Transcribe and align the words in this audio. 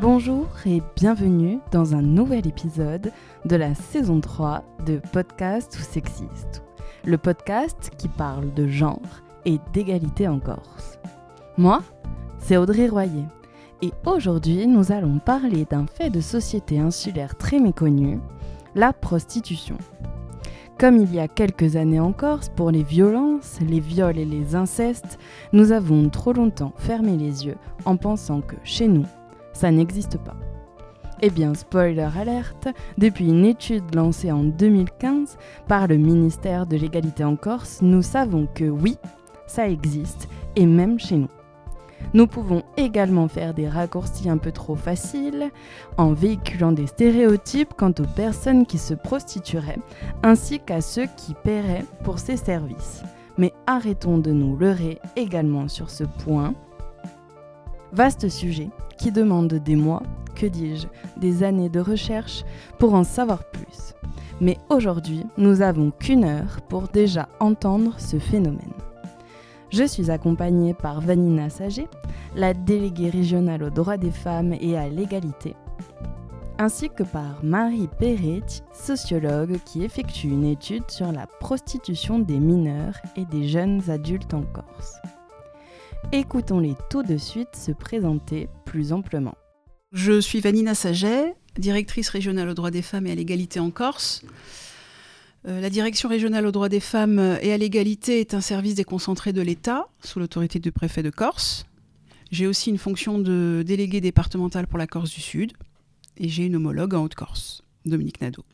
Bonjour 0.00 0.46
et 0.64 0.80
bienvenue 0.96 1.58
dans 1.72 1.94
un 1.94 2.00
nouvel 2.00 2.46
épisode 2.46 3.12
de 3.44 3.56
la 3.56 3.74
saison 3.74 4.22
3 4.22 4.64
de 4.86 4.98
Podcast 5.12 5.76
ou 5.78 5.82
Sexiste, 5.82 6.62
le 7.04 7.18
podcast 7.18 7.90
qui 7.98 8.08
parle 8.08 8.54
de 8.54 8.66
genre 8.66 9.20
et 9.44 9.58
d'égalité 9.74 10.26
en 10.26 10.40
Corse. 10.40 10.98
Moi, 11.58 11.82
c'est 12.38 12.56
Audrey 12.56 12.88
Royer 12.88 13.26
et 13.82 13.92
aujourd'hui 14.06 14.66
nous 14.66 14.90
allons 14.90 15.18
parler 15.18 15.66
d'un 15.68 15.86
fait 15.86 16.08
de 16.08 16.22
société 16.22 16.78
insulaire 16.78 17.36
très 17.36 17.58
méconnu, 17.58 18.20
la 18.74 18.94
prostitution. 18.94 19.76
Comme 20.78 20.96
il 20.96 21.14
y 21.14 21.20
a 21.20 21.28
quelques 21.28 21.76
années 21.76 22.00
en 22.00 22.14
Corse, 22.14 22.48
pour 22.48 22.70
les 22.70 22.84
violences, 22.84 23.58
les 23.60 23.80
viols 23.80 24.16
et 24.16 24.24
les 24.24 24.56
incestes, 24.56 25.18
nous 25.52 25.72
avons 25.72 26.08
trop 26.08 26.32
longtemps 26.32 26.72
fermé 26.78 27.18
les 27.18 27.44
yeux 27.44 27.58
en 27.84 27.98
pensant 27.98 28.40
que 28.40 28.56
chez 28.64 28.88
nous, 28.88 29.04
ça 29.60 29.70
n'existe 29.70 30.16
pas. 30.16 30.36
Eh 31.20 31.28
bien, 31.28 31.52
spoiler 31.52 32.08
alerte, 32.18 32.68
depuis 32.96 33.28
une 33.28 33.44
étude 33.44 33.94
lancée 33.94 34.32
en 34.32 34.42
2015 34.42 35.36
par 35.68 35.86
le 35.86 35.98
ministère 35.98 36.66
de 36.66 36.78
l'égalité 36.78 37.24
en 37.24 37.36
Corse, 37.36 37.82
nous 37.82 38.00
savons 38.00 38.48
que 38.54 38.64
oui, 38.64 38.96
ça 39.46 39.68
existe, 39.68 40.30
et 40.56 40.64
même 40.64 40.98
chez 40.98 41.16
nous. 41.16 41.28
Nous 42.14 42.26
pouvons 42.26 42.62
également 42.78 43.28
faire 43.28 43.52
des 43.52 43.68
raccourcis 43.68 44.30
un 44.30 44.38
peu 44.38 44.50
trop 44.50 44.76
faciles 44.76 45.50
en 45.98 46.14
véhiculant 46.14 46.72
des 46.72 46.86
stéréotypes 46.86 47.74
quant 47.76 47.92
aux 47.98 48.14
personnes 48.16 48.64
qui 48.64 48.78
se 48.78 48.94
prostitueraient 48.94 49.78
ainsi 50.22 50.58
qu'à 50.58 50.80
ceux 50.80 51.06
qui 51.18 51.34
paieraient 51.44 51.84
pour 52.02 52.18
ces 52.18 52.38
services. 52.38 53.02
Mais 53.36 53.52
arrêtons 53.66 54.16
de 54.16 54.30
nous 54.32 54.56
leurrer 54.56 54.98
également 55.16 55.68
sur 55.68 55.90
ce 55.90 56.04
point. 56.04 56.54
Vaste 57.92 58.28
sujet 58.28 58.70
qui 58.98 59.10
demande 59.10 59.54
des 59.54 59.74
mois, 59.76 60.02
que 60.36 60.46
dis-je, 60.46 60.86
des 61.18 61.42
années 61.42 61.68
de 61.68 61.80
recherche 61.80 62.44
pour 62.78 62.94
en 62.94 63.02
savoir 63.02 63.44
plus. 63.50 63.94
Mais 64.40 64.58
aujourd'hui, 64.68 65.26
nous 65.36 65.60
avons 65.60 65.90
qu'une 65.90 66.24
heure 66.24 66.60
pour 66.68 66.88
déjà 66.88 67.28
entendre 67.40 67.98
ce 67.98 68.18
phénomène. 68.18 68.72
Je 69.70 69.84
suis 69.84 70.10
accompagnée 70.10 70.74
par 70.74 71.00
Vanina 71.00 71.50
Sager, 71.50 71.88
la 72.36 72.54
déléguée 72.54 73.10
régionale 73.10 73.62
aux 73.62 73.70
droits 73.70 73.96
des 73.96 74.10
femmes 74.10 74.54
et 74.60 74.76
à 74.76 74.88
l'égalité, 74.88 75.56
ainsi 76.58 76.90
que 76.90 77.02
par 77.02 77.42
Marie 77.42 77.88
Perret, 77.98 78.42
sociologue 78.72 79.58
qui 79.64 79.82
effectue 79.84 80.28
une 80.28 80.44
étude 80.44 80.90
sur 80.90 81.10
la 81.10 81.26
prostitution 81.26 82.18
des 82.18 82.38
mineurs 82.38 82.96
et 83.16 83.24
des 83.24 83.48
jeunes 83.48 83.82
adultes 83.90 84.34
en 84.34 84.42
Corse. 84.42 85.00
Écoutons-les 86.12 86.74
tout 86.90 87.02
de 87.04 87.16
suite 87.16 87.54
se 87.54 87.70
présenter 87.70 88.48
plus 88.64 88.92
amplement. 88.92 89.34
Je 89.92 90.20
suis 90.20 90.40
Vanina 90.40 90.74
Saget, 90.74 91.36
directrice 91.56 92.08
régionale 92.08 92.48
aux 92.48 92.54
droits 92.54 92.72
des 92.72 92.82
femmes 92.82 93.06
et 93.06 93.12
à 93.12 93.14
l'égalité 93.14 93.60
en 93.60 93.70
Corse. 93.70 94.24
Euh, 95.46 95.60
la 95.60 95.70
direction 95.70 96.08
régionale 96.08 96.46
aux 96.46 96.52
droits 96.52 96.68
des 96.68 96.80
femmes 96.80 97.38
et 97.40 97.52
à 97.52 97.56
l'égalité 97.56 98.20
est 98.20 98.34
un 98.34 98.40
service 98.40 98.74
déconcentré 98.74 99.32
de 99.32 99.40
l'État, 99.40 99.88
sous 100.02 100.18
l'autorité 100.18 100.58
du 100.58 100.72
préfet 100.72 101.02
de 101.02 101.10
Corse. 101.10 101.64
J'ai 102.32 102.46
aussi 102.46 102.70
une 102.70 102.78
fonction 102.78 103.18
de 103.18 103.62
déléguée 103.64 104.00
départementale 104.00 104.66
pour 104.66 104.78
la 104.78 104.86
Corse 104.86 105.10
du 105.10 105.20
Sud 105.20 105.52
et 106.16 106.28
j'ai 106.28 106.44
une 106.44 106.56
homologue 106.56 106.94
en 106.94 107.04
Haute-Corse, 107.04 107.62
Dominique 107.84 108.20
Nadeau. 108.20 108.44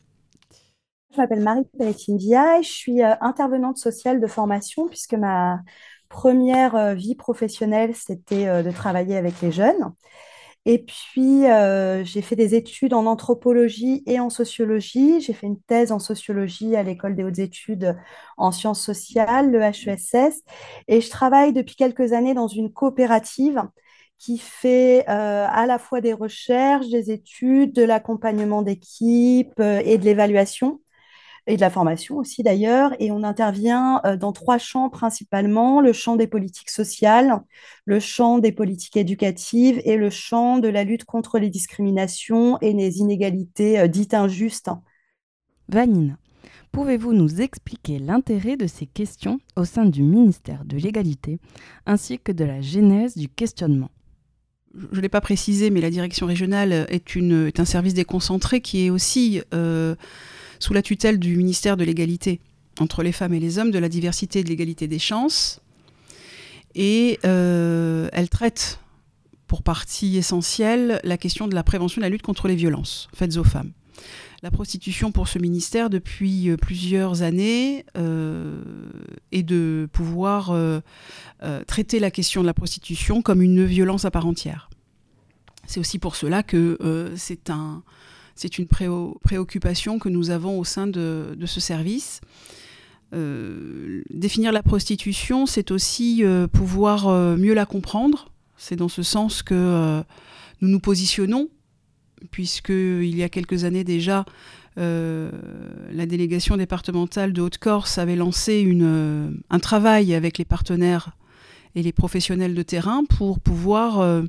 Je 1.11 1.17
m'appelle 1.17 1.41
Marie 1.41 1.63
Pelletindia 1.77 2.59
et 2.59 2.63
je 2.63 2.69
suis 2.69 3.01
euh, 3.01 3.15
intervenante 3.21 3.77
sociale 3.77 4.21
de 4.21 4.27
formation 4.27 4.87
puisque 4.87 5.13
ma 5.13 5.61
première 6.09 6.75
euh, 6.75 6.93
vie 6.93 7.15
professionnelle, 7.15 7.95
c'était 7.95 8.63
de 8.63 8.71
travailler 8.71 9.17
avec 9.17 9.41
les 9.41 9.51
jeunes. 9.51 9.93
Et 10.67 10.79
puis, 10.79 11.45
euh, 11.45 12.03
j'ai 12.03 12.21
fait 12.21 12.35
des 12.35 12.53
études 12.53 12.93
en 12.93 13.05
anthropologie 13.05 14.03
et 14.05 14.19
en 14.19 14.29
sociologie. 14.29 15.21
J'ai 15.21 15.31
fait 15.31 15.47
une 15.47 15.61
thèse 15.61 15.93
en 15.93 15.99
sociologie 15.99 16.75
à 16.75 16.83
l'École 16.83 17.15
des 17.15 17.23
hautes 17.23 17.39
études 17.39 17.95
en 18.35 18.51
sciences 18.51 18.83
sociales, 18.83 19.49
le 19.49 19.61
HESS. 19.61 20.43
Et 20.89 20.99
je 20.99 21.09
travaille 21.09 21.53
depuis 21.53 21.77
quelques 21.77 22.11
années 22.11 22.33
dans 22.33 22.49
une 22.49 22.73
coopérative 22.73 23.63
qui 24.17 24.37
fait 24.37 25.05
euh, 25.07 25.47
à 25.49 25.67
la 25.67 25.79
fois 25.79 26.01
des 26.01 26.11
recherches, 26.11 26.89
des 26.89 27.11
études, 27.11 27.73
de 27.73 27.83
l'accompagnement 27.83 28.61
d'équipe 28.61 29.53
euh, 29.61 29.81
et 29.85 29.97
de 29.97 30.03
l'évaluation 30.03 30.81
et 31.47 31.55
de 31.55 31.61
la 31.61 31.69
formation 31.69 32.17
aussi 32.17 32.43
d'ailleurs. 32.43 32.91
Et 32.99 33.11
on 33.11 33.23
intervient 33.23 34.01
euh, 34.05 34.17
dans 34.17 34.33
trois 34.33 34.57
champs 34.57 34.89
principalement, 34.89 35.81
le 35.81 35.93
champ 35.93 36.15
des 36.15 36.27
politiques 36.27 36.69
sociales, 36.69 37.41
le 37.85 37.99
champ 37.99 38.37
des 38.37 38.51
politiques 38.51 38.97
éducatives 38.97 39.81
et 39.85 39.95
le 39.95 40.09
champ 40.09 40.59
de 40.59 40.67
la 40.67 40.83
lutte 40.83 41.05
contre 41.05 41.39
les 41.39 41.49
discriminations 41.49 42.59
et 42.59 42.73
les 42.73 42.99
inégalités 42.99 43.79
euh, 43.79 43.87
dites 43.87 44.13
injustes. 44.13 44.69
Vanine, 45.69 46.17
pouvez-vous 46.71 47.13
nous 47.13 47.41
expliquer 47.41 47.97
l'intérêt 47.97 48.57
de 48.57 48.67
ces 48.67 48.85
questions 48.85 49.39
au 49.55 49.63
sein 49.63 49.85
du 49.85 50.03
ministère 50.03 50.65
de 50.65 50.77
l'égalité 50.77 51.39
ainsi 51.85 52.19
que 52.19 52.31
de 52.31 52.43
la 52.43 52.61
genèse 52.61 53.17
du 53.17 53.29
questionnement? 53.29 53.89
Je 54.73 54.97
ne 54.97 55.01
l'ai 55.01 55.09
pas 55.09 55.21
précisé, 55.21 55.69
mais 55.71 55.81
la 55.81 55.89
direction 55.89 56.27
régionale 56.27 56.85
est, 56.89 57.15
une, 57.15 57.47
est 57.47 57.59
un 57.59 57.65
service 57.65 57.95
déconcentré 57.95 58.61
qui 58.61 58.85
est 58.85 58.89
aussi 58.89 59.41
euh, 59.53 59.95
sous 60.59 60.73
la 60.73 60.81
tutelle 60.81 61.19
du 61.19 61.35
ministère 61.37 61.77
de 61.77 61.83
l'égalité 61.83 62.39
entre 62.79 63.03
les 63.03 63.11
femmes 63.11 63.33
et 63.33 63.39
les 63.39 63.59
hommes, 63.59 63.71
de 63.71 63.79
la 63.79 63.89
diversité 63.89 64.39
et 64.39 64.43
de 64.43 64.49
l'égalité 64.49 64.87
des 64.87 64.99
chances. 64.99 65.61
Et 66.75 67.19
euh, 67.25 68.09
elle 68.13 68.29
traite 68.29 68.79
pour 69.47 69.63
partie 69.63 70.17
essentielle 70.17 70.99
la 71.03 71.17
question 71.17 71.47
de 71.47 71.55
la 71.55 71.63
prévention 71.63 71.99
de 71.99 72.03
la 72.03 72.09
lutte 72.09 72.21
contre 72.21 72.47
les 72.47 72.55
violences 72.55 73.07
faites 73.13 73.37
aux 73.37 73.43
femmes. 73.43 73.71
La 74.43 74.51
prostitution 74.51 75.11
pour 75.11 75.27
ce 75.27 75.39
ministère 75.39 75.89
depuis 75.89 76.51
euh, 76.51 76.57
plusieurs 76.57 77.23
années 77.23 77.85
euh, 77.97 78.61
est 79.31 79.41
de 79.41 79.89
pouvoir 79.91 80.55
traiter 81.65 81.99
la 81.99 82.11
question 82.11 82.41
de 82.41 82.45
la 82.45 82.53
prostitution 82.53 83.21
comme 83.21 83.41
une 83.41 83.65
violence 83.65 84.05
à 84.05 84.11
part 84.11 84.27
entière. 84.27 84.69
C'est 85.65 85.79
aussi 85.79 85.99
pour 85.99 86.15
cela 86.15 86.43
que 86.43 87.11
c'est 87.15 87.49
un, 87.49 87.83
c'est 88.37 88.59
une 88.59 88.67
préoccupation 88.67 89.97
que 89.97 90.09
nous 90.09 90.29
avons 90.29 90.59
au 90.59 90.63
sein 90.63 90.87
de, 90.87 91.35
ce 91.45 91.59
service. 91.59 92.21
Euh, 93.13 94.03
définir 94.11 94.51
la 94.51 94.61
prostitution, 94.61 95.45
c'est 95.45 95.71
aussi 95.71 96.23
euh, 96.23 96.47
pouvoir 96.47 97.07
euh, 97.07 97.35
mieux 97.35 97.53
la 97.53 97.65
comprendre. 97.65 98.31
C'est 98.57 98.75
dans 98.75 98.89
ce 98.89 99.01
sens 99.01 99.41
que 99.43 100.03
nous 100.61 100.69
nous 100.69 100.79
positionnons, 100.79 101.49
puisqu'il 102.31 103.15
y 103.15 103.23
a 103.23 103.29
quelques 103.29 103.63
années 103.63 103.83
déjà, 103.83 104.25
la 104.77 106.05
délégation 106.07 106.57
départementale 106.57 107.33
de 107.33 107.41
Haute-Corse 107.41 107.97
avait 107.97 108.15
lancé 108.15 108.67
un 109.49 109.59
travail 109.59 110.13
avec 110.15 110.37
les 110.39 110.45
partenaires 110.45 111.11
et 111.75 111.83
les 111.83 111.91
professionnels 111.91 112.55
de 112.55 112.63
terrain 112.63 113.03
pour 113.05 113.39
pouvoir 113.39 114.23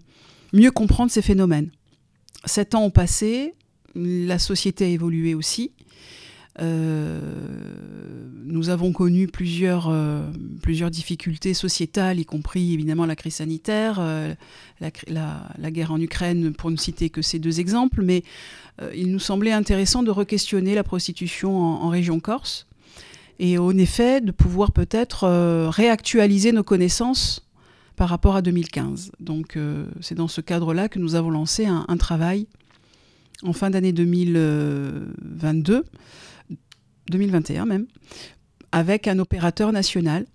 mieux 0.52 0.70
comprendre 0.70 1.10
ces 1.10 1.22
phénomènes. 1.22 1.70
Sept 2.44 2.74
ans 2.74 2.84
ont 2.84 2.90
passé, 2.90 3.54
la 3.94 4.38
société 4.38 4.84
a 4.84 4.88
évolué 4.88 5.34
aussi. 5.34 5.72
Euh, 6.60 7.20
nous 8.44 8.70
avons 8.70 8.92
connu 8.92 9.28
plusieurs, 9.28 9.88
euh, 9.90 10.22
plusieurs 10.62 10.90
difficultés 10.90 11.54
sociétales, 11.54 12.18
y 12.18 12.24
compris 12.24 12.72
évidemment 12.74 13.06
la 13.06 13.14
crise 13.14 13.36
sanitaire, 13.36 13.98
euh, 14.00 14.34
la, 14.80 15.70
guerre 15.70 15.92
en 15.92 16.00
Ukraine, 16.00 16.52
pour 16.52 16.70
ne 16.70 16.76
citer 16.76 17.10
que 17.10 17.22
ces 17.22 17.38
deux 17.38 17.60
exemples, 17.60 18.02
mais 18.02 18.22
il 18.94 19.10
nous 19.10 19.18
semblait 19.18 19.50
intéressant 19.50 20.04
de 20.04 20.10
re-questionner 20.12 20.76
la 20.76 20.84
prostitution 20.84 21.60
en, 21.60 21.88
région 21.88 22.20
Corse 22.20 22.68
et 23.40 23.58
en 23.58 23.76
effet 23.76 24.20
de 24.20 24.30
pouvoir 24.30 24.70
peut-être 24.70 25.26
réactualiser 25.68 26.52
nos 26.52 26.62
connaissances 26.62 27.44
par 27.96 28.08
rapport 28.08 28.36
à 28.36 28.42
2015. 28.42 29.10
Donc 29.18 29.58
c'est 30.00 30.14
dans 30.14 30.28
ce 30.28 30.40
cadre-là 30.40 30.88
que 30.88 31.00
nous 31.00 31.16
avons 31.16 31.30
lancé 31.30 31.66
un 31.66 31.96
travail 31.96 32.46
en 33.42 33.52
fin 33.52 33.70
d'année 33.70 33.92
2022, 33.92 35.84
2021 37.10 37.66
même, 37.66 37.86
avec 38.72 39.08
un 39.08 39.18
opérateur 39.18 39.72
national 39.72 40.26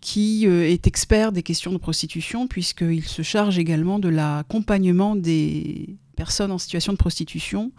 qui 0.00 0.46
euh, 0.46 0.68
est 0.68 0.86
expert 0.86 1.32
des 1.32 1.42
questions 1.42 1.72
de 1.72 1.78
prostitution, 1.78 2.46
puisqu'il 2.46 3.04
se 3.04 3.22
charge 3.22 3.58
également 3.58 3.98
de 3.98 4.08
l'accompagnement 4.08 5.16
des 5.16 5.96
personnes 6.16 6.50
en 6.50 6.58
situation 6.58 6.92
de 6.92 6.98
prostitution 6.98 7.72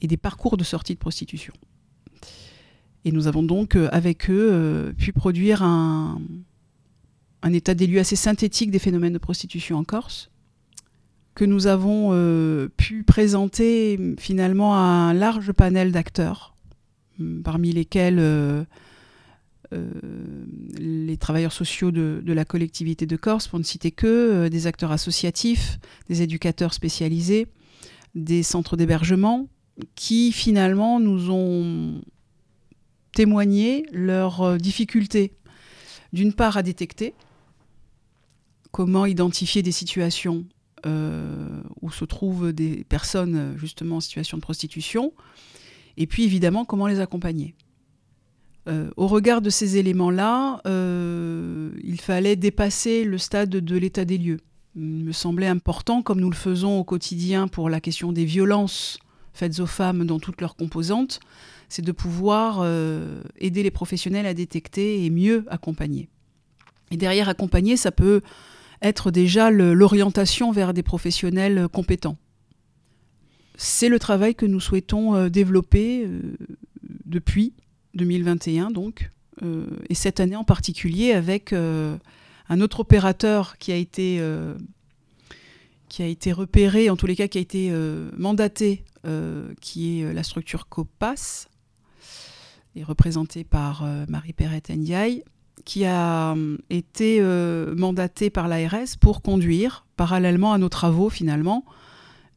et 0.00 0.06
des 0.06 0.16
parcours 0.16 0.56
de 0.56 0.64
sortie 0.64 0.94
de 0.94 0.98
prostitution. 0.98 1.52
Et 3.04 3.12
nous 3.12 3.26
avons 3.26 3.42
donc, 3.42 3.76
euh, 3.76 3.88
avec 3.92 4.30
eux, 4.30 4.48
euh, 4.52 4.92
pu 4.92 5.12
produire 5.12 5.62
un, 5.62 6.20
un 7.42 7.52
état 7.52 7.74
des 7.74 7.86
lieux 7.86 8.00
assez 8.00 8.16
synthétique 8.16 8.70
des 8.70 8.78
phénomènes 8.78 9.12
de 9.12 9.18
prostitution 9.18 9.76
en 9.76 9.84
Corse, 9.84 10.30
que 11.34 11.44
nous 11.44 11.66
avons 11.66 12.10
euh, 12.12 12.68
pu 12.76 13.02
présenter 13.02 13.98
finalement 14.18 14.74
à 14.74 14.78
un 14.78 15.14
large 15.14 15.52
panel 15.52 15.90
d'acteurs, 15.92 16.54
hum, 17.18 17.42
parmi 17.42 17.72
lesquels 17.72 18.18
euh, 18.20 18.64
euh, 19.72 19.90
les 20.78 21.16
travailleurs 21.16 21.52
sociaux 21.52 21.90
de, 21.90 22.22
la 22.24 22.44
collectivité 22.44 23.06
de 23.06 23.16
Corse, 23.16 23.48
pour 23.48 23.58
ne 23.58 23.64
citer 23.64 23.90
que, 23.90 24.48
des 24.48 24.66
acteurs 24.66 24.92
associatifs, 24.92 25.78
des 26.08 26.22
éducateurs 26.22 26.72
spécialisés, 26.72 27.48
des 28.14 28.44
centres 28.44 28.76
d'hébergement 28.76 29.48
qui 29.96 30.30
finalement 30.30 31.00
nous 31.00 31.32
ont 31.32 32.00
témoigné 33.12 33.86
leurs 33.90 34.56
difficultés, 34.56 35.32
d'une 36.12 36.32
part 36.32 36.56
à 36.56 36.62
détecter, 36.62 37.12
comment 38.70 39.04
identifier 39.04 39.62
des 39.62 39.72
situations 39.72 40.44
euh, 40.86 41.62
où 41.80 41.90
se 41.90 42.04
trouvent 42.04 42.52
des 42.52 42.84
personnes 42.84 43.54
justement 43.56 43.96
en 43.96 44.00
situation 44.00 44.36
de 44.36 44.42
prostitution, 44.42 45.12
et 45.96 46.06
puis 46.06 46.24
évidemment 46.24 46.64
comment 46.64 46.86
les 46.86 47.00
accompagner. 47.00 47.54
Euh, 48.66 48.90
au 48.96 49.06
regard 49.06 49.42
de 49.42 49.50
ces 49.50 49.76
éléments-là, 49.76 50.60
euh, 50.66 51.70
il 51.82 52.00
fallait 52.00 52.36
dépasser 52.36 53.04
le 53.04 53.18
stade 53.18 53.50
de 53.50 53.76
l'état 53.76 54.04
des 54.04 54.18
lieux. 54.18 54.40
Il 54.74 55.04
me 55.04 55.12
semblait 55.12 55.46
important, 55.46 56.02
comme 56.02 56.20
nous 56.20 56.30
le 56.30 56.36
faisons 56.36 56.78
au 56.78 56.84
quotidien 56.84 57.46
pour 57.46 57.68
la 57.68 57.80
question 57.80 58.12
des 58.12 58.24
violences 58.24 58.98
faites 59.34 59.58
aux 59.58 59.66
femmes 59.66 60.06
dans 60.06 60.20
toutes 60.20 60.40
leurs 60.40 60.56
composantes, 60.56 61.20
c'est 61.68 61.82
de 61.82 61.92
pouvoir 61.92 62.60
euh, 62.60 63.20
aider 63.36 63.62
les 63.62 63.72
professionnels 63.72 64.26
à 64.26 64.34
détecter 64.34 65.04
et 65.04 65.10
mieux 65.10 65.44
accompagner. 65.48 66.08
Et 66.90 66.96
derrière 66.96 67.28
accompagner, 67.28 67.76
ça 67.76 67.90
peut 67.90 68.20
être 68.84 69.10
déjà 69.10 69.50
l'orientation 69.50 70.52
vers 70.52 70.72
des 70.74 70.82
professionnels 70.82 71.68
compétents. 71.72 72.16
C'est 73.56 73.88
le 73.88 73.98
travail 73.98 74.34
que 74.34 74.46
nous 74.46 74.60
souhaitons 74.60 75.28
développer 75.28 76.08
depuis 77.04 77.54
2021 77.94 78.70
donc, 78.70 79.10
euh, 79.42 79.66
et 79.88 79.94
cette 79.94 80.20
année 80.20 80.36
en 80.36 80.44
particulier 80.44 81.12
avec 81.12 81.52
euh, 81.52 81.96
un 82.48 82.60
autre 82.60 82.80
opérateur 82.80 83.58
qui 83.58 83.72
a 83.72 83.76
été 83.76 84.18
euh, 84.20 84.54
qui 85.88 86.02
a 86.02 86.06
été 86.06 86.32
repéré, 86.32 86.90
en 86.90 86.96
tous 86.96 87.06
les 87.06 87.14
cas 87.14 87.28
qui 87.28 87.38
a 87.38 87.40
été 87.40 87.72
mandaté, 88.16 88.82
qui 89.60 90.00
est 90.00 90.12
la 90.12 90.24
structure 90.24 90.66
COPAS, 90.66 91.46
et 92.74 92.82
représentée 92.82 93.44
par 93.44 93.86
Marie 94.08 94.32
Perrette 94.32 94.70
Ndiaye, 94.70 95.22
qui 95.64 95.84
a 95.84 96.34
été 96.70 97.20
mandaté 97.76 98.30
par 98.30 98.48
l'ARS 98.48 98.96
pour 99.00 99.22
conduire, 99.22 99.86
parallèlement 99.96 100.52
à 100.52 100.58
nos 100.58 100.68
travaux 100.68 101.10
finalement, 101.10 101.64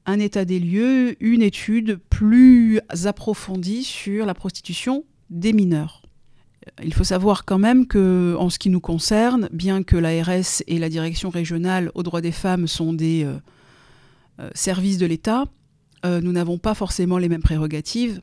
un 0.07 0.19
état 0.19 0.45
des 0.45 0.59
lieux, 0.59 1.15
une 1.19 1.41
étude 1.41 2.00
plus 2.09 2.79
approfondie 3.06 3.83
sur 3.83 4.25
la 4.25 4.33
prostitution 4.33 5.03
des 5.29 5.53
mineurs. 5.53 6.01
Il 6.83 6.94
faut 6.94 7.03
savoir 7.03 7.45
quand 7.45 7.57
même 7.57 7.88
que, 7.88 8.35
en 8.39 8.50
ce 8.50 8.57
qui 8.59 8.69
nous 8.69 8.79
concerne, 8.79 9.50
bien 9.51 9.83
que 9.83 9.97
l'ARS 9.97 10.63
et 10.68 10.80
la 10.80 10.89
direction 10.89 11.30
régionale 11.30 11.91
aux 11.94 12.03
droits 12.03 12.21
des 12.21 12.31
femmes 12.31 12.68
sont 12.68 12.94
des 12.94 13.23
euh, 13.23 13.38
euh, 14.39 14.50
services 14.53 14.97
de 14.97 15.06
l'État, 15.06 15.45
euh, 16.05 16.21
nous 16.21 16.31
n'avons 16.31 16.57
pas 16.57 16.73
forcément 16.73 17.17
les 17.17 17.29
mêmes 17.29 17.41
prérogatives. 17.41 18.21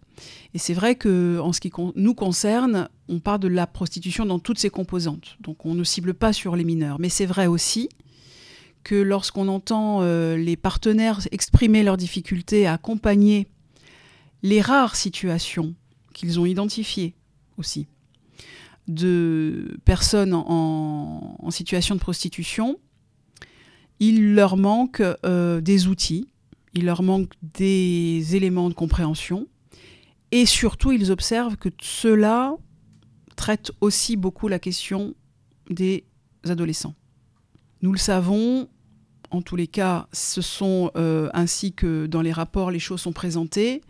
Et 0.54 0.58
c'est 0.58 0.74
vrai 0.74 0.94
que, 0.94 1.38
en 1.40 1.52
ce 1.52 1.60
qui 1.60 1.72
nous 1.96 2.14
concerne, 2.14 2.88
on 3.08 3.20
parle 3.20 3.40
de 3.40 3.48
la 3.48 3.66
prostitution 3.66 4.26
dans 4.26 4.38
toutes 4.38 4.58
ses 4.58 4.70
composantes. 4.70 5.36
Donc 5.40 5.66
on 5.66 5.74
ne 5.74 5.84
cible 5.84 6.14
pas 6.14 6.32
sur 6.32 6.56
les 6.56 6.64
mineurs. 6.64 7.00
Mais 7.00 7.08
c'est 7.08 7.26
vrai 7.26 7.46
aussi 7.46 7.88
que 8.84 8.94
lorsqu'on 8.94 9.48
entend 9.48 10.02
les 10.02 10.56
partenaires 10.56 11.20
exprimer 11.32 11.82
leurs 11.82 11.96
difficultés 11.96 12.66
à 12.66 12.74
accompagner 12.74 13.48
les 14.42 14.60
rares 14.60 14.94
situations 14.94 15.74
qu'ils 16.12 16.38
ont 16.38 16.44
identifié 16.44 17.14
aussi 17.56 17.86
de 18.88 19.78
personnes 19.84 20.34
en, 20.34 21.50
situation 21.50 21.94
de 21.94 22.00
prostitution, 22.00 22.78
il 24.00 24.34
leur 24.34 24.56
manque 24.56 25.02
euh, 25.24 25.60
des 25.60 25.86
outils, 25.86 26.28
il 26.74 26.86
leur 26.86 27.02
manque 27.02 27.32
des 27.42 28.36
éléments 28.36 28.68
de 28.68 28.74
compréhension, 28.74 29.46
et 30.32 30.46
surtout 30.46 30.92
ils 30.92 31.10
observent 31.10 31.56
que 31.56 31.68
cela 31.80 32.56
traite 33.36 33.72
aussi 33.80 34.16
beaucoup 34.16 34.48
la 34.48 34.58
question 34.58 35.14
des 35.70 36.04
adolescents. 36.44 36.94
Nous 37.82 37.92
le 37.92 37.98
savons, 37.98 38.68
en 39.30 39.42
tous 39.42 39.56
les 39.56 39.66
cas, 39.66 40.08
ce 40.12 40.42
sont 40.42 40.90
euh, 40.96 41.28
ainsi 41.34 41.72
que 41.72 42.06
dans 42.06 42.22
les 42.22 42.32
rapports 42.32 42.70
les 42.70 42.78
choses 42.78 43.00
sont 43.00 43.12
présentées, 43.12 43.82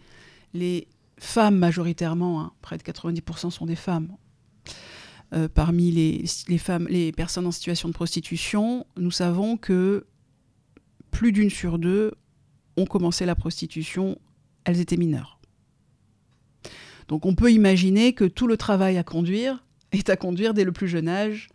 les 0.52 0.88
femmes 1.18 1.56
majoritairement, 1.56 2.40
hein. 2.40 2.52
près 2.60 2.76
de 2.76 2.82
90% 2.82 3.50
sont 3.50 3.66
des 3.66 3.76
femmes. 3.76 4.16
Euh, 5.32 5.48
parmi 5.48 5.90
les, 5.90 6.58
femmes, 6.58 6.86
les 6.88 7.10
personnes 7.10 7.46
en 7.46 7.50
situation 7.50 7.88
de 7.88 7.94
prostitution, 7.94 8.86
nous 8.96 9.10
savons 9.10 9.56
que 9.56 10.06
plus 11.10 11.32
d'une 11.32 11.50
sur 11.50 11.78
deux 11.78 12.12
ont 12.76 12.86
commencé 12.86 13.26
la 13.26 13.34
prostitution, 13.34 14.18
elles 14.64 14.80
étaient 14.80 14.96
mineures. 14.96 15.38
Donc 17.08 17.26
on 17.26 17.34
peut 17.34 17.52
imaginer 17.52 18.12
que 18.14 18.24
tout 18.24 18.46
le 18.46 18.56
travail 18.56 18.96
à 18.98 19.04
conduire 19.04 19.62
est 19.92 20.10
à 20.10 20.16
conduire 20.16 20.54
dès 20.54 20.64
le 20.64 20.72
plus 20.72 20.88
jeune 20.88 21.08
âge, 21.08 21.48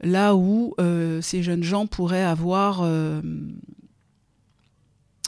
là 0.00 0.34
où 0.34 0.74
euh, 0.80 1.20
ces 1.20 1.42
jeunes 1.42 1.62
gens 1.62 1.86
pourraient 1.86 2.22
avoir 2.22 2.80
euh, 2.82 3.20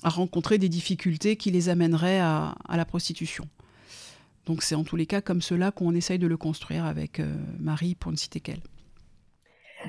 à 0.02 0.08
rencontrer 0.08 0.58
des 0.58 0.68
difficultés 0.68 1.36
qui 1.36 1.50
les 1.50 1.68
amèneraient 1.68 2.20
à, 2.20 2.54
la 2.68 2.84
prostitution. 2.84 3.48
Donc 4.46 4.62
c'est 4.62 4.74
en 4.74 4.84
tous 4.84 4.96
les 4.96 5.06
cas 5.06 5.22
comme 5.22 5.40
cela 5.40 5.70
qu'on 5.70 5.94
essaye 5.94 6.18
de 6.18 6.26
le 6.26 6.36
construire 6.36 6.84
avec 6.84 7.20
euh, 7.20 7.34
Marie, 7.58 7.94
pour 7.94 8.12
ne 8.12 8.16
citer 8.16 8.40
qu'elle. 8.40 8.60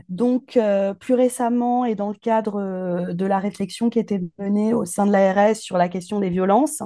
Donc, 0.10 0.58
euh, 0.58 0.94
plus 0.94 1.14
récemment, 1.14 1.86
et 1.86 1.96
dans 1.96 2.10
le 2.10 2.16
cadre 2.16 2.62
euh, 2.62 3.14
de 3.14 3.26
la 3.26 3.40
réflexion 3.40 3.90
qui 3.90 4.00
était 4.00 4.22
menée 4.40 4.74
au 4.74 4.86
sein 4.86 5.06
de 5.06 5.12
l'ARS 5.12 5.56
sur 5.56 5.78
la 5.78 5.90
question 5.90 6.20
des 6.20 6.30
violences, 6.30 6.82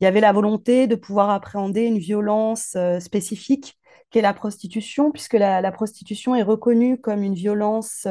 il 0.00 0.04
y 0.04 0.06
avait 0.06 0.20
la 0.20 0.32
volonté 0.32 0.86
de 0.86 0.94
pouvoir 0.94 1.30
appréhender 1.30 1.82
une 1.82 1.98
violence 1.98 2.76
spécifique 3.00 3.78
qu'est 4.10 4.20
la 4.20 4.34
prostitution, 4.34 5.10
puisque 5.10 5.34
la, 5.34 5.60
la, 5.60 5.72
prostitution 5.72 6.34
est 6.34 6.42
reconnue 6.42 7.00
comme 7.00 7.22
une 7.22 7.34
violence 7.34 8.06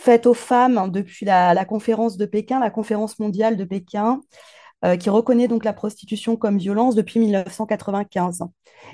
faite 0.00 0.26
aux 0.26 0.34
femmes 0.34 0.90
depuis 0.90 1.26
la, 1.26 1.64
conférence 1.64 2.16
de 2.16 2.26
Pékin, 2.26 2.58
la 2.58 2.70
conférence 2.70 3.18
mondiale 3.18 3.56
de 3.56 3.64
Pékin, 3.64 4.20
euh, 4.82 4.96
qui 4.96 5.10
reconnaît 5.10 5.46
donc 5.46 5.64
la 5.64 5.74
prostitution 5.74 6.36
comme 6.36 6.56
violence 6.56 6.94
depuis 6.94 7.20
1995. 7.20 8.44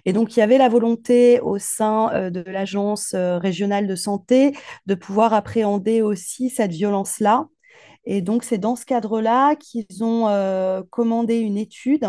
Et 0.05 0.13
donc, 0.13 0.37
il 0.37 0.41
y 0.41 0.43
avait 0.43 0.59
la 0.59 0.69
volonté 0.69 1.39
au 1.39 1.59
sein 1.59 2.11
euh, 2.13 2.31
de 2.31 2.41
l'Agence 2.41 3.15
euh, 3.15 3.39
régionale 3.39 3.87
de 3.87 3.95
santé 3.95 4.53
de 4.87 4.95
pouvoir 4.97 5.33
appréhender 5.33 6.03
aussi 6.03 6.51
cette 6.51 6.73
violence-là. 6.73 7.47
Et 8.05 8.21
donc, 8.21 8.43
c'est 8.43 8.59
dans 8.59 8.75
ce 8.75 8.85
cadre-là 8.85 9.55
qu'ils 9.55 10.03
ont 10.03 10.27
commandé 10.91 11.39
une 11.39 11.59
étude 11.59 12.09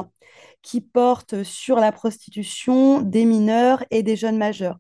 qui 0.67 0.81
porte 0.81 1.43
sur 1.43 1.77
la 1.77 1.93
prostitution 1.93 3.01
des 3.01 3.23
mineurs 3.23 3.85
et 3.89 4.03
des 4.03 4.17
jeunes 4.17 4.37
majeurs. 4.37 4.77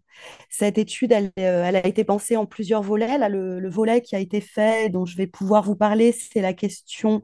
Cette 0.49 0.77
étude, 0.77 1.13
elle, 1.13 1.31
euh, 1.39 1.63
a 1.63 1.87
été 1.87 2.03
pensée 2.03 2.35
en 2.35 2.45
plusieurs 2.45 2.81
volets. 2.83 3.17
le, 3.29 3.69
volet 3.69 4.01
qui 4.01 4.13
a 4.13 4.19
été 4.19 4.41
fait, 4.41 4.89
dont 4.89 5.05
je 5.05 5.15
vais 5.15 5.27
pouvoir 5.27 5.63
vous 5.63 5.77
parler, 5.77 6.11
c'est 6.11 6.41
la 6.41 6.51
question 6.51 7.23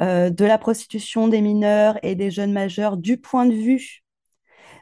euh, 0.00 0.28
de 0.28 0.44
la 0.44 0.58
prostitution 0.58 1.28
des 1.28 1.40
mineurs 1.40 2.00
et 2.02 2.16
des 2.16 2.32
jeunes 2.32 2.52
majeurs 2.52 2.96
du 2.96 3.16
point 3.16 3.46
de 3.46 3.54
vue 3.54 4.02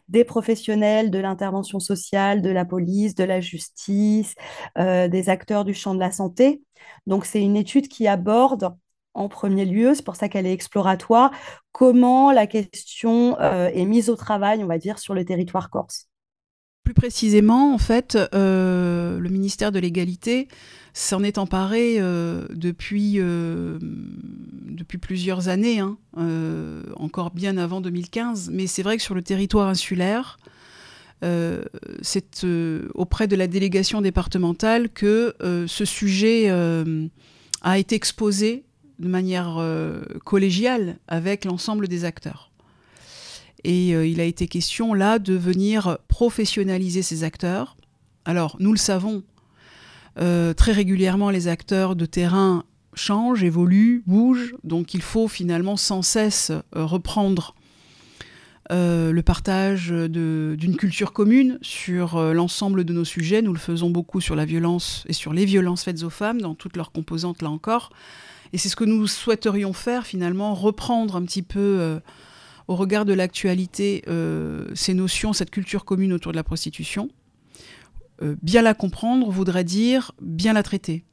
des 0.09 0.25
professionnels 0.25 1.11
de 1.11 1.19
l'intervention 1.19 1.81
sociale, 1.81 2.41
de 2.41 2.49
la 2.49 2.65
police, 2.65 3.15
de 3.15 3.25
la 3.25 3.43
justice, 3.43 4.37
euh, 4.79 5.07
des 5.07 5.29
acteurs 5.29 5.67
du 5.67 5.75
champ 5.75 5.95
de 5.95 6.01
la 6.01 6.13
santé. 6.13 6.63
Donc 7.07 7.27
c'est 7.27 7.43
une 7.43 7.59
étude 7.59 7.89
qui 7.89 8.09
aborde 8.09 8.75
en 9.19 9.29
premier 9.29 9.65
lieu, 9.65 9.95
c'est 9.95 10.05
pour 10.05 10.17
ça 10.17 10.29
qu'elle 10.29 10.47
est 10.47 10.53
exploratoire, 10.53 11.33
comment 11.73 12.31
la 12.33 12.47
question 12.47 13.39
euh, 13.41 13.69
est 13.75 13.85
mise 13.85 14.09
au 14.11 14.17
travail, 14.17 14.63
on 14.63 14.67
va 14.67 14.79
dire, 14.79 14.99
sur 14.99 15.13
le 15.13 15.25
territoire 15.25 15.71
corse? 15.71 16.07
Plus 16.85 16.95
précisément, 16.95 17.75
en 17.75 17.79
fait, 17.79 18.17
euh, 18.33 19.19
le 19.19 19.29
ministère 19.29 19.73
de 19.73 19.79
l'égalité 19.79 20.49
s'en 20.95 21.23
est 21.23 21.37
emparé 21.37 21.97
euh, 21.99 22.47
depuis, 22.51 23.19
depuis 23.19 24.99
plusieurs 24.99 25.49
années, 25.49 25.81
hein, 25.81 25.99
encore 26.97 27.31
bien 27.31 27.59
avant 27.59 27.81
2015, 27.81 28.51
mais 28.53 28.67
c'est 28.67 28.83
vrai 28.83 28.97
que 28.97 29.03
sur 29.03 29.15
le 29.15 29.23
territoire 29.23 29.69
insulaire, 29.69 30.39
c'est 32.01 32.47
auprès 32.95 33.27
de 33.27 33.35
la 33.35 33.49
délégation 33.49 34.01
départementale 34.01 34.89
que 34.89 35.35
ce 35.67 35.85
sujet 35.85 36.49
a 37.63 37.79
été 37.79 37.97
exposé 37.97 38.65
de 38.99 39.09
manière 39.09 39.57
euh, 39.59 40.03
collégiale 40.25 40.99
avec 41.07 41.45
l'ensemble 41.45 41.89
des 41.89 42.05
acteurs. 42.05 42.51
Et 43.65 43.95
euh, 43.95 44.07
il 44.07 44.21
a 44.21 44.25
été 44.25 44.49
question 44.49 44.95
là 44.95 45.19
de 45.19 45.35
venir 45.35 45.99
professionnaliser 46.09 47.03
ces 47.03 47.25
acteurs. 47.25 47.77
Alors, 48.25 48.57
nous 48.61 48.73
le 48.73 48.79
savons, 48.79 49.23
euh, 50.19 50.53
très 50.53 50.73
régulièrement, 50.73 51.31
les 51.31 51.49
acteurs 51.49 51.97
de 51.97 52.07
terrain 52.07 52.65
changent, 52.95 53.45
évoluent, 53.45 54.03
bougent, 54.07 54.57
donc 54.65 54.95
il 54.95 55.03
faut 55.03 55.29
finalement 55.29 55.77
sans 55.77 56.03
cesse 56.03 56.51
reprendre 56.73 57.55
le 58.71 59.21
partage 59.23 59.91
d'une 59.91 60.77
culture 60.77 61.15
commune 61.15 61.59
sur 61.63 62.21
l'ensemble 62.35 62.85
de 62.85 62.93
nos 62.93 63.05
sujets. 63.05 63.41
Nous 63.41 63.55
le 63.55 63.59
faisons 63.59 63.89
beaucoup 63.89 64.21
sur 64.21 64.37
la 64.37 64.45
violence 64.45 65.05
et 65.09 65.15
sur 65.15 65.33
les 65.33 65.47
violences 65.47 65.85
faites 65.85 66.03
aux 66.03 66.11
femmes, 66.11 66.41
dans 66.43 66.55
toutes 66.55 66.77
leurs 66.77 66.93
composantes 66.93 67.41
là 67.41 67.49
encore. 67.49 67.91
Et 68.53 68.59
c'est 68.59 68.69
ce 68.69 68.77
que 68.77 68.85
nous 68.85 69.07
souhaiterions 69.07 69.73
faire 69.73 70.07
finalement, 70.07 70.55
reprendre 70.55 71.17
un 71.17 71.23
petit 71.23 71.43
peu 71.43 71.59
euh, 71.59 72.01
au 72.67 72.77
regard 72.77 73.05
de 73.05 73.13
l'actualité 73.13 74.03
euh, 74.09 74.67
ces 74.75 74.95
notions, 74.95 75.33
cette 75.33 75.51
culture 75.51 75.85
commune 75.85 76.13
autour 76.13 76.33
de 76.33 76.37
la 76.37 76.45
prostitution. 76.45 77.09
Euh, 78.23 78.37
bien 78.43 78.63
la 78.63 78.75
comprendre 78.75 79.31
voudrait 79.31 79.65
dire 79.65 80.13
bien 80.21 80.53
la 80.53 80.63
traiter. 80.63 81.05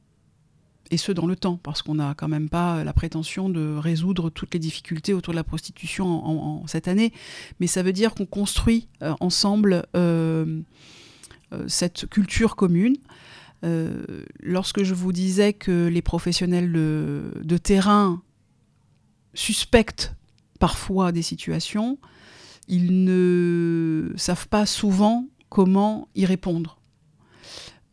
Et 0.92 0.98
ce, 0.98 1.10
dans 1.10 1.26
le 1.26 1.34
temps, 1.34 1.56
parce 1.56 1.82
qu'on 1.82 1.96
n'a 1.96 2.14
quand 2.14 2.28
même 2.28 2.48
pas 2.48 2.84
la 2.84 2.92
prétention 2.92 3.48
de 3.48 3.76
résoudre 3.76 4.30
toutes 4.30 4.54
les 4.54 4.60
difficultés 4.60 5.14
autour 5.14 5.32
de 5.32 5.36
la 5.36 5.42
prostitution 5.42 6.06
en, 6.06 6.66
cette 6.68 6.86
année. 6.86 7.12
Mais 7.58 7.66
ça 7.66 7.82
veut 7.82 7.92
dire 7.92 8.14
qu'on 8.14 8.24
construit 8.24 8.86
ensemble 9.18 9.84
cette 11.66 12.06
culture 12.06 12.54
commune 12.54 12.98
euh, 13.66 14.24
lorsque 14.40 14.84
je 14.84 14.94
vous 14.94 15.12
disais 15.12 15.52
que 15.52 15.88
les 15.88 16.02
professionnels 16.02 16.70
de, 16.72 17.58
terrain 17.58 18.22
suspectent 19.34 20.14
parfois 20.60 21.10
des 21.10 21.22
situations, 21.22 21.98
ils 22.68 23.04
ne 23.04 24.12
savent 24.16 24.48
pas 24.48 24.66
souvent 24.66 25.26
comment 25.48 26.08
y 26.14 26.26
répondre. 26.26 26.78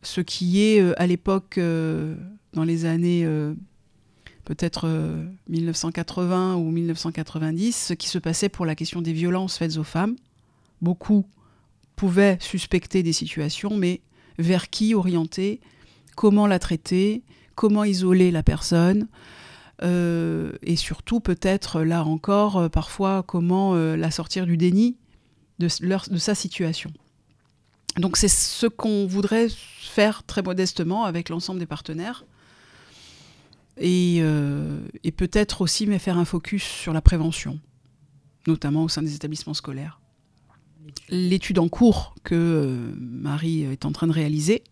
Ce 0.03 0.21
qui 0.21 0.61
est 0.61 0.79
euh, 0.79 0.93
à 0.97 1.07
l'époque, 1.07 1.57
euh, 1.57 2.15
dans 2.53 2.63
les 2.63 2.85
années 2.85 3.27
peut-être 4.45 4.87
1980 5.49 6.55
ou 6.55 6.69
1990, 6.69 7.87
ce 7.87 7.93
qui 7.93 8.09
se 8.09 8.19
passait 8.19 8.49
pour 8.49 8.65
la 8.65 8.75
question 8.75 9.01
des 9.01 9.13
violences 9.13 9.57
faites 9.57 9.77
aux 9.77 9.83
femmes. 9.83 10.17
Beaucoup 10.81 11.25
pouvaient 11.95 12.37
suspecter 12.41 13.01
des 13.01 13.13
situations, 13.13 13.75
mais 13.75 14.01
vers 14.37 14.69
qui 14.69 14.95
orienter, 14.95 15.61
comment 16.15 16.47
la 16.47 16.59
traiter, 16.59 17.23
comment 17.55 17.83
isoler 17.83 18.31
la 18.31 18.43
personne, 18.43 19.07
euh, 19.81 20.53
et 20.61 20.75
surtout 20.75 21.19
peut-être 21.19 21.81
là 21.81 22.05
encore 22.05 22.57
euh, 22.57 22.69
parfois 22.69 23.23
comment 23.23 23.75
euh, 23.75 23.97
la 23.97 24.11
sortir 24.11 24.45
du 24.45 24.55
déni 24.55 24.97
de, 25.59 25.67
sa 25.67 26.35
situation. 26.35 26.91
Donc 27.97 28.17
c'est 28.17 28.27
ce 28.27 28.67
qu'on 28.67 29.07
voudrait 29.07 29.47
faire 29.49 30.23
très 30.23 30.41
modestement 30.41 31.05
avec 31.05 31.29
l'ensemble 31.29 31.59
des 31.59 31.65
partenaires. 31.65 32.25
Et, 33.77 34.17
et 34.17 35.11
peut-être 35.11 35.61
aussi 35.61 35.87
mais 35.87 35.97
faire 35.97 36.19
un 36.19 36.25
focus 36.25 36.63
sur 36.63 36.93
la 36.93 37.01
prévention, 37.01 37.59
notamment 38.45 38.83
au 38.83 38.89
sein 38.89 39.01
des 39.01 39.15
établissements 39.15 39.55
scolaires 39.55 39.99
l'étude 41.09 41.59
en 41.59 41.69
cours 41.69 42.15
que 42.23 42.35
euh, 42.35 42.93
Marie 42.99 43.63
est 43.63 43.85
en 43.85 43.91
train 43.91 44.07
de 44.07 44.11
réaliser, 44.11 44.63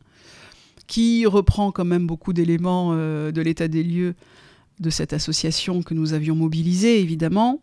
qui 0.88 1.26
reprend 1.26 1.72
quand 1.72 1.86
même 1.86 2.08
beaucoup 2.08 2.34
d'éléments 2.34 2.92
euh, 2.94 3.32
de 3.32 3.42
l'état 3.42 3.68
des 3.68 3.84
lieux 3.84 4.16
de 4.80 4.90
cette 4.90 5.14
association 5.14 5.84
que 5.84 5.94
nous 5.94 6.14
avions 6.14 6.36
mobilisée, 6.36 7.00
évidemment, 7.00 7.62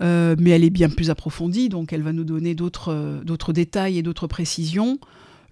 euh, 0.00 0.34
mais 0.38 0.50
elle 0.50 0.64
est 0.64 0.70
bien 0.70 0.88
plus 0.88 1.10
approfondie, 1.10 1.68
donc 1.68 1.92
elle 1.92 2.02
va 2.02 2.12
nous 2.12 2.24
donner 2.24 2.54
d'autres 2.54 3.52
détails 3.52 3.98
et 3.98 4.02
d'autres 4.02 4.26
précisions. 4.26 4.98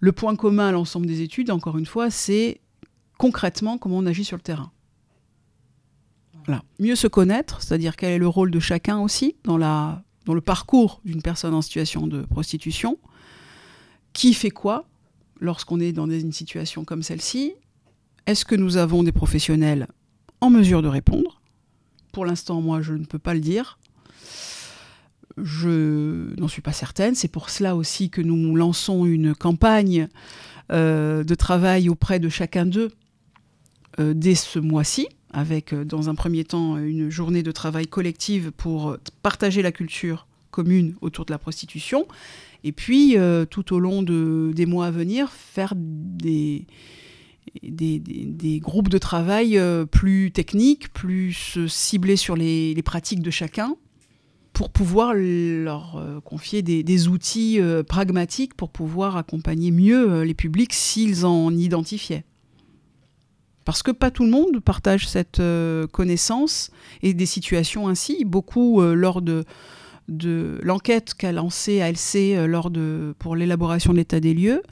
Le 0.00 0.12
point 0.12 0.36
commun 0.36 0.68
à 0.68 0.72
l'ensemble 0.72 1.06
des 1.06 1.22
études, 1.22 1.50
encore 1.50 1.78
une 1.78 1.86
fois, 1.86 2.10
c'est 2.10 2.60
concrètement 3.18 3.78
comment 3.78 3.98
on 3.98 4.06
agit 4.06 4.24
sur 4.24 4.36
le 4.36 4.42
terrain. 4.42 4.70
Mieux 6.78 6.94
se 6.94 7.06
connaître, 7.06 7.62
c'est-à-dire 7.62 7.96
quel 7.96 8.12
est 8.12 8.18
le 8.18 8.28
rôle 8.28 8.50
de 8.50 8.60
chacun 8.60 9.00
aussi 9.00 9.36
dans 9.44 9.56
la 9.56 10.04
dans 10.26 10.34
le 10.34 10.40
parcours 10.40 11.00
d'une 11.04 11.22
personne 11.22 11.54
en 11.54 11.62
situation 11.62 12.06
de 12.06 12.22
prostitution, 12.22 12.98
qui 14.12 14.34
fait 14.34 14.50
quoi 14.50 14.86
lorsqu'on 15.40 15.80
est 15.80 15.92
dans 15.92 16.10
une 16.10 16.32
situation 16.32 16.84
comme 16.84 17.02
celle-ci? 17.02 17.54
Est-ce 18.26 18.44
que 18.44 18.56
nous 18.56 18.76
avons 18.76 19.02
des 19.04 19.12
professionnels 19.12 19.86
en 20.40 20.50
mesure 20.50 20.82
de 20.82 20.88
répondre? 20.88 21.40
Pour 22.12 22.26
l'instant, 22.26 22.60
moi, 22.60 22.82
je 22.82 22.92
ne 22.92 23.04
peux 23.04 23.18
pas 23.18 23.34
le 23.34 23.40
dire. 23.40 23.78
Je 25.36 26.34
n'en 26.40 26.48
suis 26.48 26.62
pas 26.62 26.72
certaine. 26.72 27.14
C'est 27.14 27.28
pour 27.28 27.50
cela 27.50 27.76
aussi 27.76 28.10
que 28.10 28.20
nous 28.20 28.56
lançons 28.56 29.04
une 29.04 29.34
campagne 29.34 30.08
euh, 30.72 31.22
de 31.22 31.34
travail 31.34 31.88
auprès 31.88 32.18
de 32.18 32.28
chacun 32.28 32.66
d'eux 32.66 32.90
euh, 34.00 34.14
dès 34.14 34.34
ce 34.34 34.58
mois-ci, 34.58 35.06
avec 35.36 35.74
euh, 35.74 35.84
dans 35.84 36.08
un 36.08 36.14
premier 36.14 36.44
temps 36.44 36.78
une 36.78 37.10
journée 37.10 37.42
de 37.42 37.52
travail 37.52 37.86
collective 37.86 38.52
pour 38.56 38.96
partager 39.22 39.60
la 39.60 39.70
culture 39.70 40.26
commune 40.50 40.94
autour 41.02 41.26
de 41.26 41.30
la 41.30 41.38
prostitution, 41.38 42.08
et 42.64 42.72
puis 42.72 43.18
euh, 43.18 43.44
tout 43.44 43.74
au 43.74 43.78
long 43.78 44.02
de, 44.02 44.50
des 44.54 44.64
mois 44.64 44.86
à 44.86 44.90
venir 44.90 45.30
faire 45.30 45.74
des, 45.76 46.66
groupes 48.62 48.88
de 48.88 48.96
travail 48.96 49.58
euh, 49.58 49.84
plus 49.84 50.32
techniques, 50.32 50.90
plus 50.94 51.58
ciblés 51.68 52.16
sur 52.16 52.34
les, 52.34 52.74
pratiques 52.82 53.20
de 53.20 53.30
chacun, 53.30 53.76
pour 54.54 54.70
pouvoir 54.70 55.12
leur 55.12 56.02
confier 56.24 56.62
des, 56.62 57.08
outils 57.08 57.60
pragmatiques 57.86 58.54
pour 58.54 58.70
pouvoir 58.70 59.18
accompagner 59.18 59.70
mieux 59.70 60.22
les 60.22 60.32
publics 60.32 60.72
s'ils 60.72 61.26
en 61.26 61.54
identifiaient. 61.54 62.24
Parce 63.66 63.82
que 63.82 63.90
pas 63.90 64.12
tout 64.12 64.24
le 64.24 64.30
monde 64.30 64.60
partage 64.60 65.08
cette 65.08 65.40
euh, 65.40 65.88
connaissance 65.88 66.70
et 67.02 67.14
des 67.14 67.26
situations 67.26 67.88
ainsi. 67.88 68.24
Beaucoup, 68.24 68.80
euh, 68.80 68.94
lors 68.94 69.20
de, 69.20 69.44
de 70.06 70.60
l'enquête 70.62 71.14
qu'a 71.14 71.32
lancée 71.32 71.80
ALC 71.80 72.14
euh, 72.14 72.46
lors 72.46 72.70
de, 72.70 73.12
pour 73.18 73.34
l'élaboration 73.34 73.92
de 73.92 73.98
l'état 73.98 74.20
des 74.20 74.34
lieux, 74.34 74.62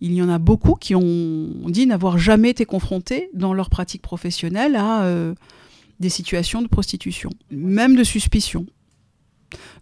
il 0.00 0.12
y 0.12 0.22
en 0.22 0.28
a 0.28 0.38
beaucoup 0.38 0.74
qui 0.74 0.94
ont 0.94 1.50
dit 1.66 1.88
n'avoir 1.88 2.18
jamais 2.18 2.50
été 2.50 2.66
confrontés 2.66 3.30
dans 3.34 3.52
leur 3.52 3.68
pratique 3.68 4.02
professionnelle 4.02 4.76
à 4.76 5.10
des 5.98 6.10
situations 6.10 6.60
de 6.60 6.68
prostitution, 6.68 7.30
même 7.50 7.96
de 7.96 8.04
suspicion. 8.04 8.66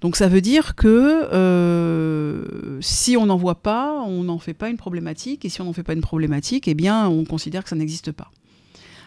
Donc 0.01 0.15
ça 0.15 0.29
veut 0.29 0.41
dire 0.41 0.77
que 0.77 2.79
si 2.81 3.17
on 3.17 3.27
n'en 3.27 3.37
voit 3.37 3.61
pas, 3.61 4.05
on 4.07 4.23
n'en 4.23 4.39
fait 4.39 4.55
pas 4.55 4.71
une 4.71 4.77
problématique, 4.77 5.45
et 5.45 5.49
si 5.49 5.61
on 5.61 5.65
n'en 5.65 5.73
fait 5.73 5.83
pas 5.83 5.95
une 5.95 6.01
problématique, 6.01 6.69
eh 6.69 6.75
bien 6.75 7.09
on 7.09 7.25
considère 7.25 7.65
que 7.65 7.71
ça 7.71 7.77
n'existe 7.77 8.13
pas. 8.13 8.31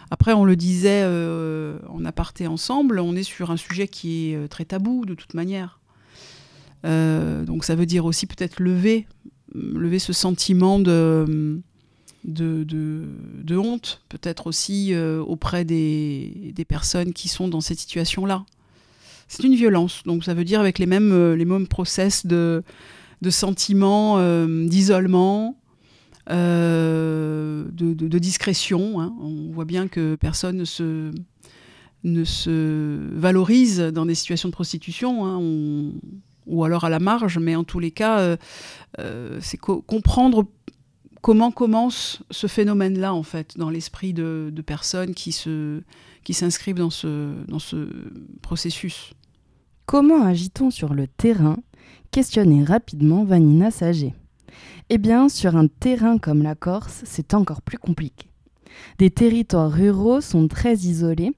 Après, 0.09 0.33
on 0.33 0.45
le 0.45 0.55
disait 0.55 1.01
euh, 1.03 1.79
en 1.89 2.05
aparté 2.05 2.47
ensemble, 2.47 2.99
on 2.99 3.15
est 3.15 3.23
sur 3.23 3.51
un 3.51 3.57
sujet 3.57 3.87
qui 3.87 4.31
est 4.31 4.35
euh, 4.35 4.47
très 4.47 4.65
tabou 4.65 5.05
de 5.05 5.13
toute 5.13 5.33
manière. 5.33 5.79
Euh, 6.85 7.43
donc 7.43 7.65
ça 7.65 7.75
veut 7.75 7.85
dire 7.85 8.05
aussi 8.05 8.25
peut-être 8.25 8.61
lever, 8.61 9.07
lever 9.53 9.99
ce 9.99 10.13
sentiment 10.13 10.79
de, 10.79 11.59
de, 12.23 13.57
honte, 13.57 14.01
peut-être 14.09 14.47
aussi 14.47 14.95
auprès 14.95 15.65
des, 15.65 16.53
personnes 16.67 17.13
qui 17.13 17.27
sont 17.27 17.47
dans 17.47 17.61
cette 17.61 17.79
situation-là. 17.79 18.45
C'est 19.27 19.43
une 19.43 19.55
violence, 19.55 20.03
donc 20.05 20.23
ça 20.23 20.33
veut 20.33 20.45
dire 20.45 20.61
avec 20.61 20.79
les 20.79 20.85
mêmes, 20.85 21.33
les 21.33 21.45
mêmes 21.45 21.67
process 21.67 22.25
de, 22.25 22.63
de 23.21 24.67
d'isolement, 24.67 25.57
euh, 26.29 27.65
de, 27.71 28.19
discrétion. 28.19 28.99
Hein. 28.99 29.15
On 29.21 29.51
voit 29.51 29.65
bien 29.65 29.87
que 29.87 30.15
personne 30.15 30.57
ne 30.57 30.65
se, 30.65 31.11
ne 32.03 32.23
se 32.23 33.09
valorise 33.13 33.79
dans 33.79 34.05
des 34.05 34.15
situations 34.15 34.49
de 34.49 34.53
prostitution, 34.53 35.25
hein. 35.25 35.39
ou 36.45 36.63
alors 36.63 36.83
à 36.83 36.89
la 36.89 36.99
marge, 36.99 37.37
mais 37.37 37.55
en 37.55 37.63
tous 37.63 37.79
les 37.79 37.91
cas, 37.91 38.19
euh, 38.19 38.37
euh, 38.99 39.39
c'est 39.41 39.57
comprendre 39.57 40.45
comment 41.21 41.51
commence 41.51 42.23
ce 42.31 42.47
phénomène-là, 42.47 43.13
en 43.13 43.23
fait, 43.23 43.57
dans 43.57 43.69
l'esprit 43.69 44.13
de, 44.13 44.51
personnes 44.65 45.13
qui, 45.13 45.35
qui 46.23 46.33
s'inscrivent 46.33 46.75
dans 46.75 46.89
ce, 46.89 47.33
dans 47.47 47.59
ce 47.59 47.89
processus. 48.41 49.13
Comment 49.85 50.25
agit-on 50.25 50.71
sur 50.71 50.93
le 50.93 51.07
terrain? 51.07 51.57
Questionnait 52.11 52.63
rapidement 52.63 53.23
Vanina 53.23 53.71
Sager. 53.71 54.13
Eh 54.89 54.97
bien, 54.97 55.27
sur 55.27 55.57
un 55.57 55.67
terrain 55.67 56.17
comme 56.17 56.41
la 56.41 56.55
Corse, 56.55 57.01
c'est 57.05 57.33
encore 57.33 57.61
plus 57.61 57.77
compliqué. 57.77 58.29
Des 58.99 59.09
territoires 59.09 59.71
ruraux 59.71 60.21
sont 60.21 60.47
très 60.47 60.75
isolés 60.75 61.31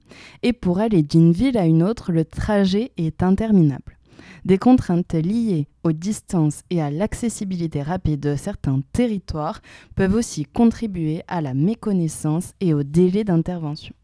et 0.44 0.52
pour 0.52 0.78
aller 0.78 1.02
d'une 1.02 1.32
ville 1.32 1.58
à 1.58 1.66
une 1.66 1.82
autre, 1.82 2.12
le 2.12 2.24
trajet 2.24 2.92
est 2.96 3.24
interminable. 3.24 3.98
Des 4.44 4.56
contraintes 4.56 5.14
liées 5.14 5.66
aux 5.82 5.90
distances 5.90 6.62
et 6.70 6.80
à 6.80 6.92
l'accessibilité 6.92 7.82
rapide 7.82 8.20
de 8.20 8.36
certains 8.36 8.80
territoires 8.92 9.60
peuvent 9.96 10.14
aussi 10.14 10.44
contribuer 10.44 11.22
à 11.26 11.40
la 11.40 11.52
méconnaissance 11.52 12.52
et 12.60 12.72
au 12.72 12.84
délai 12.84 13.24
d'intervention. 13.24 13.94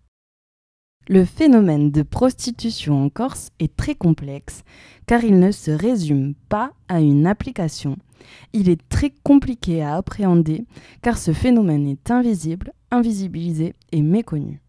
Le 1.08 1.24
phénomène 1.24 1.92
de 1.92 2.02
prostitution 2.02 3.04
en 3.04 3.08
Corse 3.10 3.50
est 3.60 3.76
très 3.76 3.94
complexe 3.94 4.64
car 5.06 5.22
il 5.22 5.38
ne 5.38 5.52
se 5.52 5.70
résume 5.70 6.34
pas 6.48 6.72
à 6.88 7.00
une 7.00 7.28
application. 7.28 7.96
Il 8.52 8.68
est 8.68 8.80
très 8.88 9.12
compliqué 9.22 9.82
à 9.82 9.94
appréhender 9.94 10.64
car 11.02 11.16
ce 11.16 11.32
phénomène 11.32 11.86
est 11.86 12.10
invisible, 12.10 12.72
invisibilisé 12.90 13.74
et 13.92 14.02
méconnu. 14.02 14.60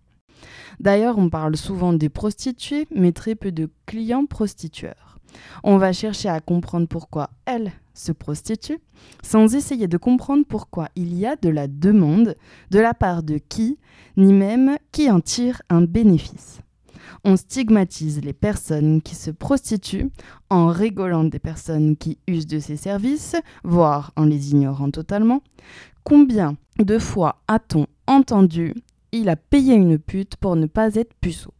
D'ailleurs, 0.79 1.17
on 1.17 1.31
parle 1.31 1.57
souvent 1.57 1.91
des 1.91 2.09
prostituées, 2.09 2.87
mais 2.95 3.13
très 3.13 3.33
peu 3.33 3.51
de 3.51 3.71
clients 3.87 4.27
prostitueurs. 4.27 5.17
On 5.63 5.77
va 5.77 5.91
chercher 5.91 6.29
à 6.29 6.39
comprendre 6.39 6.87
pourquoi 6.87 7.31
elles 7.47 7.71
se 7.97 8.11
prostituent, 8.11 8.79
sans 9.23 9.55
essayer 9.55 9.87
de 9.87 9.97
comprendre 9.97 10.45
pourquoi 10.47 10.89
il 10.95 11.17
y 11.17 11.25
a 11.25 11.35
de 11.35 11.49
la 11.49 11.67
demande, 11.67 12.35
de 12.71 12.79
la 12.79 12.93
part 12.93 13.23
de 13.23 13.37
qui, 13.37 13.77
ni 14.15 14.33
même 14.33 14.77
qui 14.91 15.09
en 15.09 15.19
tire 15.19 15.61
un 15.69 15.81
bénéfice. 15.81 16.59
On 17.23 17.35
stigmatise 17.35 18.21
les 18.23 18.33
personnes 18.33 19.01
qui 19.01 19.15
se 19.15 19.31
prostituent 19.31 20.09
en 20.49 20.67
rigolant 20.67 21.23
des 21.23 21.39
personnes 21.39 21.97
qui 21.97 22.19
usent 22.27 22.47
de 22.47 22.59
ces 22.59 22.77
services, 22.77 23.35
voire 23.63 24.11
en 24.15 24.25
les 24.25 24.51
ignorant 24.51 24.91
totalement. 24.91 25.41
Combien 26.03 26.55
de 26.79 26.99
fois 26.99 27.41
a-t-on 27.47 27.87
entendu 28.07 28.73
il 29.11 29.29
a 29.29 29.35
payé 29.35 29.73
une 29.73 29.97
pute 29.97 30.35
pour 30.35 30.55
ne 30.55 30.65
pas 30.65 30.95
être 30.95 31.13
puceau 31.21 31.53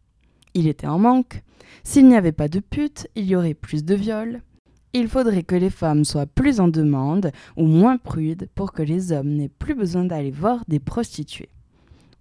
Il 0.54 0.68
était 0.68 0.86
en 0.86 0.98
manque. 0.98 1.42
S'il 1.82 2.06
n'y 2.06 2.16
avait 2.16 2.32
pas 2.32 2.48
de 2.48 2.60
pute, 2.60 3.08
il 3.14 3.24
y 3.24 3.36
aurait 3.36 3.54
plus 3.54 3.84
de 3.84 3.94
viols. 3.94 4.42
Il 4.92 5.08
faudrait 5.08 5.42
que 5.42 5.54
les 5.54 5.70
femmes 5.70 6.04
soient 6.04 6.26
plus 6.26 6.60
en 6.60 6.68
demande 6.68 7.30
ou 7.56 7.66
moins 7.66 7.98
prudes 7.98 8.48
pour 8.54 8.72
que 8.72 8.82
les 8.82 9.12
hommes 9.12 9.34
n'aient 9.34 9.48
plus 9.48 9.74
besoin 9.74 10.04
d'aller 10.04 10.30
voir 10.30 10.64
des 10.68 10.80
prostituées. 10.80 11.50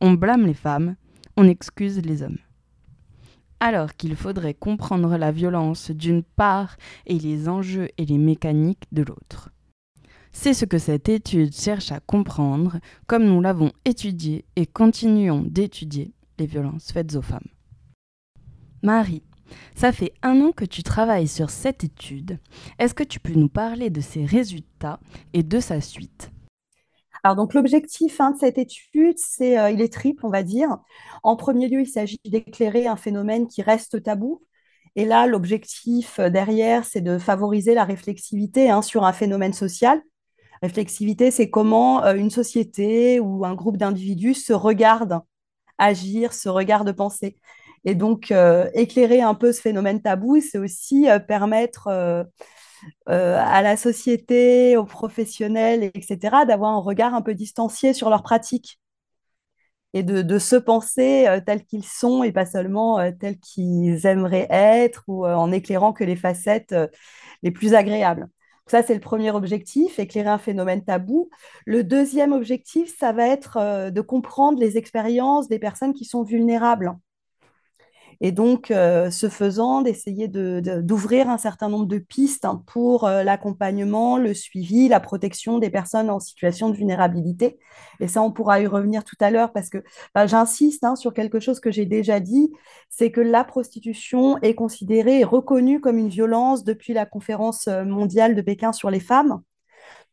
On 0.01 0.13
blâme 0.13 0.45
les 0.45 0.53
femmes, 0.53 0.95
on 1.37 1.47
excuse 1.47 2.01
les 2.01 2.23
hommes 2.23 2.37
alors 3.59 3.95
qu'il 3.95 4.15
faudrait 4.15 4.53
comprendre 4.53 5.17
la 5.17 5.31
violence 5.31 5.91
d'une 5.91 6.23
part 6.23 6.77
et 7.05 7.17
les 7.17 7.49
enjeux 7.49 7.89
et 7.97 8.05
les 8.05 8.17
mécaniques 8.17 8.85
de 8.91 9.03
l'autre. 9.03 9.49
C'est 10.31 10.53
ce 10.53 10.65
que 10.65 10.77
cette 10.77 11.09
étude 11.09 11.53
cherche 11.53 11.91
à 11.91 11.99
comprendre, 11.99 12.77
comme 13.07 13.25
nous 13.25 13.41
l'avons 13.41 13.71
étudié 13.85 14.45
et 14.55 14.67
continuons 14.67 15.43
d'étudier 15.43 16.13
les 16.37 16.45
violences 16.45 16.91
faites 16.91 17.15
aux 17.15 17.21
femmes. 17.21 17.47
Marie, 18.83 19.23
ça 19.75 19.91
fait 19.91 20.13
un 20.23 20.41
an 20.41 20.51
que 20.51 20.65
tu 20.65 20.83
travailles 20.83 21.27
sur 21.27 21.49
cette 21.49 21.83
étude. 21.83 22.39
Est-ce 22.79 22.93
que 22.93 23.03
tu 23.03 23.19
peux 23.19 23.33
nous 23.33 23.49
parler 23.49 23.89
de 23.89 24.01
ses 24.01 24.25
résultats 24.25 24.99
et 25.33 25.43
de 25.43 25.59
sa 25.59 25.81
suite? 25.81 26.31
Alors, 27.23 27.35
donc, 27.35 27.53
l'objectif 27.53 28.21
hein, 28.21 28.31
de 28.31 28.37
cette 28.37 28.57
étude, 28.57 29.17
c'est, 29.17 29.57
euh, 29.59 29.71
il 29.71 29.81
est 29.81 29.91
triple, 29.91 30.25
on 30.25 30.29
va 30.29 30.43
dire. 30.43 30.77
En 31.23 31.35
premier 31.35 31.67
lieu, 31.67 31.81
il 31.81 31.87
s'agit 31.87 32.19
d'éclairer 32.25 32.87
un 32.87 32.95
phénomène 32.95 33.47
qui 33.47 33.61
reste 33.61 34.01
tabou. 34.03 34.43
Et 34.95 35.05
là, 35.05 35.27
l'objectif 35.27 36.19
euh, 36.19 36.29
derrière, 36.29 36.85
c'est 36.85 37.01
de 37.01 37.17
favoriser 37.17 37.73
la 37.73 37.83
réflexivité 37.83 38.69
hein, 38.69 38.81
sur 38.81 39.03
un 39.03 39.13
phénomène 39.13 39.53
social. 39.53 40.01
Réflexivité, 40.61 41.31
c'est 41.31 41.49
comment 41.49 42.03
euh, 42.03 42.15
une 42.15 42.29
société 42.29 43.19
ou 43.19 43.45
un 43.45 43.55
groupe 43.55 43.77
d'individus 43.77 44.35
se 44.35 44.53
regarde 44.53 45.21
agir, 45.77 46.33
se 46.33 46.49
regarde 46.49 46.91
penser. 46.91 47.37
Et 47.87 47.95
donc, 47.95 48.33
éclairer 48.73 49.21
un 49.21 49.33
peu 49.33 49.53
ce 49.53 49.61
phénomène 49.61 50.01
tabou, 50.01 50.41
c'est 50.41 50.57
aussi 50.57 51.07
permettre 51.25 51.87
euh, 53.09 53.37
à 53.39 53.61
la 53.61 53.77
société, 53.77 54.77
aux 54.77 54.85
professionnels, 54.85 55.83
etc., 55.83 56.45
d'avoir 56.45 56.71
un 56.73 56.79
regard 56.79 57.13
un 57.13 57.21
peu 57.21 57.33
distancié 57.33 57.93
sur 57.93 58.09
leurs 58.09 58.23
pratiques 58.23 58.79
et 59.93 60.03
de, 60.03 60.39
se 60.39 60.55
penser 60.55 61.27
euh, 61.27 61.39
tels 61.45 61.65
qu'ils 61.65 61.85
sont 61.85 62.23
et 62.23 62.31
pas 62.31 62.45
seulement 62.45 62.99
euh, 62.99 63.11
tels 63.17 63.39
qu'ils 63.39 64.05
aimeraient 64.05 64.47
être 64.49 65.03
ou 65.07 65.25
en 65.25 65.51
éclairant 65.51 65.93
que 65.93 66.03
les 66.03 66.15
facettes 66.15 66.75
les 67.43 67.51
plus 67.51 67.73
agréables. 67.73 68.27
Ça, 68.67 68.83
c'est 68.83 68.93
le 68.93 68.99
premier 68.99 69.31
objectif, 69.31 69.97
éclairer 69.97 70.29
un 70.29 70.37
phénomène 70.37 70.83
tabou. 70.83 71.29
Le 71.65 71.83
deuxième 71.85 72.33
objectif, 72.33 72.93
ça 72.97 73.13
va 73.13 73.27
être 73.27 73.89
de 73.91 74.01
comprendre 74.01 74.59
les 74.59 74.77
expériences 74.77 75.47
des 75.47 75.59
personnes 75.59 75.93
qui 75.93 76.03
sont 76.03 76.23
vulnérables 76.23 76.93
et 78.19 78.31
donc, 78.31 78.71
euh, 78.71 79.11
ce 79.11 79.29
faisant, 79.29 79.81
d'essayer 79.81 80.27
d'ouvrir 80.27 81.29
un 81.29 81.37
certain 81.37 81.69
nombre 81.69 81.85
de 81.85 81.99
pistes 81.99 82.45
hein, 82.45 82.63
pour 82.65 83.05
euh, 83.05 83.23
l'accompagnement, 83.23 84.17
le 84.17 84.33
suivi, 84.33 84.87
la 84.87 84.99
protection 84.99 85.59
des 85.59 85.69
personnes 85.69 86.09
en 86.09 86.19
situation 86.19 86.69
de 86.69 86.75
vulnérabilité. 86.75 87.59
Et 87.99 88.07
ça, 88.07 88.23
on 88.23 88.31
pourra 88.31 88.59
y 88.59 88.67
revenir 88.67 89.03
tout 89.03 89.15
à 89.19 89.29
l'heure 89.29 89.51
parce 89.53 89.69
que 89.69 89.83
bah, 90.15 90.25
j'insiste 90.25 90.83
hein, 90.83 90.95
sur 90.95 91.13
quelque 91.13 91.39
chose 91.39 91.59
que 91.59 91.71
j'ai 91.71 91.85
déjà 91.85 92.19
dit, 92.19 92.51
c'est 92.89 93.11
que 93.11 93.21
la 93.21 93.43
prostitution 93.43 94.39
est 94.39 94.55
considérée 94.55 95.19
et 95.19 95.23
reconnue 95.23 95.79
comme 95.79 95.97
une 95.99 96.09
violence 96.09 96.63
depuis 96.63 96.93
la 96.93 97.05
conférence 97.05 97.67
euh, 97.67 97.85
mondiale 97.85 98.35
de 98.35 98.41
Pékin 98.41 98.73
sur 98.73 98.89
les 98.89 98.99
femmes 98.99 99.41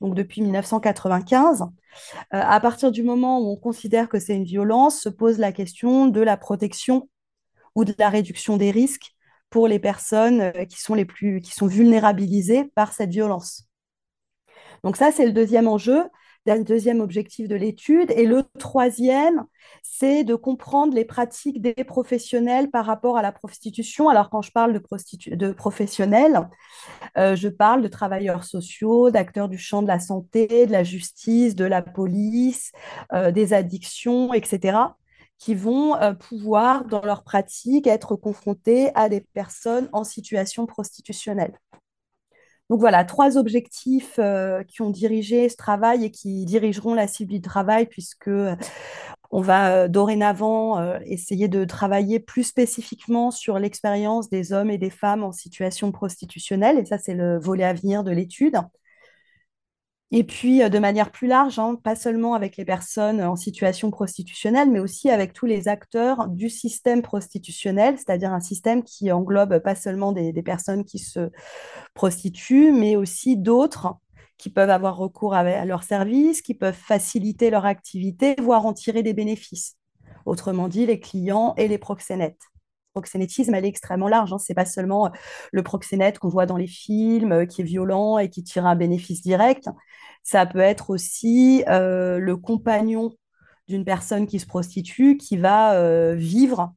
donc 0.01 0.15
depuis 0.15 0.43
1995. 0.43 1.65
à 2.31 2.61
partir 2.61 2.91
du 2.91 3.03
moment 3.03 3.41
où 3.41 3.53
on 3.53 3.57
considère 3.57 4.09
que 4.09 4.19
c'est 4.19 4.35
une 4.35 4.45
violence, 4.45 5.01
se 5.01 5.09
pose 5.09 5.39
la 5.39 5.53
question 5.53 6.07
de 6.07 6.21
la 6.21 6.37
protection 6.37 7.09
ou 7.75 7.85
de 7.85 7.95
la 7.99 8.09
réduction 8.09 8.57
des 8.57 8.71
risques 8.71 9.15
pour 9.51 9.69
les 9.69 9.79
personnes 9.79 10.41
euh, 10.41 10.65
qui 10.65 10.81
sont 10.81 11.67
vulnérabilisées 11.67 12.65
par 12.75 12.93
cette 12.93 13.11
violence. 13.11 13.69
Donc 14.83 14.97
ça, 14.97 15.13
c'est 15.13 15.27
le 15.27 15.33
deuxième 15.33 15.69
enjeu, 15.69 16.05
le 16.47 16.65
deuxième 16.65 17.01
objectif 17.01 17.49
de 17.49 17.55
l'étude. 17.55 18.11
Et 18.11 18.27
le 18.27 18.43
troisième, 18.59 19.45
c'est 19.83 20.25
de 20.25 20.35
comprendre 20.35 20.95
les 20.95 21.05
pratiques 21.05 21.63
des 21.63 21.85
professionnels 21.85 22.71
par 22.71 22.85
rapport 22.85 23.17
à 23.17 23.23
la 23.23 23.33
prostitution. 23.33 24.09
Alors 24.09 24.29
quand 24.29 24.43
je 24.43 24.53
parle 24.53 24.73
de, 24.75 25.37
de 25.37 25.53
professionnels, 25.53 26.49
euh, 27.17 27.35
je 27.35 27.49
parle 27.49 27.83
de 27.83 27.89
travailleurs 27.89 28.45
sociaux, 28.45 29.11
d'acteurs 29.11 29.49
du 29.49 29.59
champ 29.59 29.83
de 29.83 29.89
la 29.89 30.01
santé, 30.01 30.67
de 30.67 30.73
la 30.73 30.85
justice, 30.85 31.55
de 31.55 31.65
la 31.65 31.81
police, 31.81 32.73
euh, 33.13 33.31
des 33.31 33.55
addictions, 33.55 34.35
etc 34.35 34.79
qui 35.39 35.55
vont 35.55 35.97
euh, 35.97 36.15
pouvoir, 36.15 36.85
dans 36.85 37.03
leur 37.03 37.23
pratique, 37.23 37.87
être 37.87 38.17
confrontés 38.17 38.91
à 38.95 39.09
des 39.09 39.21
personnes 39.21 39.89
en 39.93 40.05
situation 40.05 40.67
prostitutionnelle. 40.67 41.59
Donc 42.71 42.81
voilà, 42.81 43.05
trois 43.05 43.37
objectifs 43.37 44.19
euh, 44.19 44.63
qui 44.65 44.81
ont 44.81 44.89
dirigé 44.91 45.49
ce 45.51 45.57
travail 45.57 46.07
et 46.07 46.11
qui 46.11 46.47
dirigeront 46.47 46.95
la 46.95 47.07
cible 47.07 47.33
du 47.33 47.43
travail, 47.43 47.87
puisque 47.87 48.29
euh, 48.29 48.57
on 49.31 49.43
va 49.43 49.89
dorénavant 49.89 50.95
essayer 51.01 51.49
de 51.49 51.65
travailler 51.65 52.21
plus 52.21 52.45
spécifiquement 52.45 53.33
sur 53.33 53.59
l'expérience 53.59 54.31
des 54.31 54.53
hommes 54.53 54.71
et 54.71 54.79
des 54.79 54.91
femmes 54.91 55.25
en 55.25 55.33
situation 55.33 55.91
prostitutionnelle, 55.91 56.79
et 56.79 56.85
ça 56.85 56.99
c'est 56.99 57.15
le 57.15 57.41
volet 57.41 57.65
à 57.65 57.73
venir 57.73 58.05
de 58.05 58.13
l'étude. 58.13 58.57
Et 60.11 60.25
puis, 60.25 60.63
euh, 60.63 60.69
de 60.69 60.79
manière 60.79 61.11
plus 61.11 61.27
large, 61.27 61.59
hein, 61.59 61.77
pas 61.83 61.97
seulement 61.97 62.35
avec 62.35 62.57
les 62.57 62.65
personnes 62.65 63.23
en 63.23 63.37
situation 63.37 63.91
prostitutionnelle, 63.91 64.71
mais 64.71 64.79
aussi 64.79 65.11
avec 65.11 65.33
tous 65.33 65.47
les 65.47 65.69
acteurs 65.69 66.29
du 66.29 66.49
système 66.49 67.03
prostitutionnel, 67.03 67.97
c'est-à-dire 67.97 68.33
un 68.33 68.41
système 68.41 68.83
qui 68.83 69.11
englobe 69.11 69.59
pas 69.61 69.75
seulement 69.75 70.13
des, 70.13 70.33
personnes 70.43 70.85
qui 70.85 70.99
se 70.99 71.31
prostituent, 71.95 72.73
mais 72.73 72.97
aussi 72.97 73.37
d'autres 73.37 73.95
qui 74.37 74.51
peuvent 74.51 74.71
avoir 74.71 74.97
recours 74.97 75.35
à, 75.35 75.65
leurs 75.65 75.85
services, 75.85 76.43
qui 76.43 76.55
peuvent 76.55 76.75
faciliter 76.75 77.51
leur 77.51 77.65
activité, 77.65 78.35
voire 78.41 78.67
en 78.67 78.73
tirer 78.73 79.03
des 79.03 79.15
bénéfices. 79.15 79.77
Autrement 80.27 80.69
dit, 80.69 80.87
les 80.87 81.01
clients 81.01 81.55
et 81.57 81.69
les 81.69 81.79
proxénètes 81.79 82.43
proxénétisme, 82.95 83.55
elle 83.55 83.65
est 83.65 83.69
extrêmement 83.69 84.09
large. 84.09 84.33
Hein. 84.33 84.39
Ce 84.39 84.47
n'est 84.49 84.55
pas 84.55 84.65
seulement 84.65 85.11
le 85.53 85.63
proxénète 85.63 86.19
qu'on 86.19 86.29
voit 86.29 86.47
dans 86.47 86.57
les 86.57 86.69
films, 86.69 87.33
euh, 87.33 87.47
qui 87.47 87.61
est 87.61 87.65
violent 87.65 88.19
et 88.19 88.31
qui 88.31 88.43
tire 88.43 88.67
un 88.67 88.77
bénéfice 88.77 89.21
direct. 89.21 89.69
Ça 90.23 90.47
peut 90.47 90.61
être 90.61 90.91
aussi 90.91 91.65
euh, 91.69 92.19
le 92.19 92.37
compagnon 92.37 93.13
d'une 93.69 93.85
personne 93.85 94.27
qui 94.27 94.39
se 94.39 94.47
prostitue 94.47 95.17
qui 95.17 95.37
va 95.37 95.75
euh, 95.75 96.15
vivre 96.15 96.73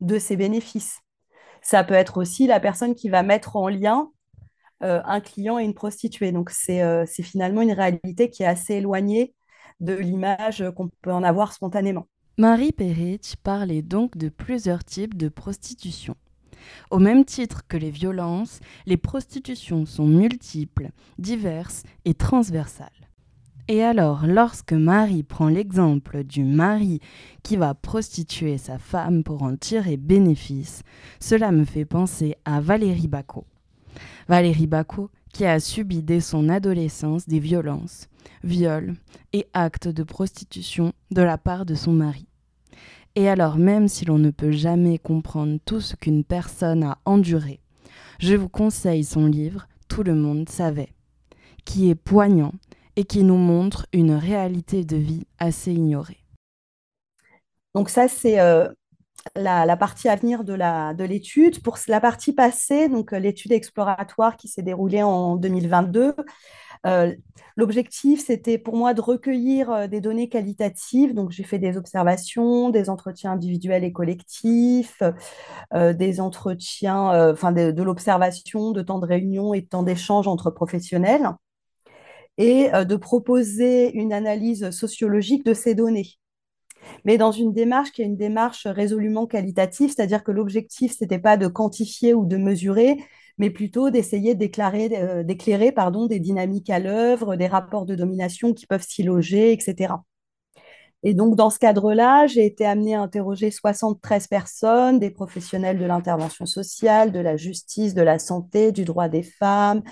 de 0.00 0.18
ses 0.18 0.36
bénéfices. 0.36 1.00
Ça 1.62 1.84
peut 1.84 1.94
être 1.94 2.16
aussi 2.16 2.46
la 2.46 2.58
personne 2.58 2.94
qui 2.94 3.10
va 3.10 3.22
mettre 3.22 3.56
en 3.56 3.68
lien 3.68 4.10
un 4.82 5.20
client 5.20 5.58
et 5.58 5.64
une 5.64 5.74
prostituée. 5.74 6.32
Donc 6.32 6.48
c'est 6.48 7.22
finalement 7.22 7.60
une 7.60 7.72
réalité 7.72 8.30
qui 8.30 8.44
est 8.44 8.46
assez 8.46 8.76
éloignée 8.76 9.34
de 9.80 9.92
l'image 9.92 10.64
qu'on 10.74 10.88
peut 11.02 11.12
en 11.12 11.22
avoir 11.22 11.52
spontanément. 11.52 12.06
Marie 12.38 12.72
Perrich 12.72 13.36
parlait 13.42 13.82
donc 13.82 14.16
de 14.16 14.28
plusieurs 14.28 14.84
types 14.84 15.16
de 15.16 15.28
prostitution. 15.28 16.14
Au 16.90 16.98
même 16.98 17.24
titre 17.24 17.66
que 17.68 17.76
les 17.76 17.90
violences, 17.90 18.60
les 18.86 18.96
prostitutions 18.96 19.86
sont 19.86 20.06
multiples, 20.06 20.90
diverses 21.18 21.82
et 22.04 22.14
transversales. 22.14 22.88
Et 23.68 23.84
alors, 23.84 24.26
lorsque 24.26 24.72
Marie 24.72 25.22
prend 25.22 25.48
l'exemple 25.48 26.24
du 26.24 26.42
mari 26.42 27.00
qui 27.42 27.56
va 27.56 27.74
prostituer 27.74 28.58
sa 28.58 28.78
femme 28.78 29.22
pour 29.22 29.42
en 29.42 29.56
tirer 29.56 29.96
bénéfice, 29.96 30.82
cela 31.20 31.52
me 31.52 31.64
fait 31.64 31.84
penser 31.84 32.36
à 32.44 32.60
Valérie 32.60 33.06
Bacot. 33.06 33.46
Valérie 34.28 34.66
Bacot 34.66 35.10
qui 35.32 35.44
a 35.44 35.60
subi 35.60 36.02
dès 36.02 36.20
son 36.20 36.48
adolescence 36.48 37.28
des 37.28 37.38
violences, 37.38 38.08
viols 38.42 38.94
et 39.32 39.46
actes 39.52 39.88
de 39.88 40.02
prostitution 40.02 40.92
de 41.10 41.22
la 41.22 41.38
part 41.38 41.66
de 41.66 41.74
son 41.74 41.92
mari. 41.92 42.26
Et 43.16 43.28
alors 43.28 43.56
même 43.56 43.88
si 43.88 44.04
l'on 44.04 44.18
ne 44.18 44.30
peut 44.30 44.52
jamais 44.52 44.98
comprendre 44.98 45.58
tout 45.64 45.80
ce 45.80 45.96
qu'une 45.96 46.24
personne 46.24 46.84
a 46.84 46.98
enduré, 47.04 47.60
je 48.18 48.34
vous 48.34 48.48
conseille 48.48 49.04
son 49.04 49.26
livre 49.26 49.66
Tout 49.88 50.02
le 50.02 50.14
monde 50.14 50.48
savait, 50.48 50.92
qui 51.64 51.90
est 51.90 51.94
poignant 51.94 52.52
et 52.96 53.04
qui 53.04 53.24
nous 53.24 53.36
montre 53.36 53.86
une 53.92 54.12
réalité 54.12 54.84
de 54.84 54.96
vie 54.96 55.26
assez 55.38 55.72
ignorée. 55.72 56.18
Donc 57.74 57.88
ça, 57.88 58.08
c'est 58.08 58.40
euh, 58.40 58.68
la, 59.36 59.76
partie 59.76 60.08
à 60.08 60.16
venir 60.16 60.44
de 60.44 61.04
l'étude. 61.04 61.62
Pour 61.62 61.78
la 61.88 62.00
partie 62.00 62.32
passée, 62.32 62.88
donc 62.88 63.12
euh, 63.12 63.18
l'étude 63.18 63.52
exploratoire 63.52 64.36
qui 64.36 64.48
s'est 64.48 64.62
déroulée 64.62 65.02
en 65.02 65.36
2022, 65.36 66.14
L'objectif, 67.56 68.24
c'était 68.24 68.58
pour 68.58 68.76
moi 68.76 68.94
de 68.94 69.00
recueillir 69.00 69.88
des 69.88 70.00
données 70.00 70.28
qualitatives. 70.28 71.14
Donc, 71.14 71.30
j'ai 71.30 71.42
fait 71.42 71.58
des 71.58 71.76
observations, 71.76 72.70
des 72.70 72.88
entretiens 72.88 73.32
individuels 73.32 73.84
et 73.84 73.92
collectifs, 73.92 75.02
des 75.74 76.20
entretiens, 76.20 77.30
enfin 77.30 77.52
de, 77.52 77.70
de 77.70 77.82
l'observation, 77.82 78.70
de 78.72 78.82
temps 78.82 78.98
de 78.98 79.06
réunion 79.06 79.52
et 79.54 79.60
de 79.60 79.68
temps 79.68 79.82
d'échange 79.82 80.26
entre 80.28 80.50
professionnels, 80.50 81.30
et 82.38 82.70
de 82.70 82.96
proposer 82.96 83.92
une 83.92 84.12
analyse 84.12 84.70
sociologique 84.70 85.44
de 85.44 85.54
ces 85.54 85.74
données 85.74 86.16
mais 87.04 87.18
dans 87.18 87.32
une 87.32 87.52
démarche 87.52 87.92
qui 87.92 88.02
est 88.02 88.06
une 88.06 88.16
démarche 88.16 88.66
résolument 88.66 89.26
qualitative, 89.26 89.92
c'est-à-dire 89.94 90.24
que 90.24 90.32
l'objectif, 90.32 90.96
ce 90.96 91.04
n'était 91.04 91.18
pas 91.18 91.36
de 91.36 91.46
quantifier 91.46 92.14
ou 92.14 92.24
de 92.24 92.36
mesurer, 92.36 92.98
mais 93.40 93.48
plutôt 93.48 93.88
d'essayer 93.88 94.36
euh, 94.36 95.22
d'éclairer 95.24 95.72
pardon, 95.72 96.06
des 96.06 96.20
dynamiques 96.20 96.68
à 96.68 96.78
l'œuvre, 96.78 97.36
des 97.36 97.46
rapports 97.46 97.86
de 97.86 97.94
domination 97.94 98.52
qui 98.52 98.66
peuvent 98.66 98.86
s'y 98.86 99.02
loger, 99.02 99.52
etc. 99.52 99.94
Et 101.02 101.14
donc, 101.14 101.36
dans 101.36 101.48
ce 101.48 101.58
cadre-là, 101.58 102.26
j'ai 102.26 102.44
été 102.44 102.66
amenée 102.66 102.94
à 102.94 103.00
interroger 103.00 103.50
73 103.50 104.26
personnes, 104.26 104.98
des 104.98 105.08
professionnels 105.08 105.78
de 105.78 105.86
l'intervention 105.86 106.44
sociale, 106.44 107.12
de 107.12 107.18
la 107.20 107.38
justice, 107.38 107.94
de 107.94 108.02
la 108.02 108.18
santé, 108.18 108.72
du 108.72 108.84
droit 108.84 109.08
des 109.08 109.22
femmes, 109.22 109.82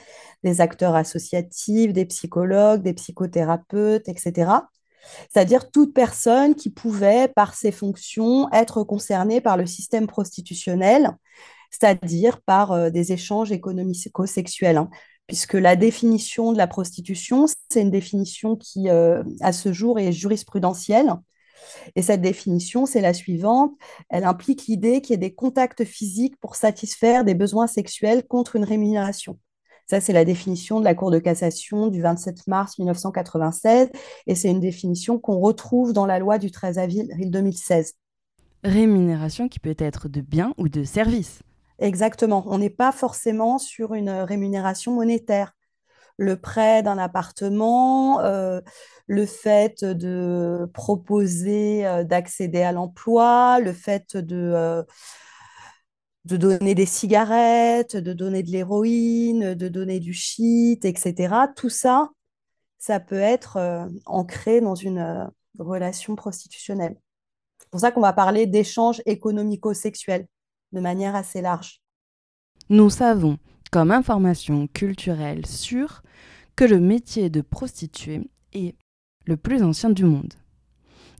des 0.44 0.60
acteurs 0.60 0.94
associatifs, 0.94 1.94
des 1.94 2.04
psychologues, 2.04 2.82
des 2.82 2.92
psychothérapeutes, 2.92 4.10
etc 4.10 4.50
c'est-à-dire 5.30 5.70
toute 5.70 5.94
personne 5.94 6.54
qui 6.54 6.68
pouvait, 6.68 7.28
par 7.28 7.54
ses 7.54 7.72
fonctions, 7.72 8.46
être 8.52 8.84
concernée 8.84 9.40
par 9.40 9.56
le 9.56 9.64
système 9.64 10.06
prostitutionnel, 10.06 11.16
c'est-à-dire 11.70 12.40
par 12.42 12.72
euh, 12.72 12.90
des 12.90 13.12
échanges 13.12 13.52
économico-sexuels. 13.52 14.76
Hein. 14.76 14.90
puisque 15.26 15.54
la 15.54 15.76
définition 15.76 16.52
de 16.52 16.58
la 16.58 16.66
prostitution, 16.66 17.46
c'est 17.68 17.82
une 17.82 17.90
définition 17.90 18.56
qui, 18.56 18.88
euh, 18.88 19.22
à 19.40 19.52
ce 19.52 19.72
jour, 19.72 19.98
est 19.98 20.12
jurisprudentielle. 20.12 21.12
Et 21.96 22.02
cette 22.02 22.22
définition, 22.22 22.86
c'est 22.86 23.00
la 23.00 23.12
suivante. 23.12 23.72
Elle 24.08 24.24
implique 24.24 24.66
l'idée 24.66 25.00
qu'il 25.00 25.12
y 25.12 25.14
ait 25.14 25.18
des 25.18 25.34
contacts 25.34 25.84
physiques 25.84 26.36
pour 26.40 26.56
satisfaire 26.56 27.24
des 27.24 27.34
besoins 27.34 27.66
sexuels 27.66 28.26
contre 28.26 28.56
une 28.56 28.64
rémunération. 28.64 29.38
Ça, 29.90 30.02
c'est 30.02 30.12
la 30.12 30.26
définition 30.26 30.80
de 30.80 30.84
la 30.84 30.94
Cour 30.94 31.10
de 31.10 31.18
cassation 31.18 31.88
du 31.88 32.02
27 32.02 32.46
mars 32.46 32.78
1996 32.78 33.88
et 34.26 34.34
c'est 34.34 34.50
une 34.50 34.60
définition 34.60 35.18
qu'on 35.18 35.38
retrouve 35.38 35.94
dans 35.94 36.04
la 36.04 36.18
loi 36.18 36.38
du 36.38 36.50
13 36.50 36.78
avril 36.78 37.08
2016. 37.18 37.94
Rémunération 38.64 39.48
qui 39.48 39.60
peut 39.60 39.76
être 39.78 40.08
de 40.08 40.20
biens 40.20 40.52
ou 40.58 40.68
de 40.68 40.84
services. 40.84 41.40
Exactement. 41.78 42.44
On 42.46 42.58
n'est 42.58 42.70
pas 42.70 42.92
forcément 42.92 43.58
sur 43.58 43.94
une 43.94 44.10
rémunération 44.10 44.92
monétaire. 44.92 45.52
Le 46.16 46.36
prêt 46.40 46.82
d'un 46.82 46.98
appartement, 46.98 48.20
euh, 48.20 48.60
le 49.06 49.26
fait 49.26 49.84
de 49.84 50.68
proposer 50.74 51.86
euh, 51.86 52.02
d'accéder 52.04 52.62
à 52.62 52.72
l'emploi, 52.72 53.60
le 53.60 53.72
fait 53.72 54.16
de... 54.16 54.36
Euh, 54.36 54.82
de 56.24 56.36
donner 56.36 56.74
des 56.74 56.86
cigarettes, 56.86 57.96
de 57.96 58.12
donner 58.12 58.42
de 58.42 58.50
l'héroïne, 58.50 59.54
de 59.54 59.68
donner 59.68 59.98
du 59.98 60.12
shit, 60.12 60.84
etc. 60.84 61.34
Tout 61.56 61.70
ça, 61.70 62.10
ça 62.78 63.00
peut 63.00 63.18
être 63.20 63.56
euh, 63.56 63.86
ancré 64.06 64.60
dans 64.60 64.74
une 64.74 64.98
euh, 64.98 65.24
relation 65.58 66.16
prostitutionnelle. 66.16 66.96
C'est 67.60 67.70
pour 67.70 67.80
ça 67.80 67.92
qu'on 67.92 68.02
va 68.02 68.12
parler 68.12 68.46
d'échanges 68.46 69.02
économico-sexuels 69.06 70.26
de 70.72 70.80
manière 70.80 71.14
assez 71.14 71.40
large. 71.40 71.80
Nous 72.70 72.90
savons, 72.90 73.38
comme 73.70 73.90
information 73.90 74.66
culturelle 74.66 75.46
sûre, 75.46 76.02
que 76.56 76.64
le 76.64 76.80
métier 76.80 77.30
de 77.30 77.40
prostituée 77.40 78.28
est 78.52 78.76
le 79.26 79.36
plus 79.36 79.62
ancien 79.62 79.90
du 79.90 80.04
monde. 80.04 80.34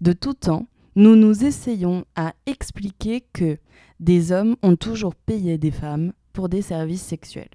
De 0.00 0.12
tout 0.12 0.34
temps, 0.34 0.66
nous 0.96 1.16
nous 1.16 1.44
essayons 1.44 2.04
à 2.16 2.34
expliquer 2.46 3.20
que 3.32 3.58
des 4.00 4.32
hommes 4.32 4.56
ont 4.62 4.76
toujours 4.76 5.14
payé 5.14 5.58
des 5.58 5.70
femmes 5.70 6.12
pour 6.32 6.48
des 6.48 6.62
services 6.62 7.02
sexuels. 7.02 7.50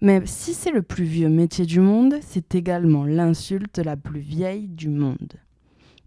Mais 0.00 0.22
si 0.24 0.54
c'est 0.54 0.70
le 0.70 0.82
plus 0.82 1.04
vieux 1.04 1.28
métier 1.28 1.66
du 1.66 1.80
monde, 1.80 2.14
c'est 2.22 2.54
également 2.54 3.04
l'insulte 3.04 3.78
la 3.78 3.96
plus 3.96 4.20
vieille 4.20 4.68
du 4.68 4.88
monde. 4.88 5.34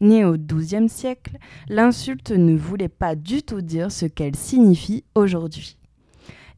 Née 0.02 0.26
au 0.26 0.38
XIIe 0.38 0.90
siècle, 0.90 1.38
l'insulte 1.70 2.32
ne 2.32 2.58
voulait 2.58 2.90
pas 2.90 3.16
du 3.16 3.44
tout 3.44 3.62
dire 3.62 3.92
ce 3.92 4.06
qu'elle 4.06 4.36
signifie 4.36 5.04
aujourd'hui. 5.16 5.78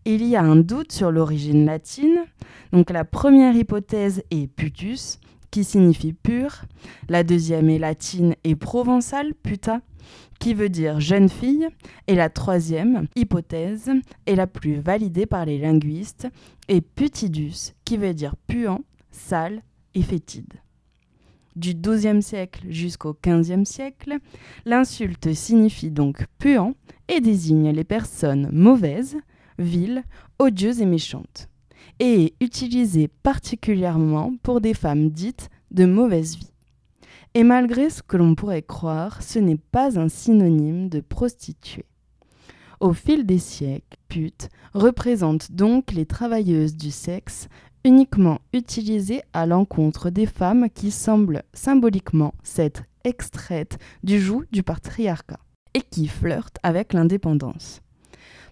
Il 0.06 0.24
y 0.24 0.36
a 0.36 0.44
un 0.44 0.56
doute 0.56 0.92
sur 0.92 1.12
l'origine 1.12 1.66
latine, 1.66 2.26
donc 2.72 2.92
la 2.92 3.06
première 3.06 3.56
hypothèse 3.56 4.24
est 4.30 4.48
putus, 4.48 5.20
qui 5.50 5.64
signifie 5.64 6.14
pur, 6.14 6.66
la 7.10 7.24
deuxième 7.24 7.70
est 7.70 7.80
latine 7.80 8.36
et 8.44 8.56
provençale, 8.56 9.34
puta, 9.34 9.82
qui 10.40 10.54
veut 10.54 10.70
dire 10.70 11.00
jeune 11.00 11.30
fille, 11.30 11.68
et 12.08 12.16
la 12.16 12.30
troisième 12.30 13.08
hypothèse 13.16 13.90
est 14.26 14.36
la 14.36 14.48
plus 14.48 14.80
validée 14.80 15.26
par 15.26 15.46
les 15.46 15.58
linguistes, 15.58 16.28
et 16.68 16.82
putidus, 16.82 17.74
qui 17.84 17.98
veut 17.98 18.14
dire 18.14 18.36
puant, 18.48 18.82
sale 19.12 19.62
et 19.94 20.02
fétide. 20.02 20.54
Du 21.56 21.74
XIIe 21.74 22.22
siècle 22.22 22.66
jusqu'au 22.70 23.18
XVe 23.26 23.64
siècle, 23.64 24.18
l'insulte 24.66 25.34
signifie 25.34 25.90
donc 25.90 26.26
puant 26.38 26.74
et 27.08 27.22
désigne 27.22 27.72
les 27.72 27.86
personnes 27.86 28.50
mauvaises, 28.52 29.16
viles, 29.58 30.04
odieuses 30.38 30.82
et 30.82 30.86
méchantes, 30.86 31.48
et 32.00 32.26
est 32.26 32.34
utilisée 32.44 33.08
particulièrement 33.08 34.34
pour 34.44 34.60
des 34.60 34.74
femmes 34.74 35.10
dites 35.10 35.50
de 35.72 35.86
mauvaise 35.86 36.36
vie. 36.36 36.52
Et 37.36 37.44
malgré 37.44 37.90
ce 37.90 38.02
que 38.02 38.18
l'on 38.18 38.36
pourrait 38.36 38.62
croire, 38.62 39.24
ce 39.24 39.40
n'est 39.40 39.60
pas 39.72 39.98
un 39.98 40.10
synonyme 40.10 40.90
de 40.90 41.00
prostituée. 41.00 41.86
Au 42.82 42.92
fil 42.92 43.26
des 43.26 43.40
siècles, 43.40 43.98
pute 44.10 44.50
représente 44.74 45.54
donc 45.54 45.94
les 45.94 46.06
travailleuses 46.06 46.76
du 46.76 46.92
sexe 46.92 47.48
uniquement 47.86 48.40
utilisées 48.52 49.22
à 49.32 49.46
l'encontre 49.46 50.10
des 50.10 50.26
femmes 50.26 50.70
qui 50.74 50.92
semblent 50.92 51.44
symboliquement 51.54 52.34
s'être 52.44 52.84
extraites 53.06 53.78
du 54.04 54.20
joug 54.20 54.44
du 54.52 54.64
patriarcat 54.64 55.40
et 55.76 55.82
qui 55.82 56.08
flirtent 56.08 56.58
avec 56.64 56.94
l'indépendance. 56.94 57.82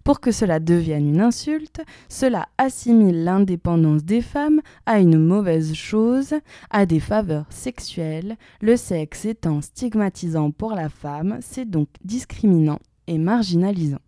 Pour 0.03 0.19
que 0.19 0.31
cela 0.31 0.59
devienne 0.59 1.07
une 1.07 1.21
insulte, 1.21 1.81
cela 2.09 2.47
assimile 2.57 3.23
l'indépendance 3.23 4.03
des 4.03 4.21
femmes 4.21 4.61
à 4.85 4.99
une 4.99 5.17
mauvaise 5.17 5.73
chose, 5.73 6.35
à 6.69 6.85
des 6.85 6.99
faveurs 6.99 7.47
sexuelles, 7.49 8.35
le 8.61 8.75
sexe 8.75 9.25
étant 9.25 9.61
stigmatisant 9.61 10.51
pour 10.51 10.73
la 10.73 10.89
femme, 10.89 11.39
c'est 11.41 11.69
donc 11.69 11.87
discriminant 12.03 12.79
et 13.07 13.17
marginalisant. 13.17 14.01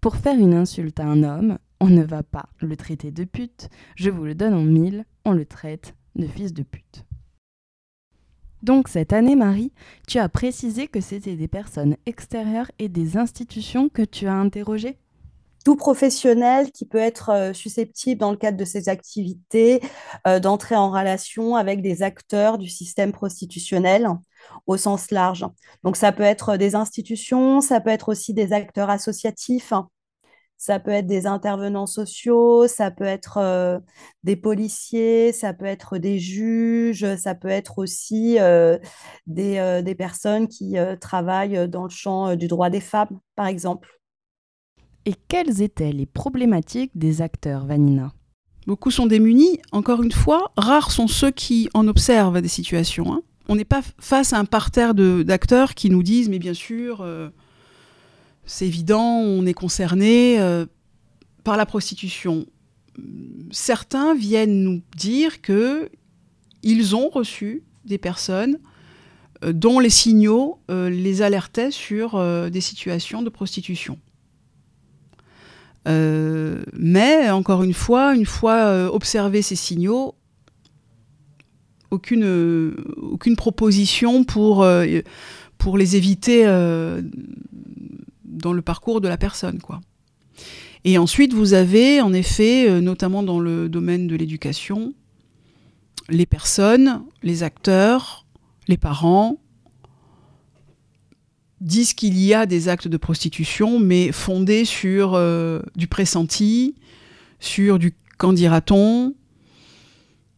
Pour 0.00 0.16
faire 0.16 0.38
une 0.38 0.54
insulte 0.54 1.00
à 1.00 1.06
un 1.06 1.22
homme, 1.24 1.58
on 1.80 1.88
ne 1.88 2.02
va 2.02 2.22
pas 2.22 2.48
le 2.60 2.76
traiter 2.76 3.10
de 3.10 3.24
pute, 3.24 3.68
je 3.96 4.10
vous 4.10 4.24
le 4.24 4.34
donne 4.34 4.54
en 4.54 4.62
mille, 4.62 5.04
on 5.24 5.32
le 5.32 5.46
traite 5.46 5.94
de 6.16 6.26
fils 6.26 6.52
de 6.52 6.62
pute. 6.62 7.04
Donc 8.62 8.88
cette 8.88 9.12
année, 9.12 9.36
Marie, 9.36 9.72
tu 10.06 10.18
as 10.18 10.28
précisé 10.28 10.86
que 10.86 11.00
c'était 11.00 11.36
des 11.36 11.48
personnes 11.48 11.96
extérieures 12.04 12.70
et 12.78 12.88
des 12.88 13.16
institutions 13.16 13.88
que 13.88 14.02
tu 14.02 14.26
as 14.26 14.34
interrogées 14.34 14.98
tout 15.64 15.76
professionnel 15.76 16.70
qui 16.72 16.86
peut 16.86 16.98
être 16.98 17.30
euh, 17.30 17.52
susceptible, 17.52 18.20
dans 18.20 18.30
le 18.30 18.36
cadre 18.36 18.56
de 18.56 18.64
ses 18.64 18.88
activités, 18.88 19.80
euh, 20.26 20.40
d'entrer 20.40 20.74
en 20.74 20.90
relation 20.90 21.56
avec 21.56 21.82
des 21.82 22.02
acteurs 22.02 22.58
du 22.58 22.68
système 22.68 23.12
prostitutionnel 23.12 24.08
au 24.66 24.76
sens 24.76 25.10
large. 25.10 25.44
Donc 25.84 25.96
ça 25.96 26.12
peut 26.12 26.22
être 26.22 26.56
des 26.56 26.74
institutions, 26.74 27.60
ça 27.60 27.80
peut 27.80 27.90
être 27.90 28.08
aussi 28.08 28.32
des 28.32 28.52
acteurs 28.52 28.90
associatifs, 28.90 29.72
ça 30.60 30.78
peut 30.78 30.90
être 30.90 31.06
des 31.06 31.26
intervenants 31.26 31.86
sociaux, 31.86 32.68
ça 32.68 32.90
peut 32.90 33.04
être 33.04 33.38
euh, 33.38 33.78
des 34.24 34.36
policiers, 34.36 35.32
ça 35.32 35.54
peut 35.54 35.64
être 35.64 35.96
des 35.96 36.18
juges, 36.18 37.16
ça 37.16 37.34
peut 37.34 37.48
être 37.48 37.78
aussi 37.78 38.38
euh, 38.38 38.76
des, 39.26 39.56
euh, 39.56 39.80
des, 39.80 39.94
personnes 39.94 40.48
qui 40.48 40.76
travaillent 41.00 41.66
dans 41.66 41.84
le 41.84 41.88
champ 41.88 42.36
du 42.36 42.46
droit 42.46 42.68
des 42.68 42.82
femmes, 42.82 43.20
par 43.36 43.46
exemple. 43.46 43.88
Et 45.06 45.14
quelles 45.28 45.62
étaient 45.62 45.92
les 45.92 46.04
problématiques 46.04 46.92
des 46.94 47.22
acteurs, 47.22 47.64
Vanina? 47.64 48.12
Beaucoup 48.66 48.90
sont 48.90 49.06
démunis. 49.06 49.60
Encore 49.72 50.02
une 50.02 50.12
fois, 50.12 50.52
rares 50.58 50.90
sont 50.90 51.08
ceux 51.08 51.30
qui 51.30 51.70
en 51.72 51.88
observent 51.88 52.42
des 52.42 52.48
situations. 52.48 53.14
Hein. 53.14 53.22
On 53.48 53.56
n'est 53.56 53.64
pas 53.64 53.80
face 53.98 54.34
à 54.34 54.38
un 54.38 54.44
parterre 54.44 54.92
d'acteurs 54.94 55.74
qui 55.74 55.88
nous 55.88 56.02
disent, 56.02 56.28
mais 56.28 56.38
bien 56.38 56.54
sûr 56.54 57.02
c'est 58.50 58.66
évident, 58.66 59.20
on 59.20 59.46
est 59.46 59.54
concerné 59.54 60.40
euh, 60.40 60.66
par 61.44 61.56
la 61.56 61.66
prostitution. 61.66 62.46
Certains 63.52 64.12
viennent 64.12 64.64
nous 64.64 64.82
dire 64.96 65.40
que 65.40 65.88
ils 66.64 66.96
ont 66.96 67.08
reçu 67.10 67.62
des 67.84 67.96
personnes 67.96 68.58
euh, 69.44 69.52
dont 69.52 69.78
les 69.78 69.88
signaux 69.88 70.58
euh, 70.68 70.90
les 70.90 71.22
alertaient 71.22 71.70
sur 71.70 72.20
des 72.50 72.60
situations 72.60 73.22
de 73.22 73.30
prostitution. 73.30 73.98
mais 75.86 77.30
encore 77.30 77.62
une 77.62 77.72
fois, 77.72 78.16
une 78.16 78.26
fois 78.26 78.92
observés 78.92 79.42
ces 79.42 79.56
signaux, 79.56 80.16
aucune, 81.92 82.74
proposition 83.36 84.24
pour 84.24 84.64
les 85.78 85.96
éviter 85.96 86.44
dans 88.40 88.52
le 88.52 88.62
parcours 88.62 89.00
de 89.00 89.08
la 89.08 89.16
personne. 89.16 89.60
Quoi. 89.60 89.80
Et 90.84 90.98
ensuite, 90.98 91.32
vous 91.32 91.54
avez, 91.54 92.00
en 92.00 92.12
effet, 92.12 92.80
notamment 92.80 93.22
dans 93.22 93.38
le 93.38 93.68
domaine 93.68 94.06
de 94.06 94.16
l'éducation, 94.16 94.94
les 96.08 96.26
personnes, 96.26 97.02
les 97.22 97.42
acteurs, 97.42 98.26
les 98.68 98.76
parents, 98.76 99.38
disent 101.60 101.92
qu'il 101.92 102.18
y 102.18 102.32
a 102.32 102.46
des 102.46 102.68
actes 102.68 102.88
de 102.88 102.96
prostitution, 102.96 103.78
mais 103.78 104.12
fondés 104.12 104.64
sur 104.64 105.14
euh, 105.14 105.60
du 105.76 105.86
pressenti, 105.86 106.74
sur 107.38 107.78
du 107.78 107.94
qu'en 108.18 108.32
dira-t-on. 108.32 109.14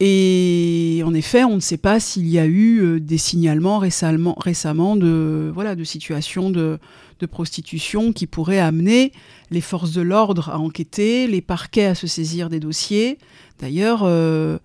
Et 0.01 1.03
en 1.05 1.15
effet, 1.15 1.45
on 1.45 1.57
ne 1.57 1.61
sait 1.61 1.77
pas 1.77 2.01
s'il 2.01 2.29
y 2.29 2.39
a 2.39 2.47
eu 2.47 2.81
euh, 2.81 3.01
des 3.01 3.19
signalements 3.19 3.79
récemment, 3.79 4.35
récemment 4.37 4.97
de, 4.97 5.51
voilà, 5.55 5.77
de 5.77 5.85
situations 5.85 6.51
de, 6.51 6.79
prostitution 7.27 8.13
qui 8.13 8.27
pourraient 8.27 8.59
amener 8.59 9.13
les 9.51 9.61
forces 9.61 9.93
de 9.93 10.01
l'ordre 10.01 10.51
à 10.51 10.59
enquêter, 10.59 11.27
les 11.27 11.41
parquets 11.41 11.87
à 11.87 11.95
se 11.95 12.07
saisir 12.07 12.49
des 12.49 12.61
dossiers. 12.61 13.19
D'ailleurs, 13.59 14.03
euh, 14.05 14.59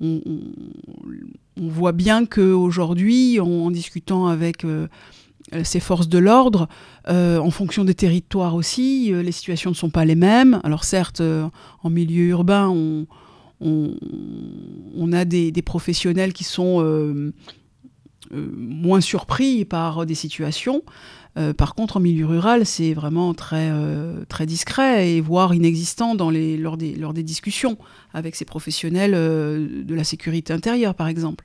on, 0.00 0.18
voit 1.56 1.92
bien 1.92 2.26
qu'aujourd'hui, 2.26 3.40
en, 3.40 3.46
en 3.46 3.70
discutant 3.70 4.26
avec 4.26 4.64
euh, 4.64 4.88
ces 5.64 5.80
forces 5.80 6.08
de 6.08 6.18
l'ordre, 6.18 6.68
euh, 7.08 7.38
en 7.38 7.50
fonction 7.50 7.84
des 7.84 7.94
territoires 7.94 8.54
aussi, 8.54 9.12
les 9.12 9.32
situations 9.32 9.70
ne 9.70 9.76
sont 9.76 9.90
pas 9.90 10.04
les 10.04 10.14
mêmes. 10.14 10.60
Alors 10.64 10.84
certes, 10.84 11.22
en 11.82 11.90
milieu 11.90 12.24
urbain, 12.24 12.68
on, 13.60 15.12
a 15.12 15.24
des, 15.24 15.52
professionnels 15.62 16.32
qui 16.32 16.44
sont 16.44 17.32
moins 18.32 19.00
surpris 19.00 19.64
par 19.64 20.06
des 20.06 20.14
situations. 20.14 20.82
par 21.56 21.74
contre, 21.74 21.96
en 21.96 22.00
milieu 22.00 22.26
rural, 22.26 22.66
c'est 22.66 22.94
vraiment 22.94 23.34
très, 23.34 23.70
très 24.28 24.46
discret 24.46 25.10
et 25.10 25.20
voire 25.20 25.54
inexistant 25.54 26.14
dans 26.14 26.30
les, 26.30 26.56
lors, 26.56 26.76
des, 26.76 26.94
lors 26.94 27.14
des 27.14 27.22
discussions 27.22 27.76
avec 28.12 28.34
ces 28.34 28.44
professionnels 28.44 29.12
de 29.12 29.94
la 29.94 30.04
sécurité 30.04 30.52
intérieure, 30.52 30.94
par 30.94 31.08
exemple. 31.08 31.44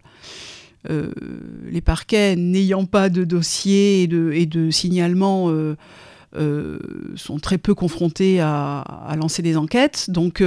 Euh, 0.90 1.12
les 1.70 1.82
parquets 1.82 2.36
n'ayant 2.36 2.86
pas 2.86 3.10
de 3.10 3.24
dossier 3.24 4.04
et 4.04 4.08
de, 4.08 4.32
et 4.34 4.46
de 4.46 4.70
signalement 4.70 5.50
euh, 6.36 6.80
euh, 6.84 7.14
sont 7.16 7.40
très 7.40 7.58
peu 7.58 7.74
confrontés 7.74 8.40
à, 8.40 9.16
lancer 9.18 9.42
des 9.42 9.58
enquêtes. 9.58 10.10
Donc 10.10 10.44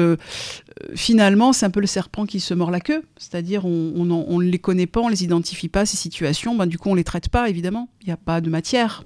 finalement, 0.95 1.53
c'est 1.53 1.67
un 1.67 1.71
peu 1.71 1.81
le 1.81 1.87
serpent 1.87 2.27
qui 2.27 2.41
se 2.41 2.55
mord 2.55 2.71
la 2.71 2.81
queue. 2.81 3.03
C'est-à-dire 3.17 3.65
on 3.65 4.05
ne 4.05 4.45
les 4.45 4.59
connaît 4.59 4.87
pas, 4.87 5.01
on 5.01 5.07
ne 5.07 5.11
les 5.11 5.25
identifie 5.25 5.69
pas, 5.69 5.87
ces 5.87 5.97
situations. 5.97 6.55
Ben, 6.55 6.67
du 6.67 6.79
coup, 6.79 6.89
on 6.89 6.93
ne 6.93 6.99
les 6.99 7.05
traite 7.05 7.29
pas, 7.29 7.49
évidemment. 7.49 7.89
Il 8.03 8.07
n'y 8.07 8.13
a 8.13 8.17
pas 8.17 8.41
de 8.41 8.51
matière. 8.51 9.05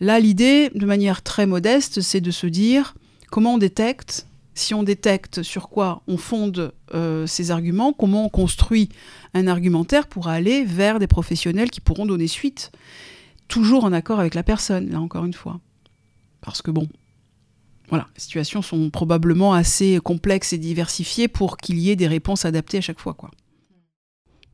Là, 0.00 0.18
l'idée, 0.18 0.70
de 0.74 0.86
manière 0.86 1.22
très 1.22 1.46
modeste, 1.46 2.00
c'est 2.00 2.20
de 2.20 2.30
se 2.30 2.46
dire 2.46 2.94
comment 3.30 3.54
on 3.54 3.58
détecte 3.58 4.26
si 4.54 4.74
on 4.74 4.82
détecte 4.82 5.42
sur 5.42 5.68
quoi 5.68 6.02
on 6.06 6.16
fonde 6.16 6.72
euh, 6.94 7.26
arguments, 7.48 7.92
comment 7.92 8.26
on 8.26 8.28
construit 8.28 8.90
un 9.32 9.46
argumentaire 9.46 10.06
pour 10.06 10.28
aller 10.28 10.64
vers 10.64 10.98
des 10.98 11.06
professionnels 11.06 11.70
qui 11.70 11.80
pourront 11.80 12.04
donner 12.04 12.26
suite, 12.26 12.70
toujours 13.48 13.84
en 13.84 13.92
accord 13.92 14.20
avec 14.20 14.34
la 14.34 14.42
personne, 14.42 14.90
là 14.90 15.00
encore 15.00 15.24
une 15.24 15.34
fois. 15.34 15.60
Parce 16.40 16.62
que 16.62 16.70
bon, 16.70 16.88
voilà, 17.88 18.06
les 18.14 18.20
situations 18.20 18.62
sont 18.62 18.90
probablement 18.90 19.52
assez 19.52 20.00
complexes 20.02 20.52
et 20.52 20.58
diversifiées 20.58 21.28
pour 21.28 21.56
qu'il 21.56 21.78
y 21.78 21.90
ait 21.90 21.96
des 21.96 22.06
réponses 22.06 22.44
adaptées 22.44 22.78
à 22.78 22.82
chaque 22.82 23.00
fois, 23.00 23.14
quoi. 23.14 23.30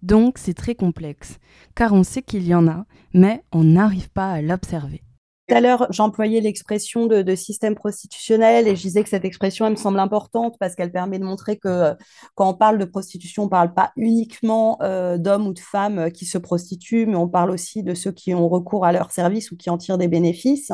Donc 0.02 0.38
c'est 0.38 0.54
très 0.54 0.74
complexe, 0.74 1.38
car 1.74 1.92
on 1.92 2.02
sait 2.02 2.22
qu'il 2.22 2.46
y 2.46 2.54
en 2.54 2.68
a, 2.68 2.86
mais 3.12 3.42
on 3.52 3.64
n'arrive 3.64 4.10
pas 4.10 4.30
à 4.32 4.42
l'observer. 4.42 5.02
Tout 5.48 5.54
à 5.54 5.60
l'heure, 5.60 5.86
j'employais 5.90 6.40
l'expression 6.40 7.06
de, 7.06 7.34
système 7.36 7.76
prostitutionnel 7.76 8.66
et 8.66 8.74
je 8.74 8.82
disais 8.82 9.04
que 9.04 9.08
cette 9.08 9.24
expression, 9.24 9.66
elle 9.66 9.72
me 9.72 9.76
semble 9.76 10.00
importante 10.00 10.56
parce 10.58 10.74
qu'elle 10.74 10.90
permet 10.90 11.20
de 11.20 11.24
montrer 11.24 11.56
que 11.56 11.68
euh, 11.68 11.94
quand 12.34 12.48
on 12.48 12.54
parle 12.54 12.78
de 12.78 12.84
prostitution, 12.84 13.42
on 13.42 13.46
ne 13.46 13.50
parle 13.50 13.72
pas 13.72 13.92
uniquement 13.96 14.76
euh, 14.82 15.18
d'hommes 15.18 15.46
ou 15.46 15.52
de 15.52 15.60
femmes 15.60 15.98
euh, 16.00 16.10
qui 16.10 16.24
se 16.24 16.38
prostituent, 16.38 17.06
mais 17.06 17.14
on 17.14 17.28
parle 17.28 17.52
aussi 17.52 17.84
de 17.84 17.94
ceux 17.94 18.10
qui 18.10 18.34
ont 18.34 18.48
recours 18.48 18.84
à 18.84 18.90
leurs 18.90 19.12
services 19.12 19.52
ou 19.52 19.56
qui 19.56 19.70
en 19.70 19.78
tirent 19.78 19.98
des 19.98 20.08
bénéfices. 20.08 20.72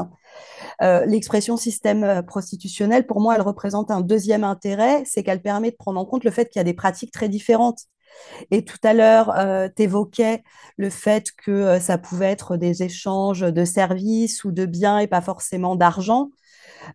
l'expression 0.81 1.59
système 1.59 2.23
prostitutionnel, 2.27 3.07
pour 3.07 3.21
moi, 3.21 3.35
elle 3.35 3.43
représente 3.43 3.91
un 3.91 4.01
deuxième 4.01 4.45
intérêt, 4.45 5.03
c'est 5.05 5.23
qu'elle 5.23 5.43
permet 5.43 5.71
de 5.71 5.77
prendre 5.77 6.01
en 6.01 6.07
compte 6.07 6.25
le 6.25 6.31
fait 6.31 6.49
qu'il 6.49 6.61
y 6.61 6.63
a 6.63 6.65
des 6.65 6.75
pratiques 6.75 7.13
très 7.13 7.29
différentes. 7.29 7.81
Et 8.51 8.65
tout 8.65 8.79
à 8.83 8.95
l'heure, 8.95 9.33
euh, 9.39 9.69
tu 9.75 9.83
évoquais 9.83 10.43
le 10.77 10.91
fait 10.91 11.31
que 11.33 11.51
euh, 11.51 11.81
ça 11.81 11.99
pouvait 11.99 12.31
être 12.31 12.57
des 12.57 12.83
échanges 12.83 13.41
de 13.41 13.65
services 13.65 14.45
ou 14.45 14.53
de 14.53 14.67
biens 14.67 14.99
et 14.99 15.07
pas 15.07 15.21
forcément 15.21 15.77
d'argent. 15.77 16.31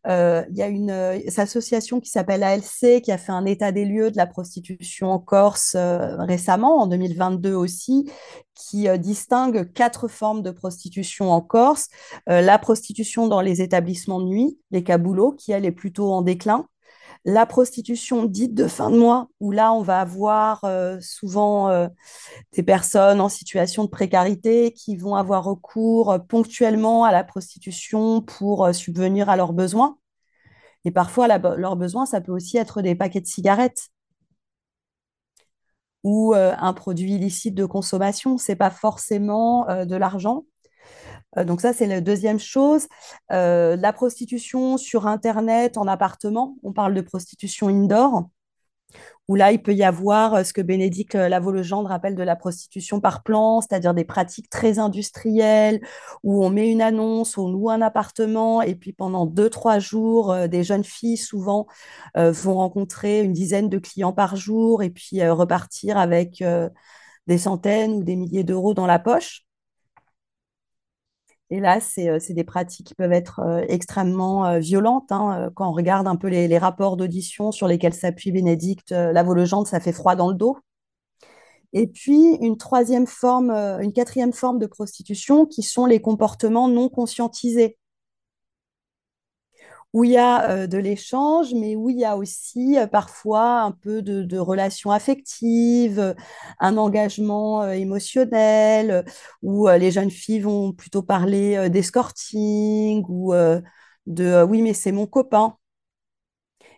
Euh, 0.06 0.44
il 0.50 0.58
y 0.58 0.62
a 0.62 0.68
une, 0.68 0.92
association 1.38 2.02
qui 2.02 2.10
s'appelle 2.10 2.44
ALC 2.44 3.02
qui 3.02 3.12
a 3.12 3.18
fait 3.18 3.32
un 3.32 3.46
état 3.46 3.72
des 3.72 3.86
lieux 3.86 4.12
de 4.12 4.18
la 4.18 4.28
prostitution 4.28 5.12
en 5.12 5.20
Corse 5.20 5.78
récemment, 5.78 6.80
en 6.82 6.88
2022 6.88 7.54
aussi, 7.54 8.12
qui 8.54 8.88
distingue 9.00 9.72
quatre 9.72 10.10
formes 10.10 10.42
de 10.42 10.52
prostitution 10.52 11.32
en 11.32 11.40
Corse. 11.42 11.88
la 12.26 12.60
prostitution 12.60 13.28
dans 13.28 13.40
les 13.40 13.62
établissements 13.62 14.20
de 14.20 14.26
nuit, 14.26 14.60
les 14.72 14.84
caboulots, 14.84 15.32
qui 15.32 15.54
elle 15.54 15.66
est 15.66 15.72
plutôt 15.72 16.12
en 16.12 16.22
déclin 16.22 16.68
la 17.28 17.46
prostitution 17.46 18.24
dite 18.26 18.54
de 18.56 18.68
fin 18.68 18.90
de 18.90 18.98
mois, 18.98 19.30
où 19.42 19.52
là, 19.52 19.74
on 19.74 19.82
va 19.82 20.00
avoir 20.00 20.64
euh, 20.64 20.98
souvent 21.02 21.70
euh, 21.70 21.90
des 22.54 22.64
personnes 22.64 23.20
en 23.20 23.28
situation 23.28 23.84
de 23.84 23.90
précarité 23.90 24.72
qui 24.72 24.96
vont 24.96 25.16
avoir 25.16 25.44
recours 25.44 26.12
euh, 26.12 26.20
ponctuellement 26.20 27.04
à 27.04 27.12
la 27.12 27.26
prostitution 27.26 28.22
pour 28.22 28.74
subvenir 28.74 29.30
à 29.30 29.36
leurs 29.36 29.52
besoins. 29.52 29.98
Et 30.86 30.92
parfois, 30.92 31.28
leurs 31.28 31.76
besoins, 31.76 32.06
ça 32.06 32.22
peut 32.22 32.32
aussi 32.32 32.58
être 32.58 32.82
des 32.82 32.96
paquets 32.96 33.20
de 33.20 33.28
cigarettes 33.28 33.90
ou 36.04 36.34
un 36.34 36.74
produit 36.74 37.16
illicite 37.16 37.56
de 37.56 37.66
consommation. 37.66 38.38
Ce 38.38 38.52
n'est 38.52 38.56
pas 38.56 38.70
forcément 38.70 39.66
de 39.86 39.96
l'argent. 39.98 40.46
Euh, 41.36 41.44
donc 41.44 41.62
ça, 41.62 41.74
c'est 41.74 41.88
la 41.88 42.02
deuxième 42.02 42.40
chose. 42.40 42.88
Euh, 43.32 43.76
la 43.76 43.94
prostitution 43.94 44.78
sur 44.78 45.08
Internet, 45.08 45.78
en 45.78 45.88
appartement, 45.88 46.56
on 46.64 46.74
parle 46.74 46.94
de 46.94 47.02
prostitution 47.02 47.68
indoor, 47.68 48.30
où 49.28 49.36
là, 49.36 49.52
il 49.52 49.62
peut 49.62 49.74
y 49.74 49.84
avoir 49.84 50.36
euh, 50.36 50.44
ce 50.44 50.54
que 50.54 50.62
Bénédicte 50.62 51.16
Lavaux-Legendre 51.16 51.92
appelle 51.92 52.16
de 52.16 52.24
la 52.24 52.38
prostitution 52.38 53.02
par 53.02 53.24
plan, 53.24 53.60
c'est-à-dire 53.60 53.94
des 53.94 54.06
pratiques 54.06 54.50
très 54.50 54.80
industrielles, 54.80 55.82
où 56.24 56.46
on 56.46 56.50
met 56.50 56.72
une 56.72 56.82
annonce, 56.82 57.38
on 57.38 57.50
loue 57.52 57.70
un 57.70 57.82
appartement, 57.82 58.62
et 58.62 58.76
puis 58.76 58.94
pendant 58.94 59.26
deux, 59.26 59.50
trois 59.50 59.80
jours, 59.80 60.48
des 60.48 60.64
jeunes 60.64 60.86
filles, 60.86 61.18
souvent, 61.18 61.68
vont 62.16 62.56
rencontrer 62.56 63.22
une 63.22 63.34
dizaine 63.34 63.70
de 63.70 63.78
clients 63.80 64.14
par 64.14 64.38
jour, 64.38 64.82
et 64.82 64.90
puis 64.90 65.28
repartir 65.28 65.98
avec 65.98 66.42
des 67.28 67.38
centaines 67.38 67.94
ou 67.96 68.04
des 68.04 68.16
milliers 68.16 68.44
d'euros 68.46 68.74
dans 68.74 68.88
la 68.88 69.00
poche. 69.00 69.47
Et 71.50 71.60
là, 71.60 71.80
c'est 71.80 72.10
euh, 72.10 72.20
des 72.30 72.44
pratiques 72.44 72.88
qui 72.88 72.96
peuvent 72.96 73.14
être 73.14 73.40
euh, 73.40 73.64
extrêmement 73.70 74.46
euh, 74.46 74.60
violentes. 74.60 75.12
Hein, 75.12 75.50
quand 75.56 75.70
on 75.70 75.72
regarde 75.72 76.08
un 76.08 76.18
peu 76.18 76.28
les, 76.28 76.58
rapports 76.58 76.98
d'audition 76.98 77.52
sur 77.52 77.68
lesquels 77.68 77.94
s'appuie 77.94 78.32
Bénédicte 78.32 78.92
Lavaux-Legendre, 78.92 79.68
ça 79.68 79.80
fait 79.80 79.92
froid 79.92 80.16
dans 80.16 80.30
le 80.30 80.36
dos. 80.36 80.58
Et 81.74 81.88
puis, 81.88 82.36
une 82.42 82.58
troisième 82.58 83.08
forme, 83.08 83.52
une 83.52 83.94
quatrième 83.94 84.34
forme 84.34 84.58
de 84.58 84.66
prostitution 84.66 85.46
qui 85.46 85.62
sont 85.62 85.86
les 85.86 86.02
comportements 86.02 86.68
non 86.68 86.90
conscientisés 86.90 87.78
où 89.98 90.04
il 90.04 90.12
y 90.12 90.18
a 90.18 90.52
euh, 90.52 90.68
de 90.68 90.78
l'échange, 90.78 91.56
mais 91.56 91.76
où 91.76 91.90
il 91.90 91.98
y 91.98 92.06
a 92.06 92.18
aussi 92.18 92.78
euh, 92.78 92.86
parfois 92.86 93.62
un 93.62 93.72
peu 93.72 94.04
de, 94.04 94.38
relations 94.38 94.92
affectives, 94.92 96.16
un 96.60 96.78
engagement 96.78 97.64
euh, 97.64 97.72
émotionnel, 97.72 99.06
où 99.42 99.68
les 99.68 99.90
jeunes 99.92 100.12
filles 100.12 100.42
vont 100.42 100.72
plutôt 100.72 101.02
parler 101.02 101.70
d'escorting 101.72 103.04
ou 103.10 103.34
de 104.06 104.44
oui, 104.44 104.62
mais 104.62 104.74
c'est 104.74 104.92
mon 104.92 105.08
copain. 105.08 105.58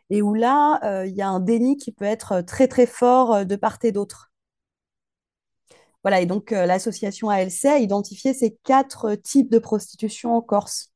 Et 0.09 0.21
où 0.21 0.33
là, 0.33 1.03
il 1.05 1.13
y 1.15 1.21
a 1.21 1.29
un 1.29 1.39
déni 1.39 1.77
qui 1.77 1.91
peut 1.91 2.05
être 2.05 2.41
très 2.41 2.67
très 2.67 2.85
fort 2.85 3.45
de 3.45 3.55
part 3.55 3.77
et 3.83 3.91
d'autre. 3.91 4.31
Voilà, 6.03 6.21
et 6.21 6.25
donc 6.25 6.51
l'association 6.51 7.29
ALC 7.29 7.65
a 7.65 7.79
identifié 7.79 8.33
ces 8.33 8.57
quatre 8.63 9.15
types 9.15 9.51
de 9.51 9.59
prostitution 9.59 10.35
en 10.35 10.41
Corse. 10.41 10.91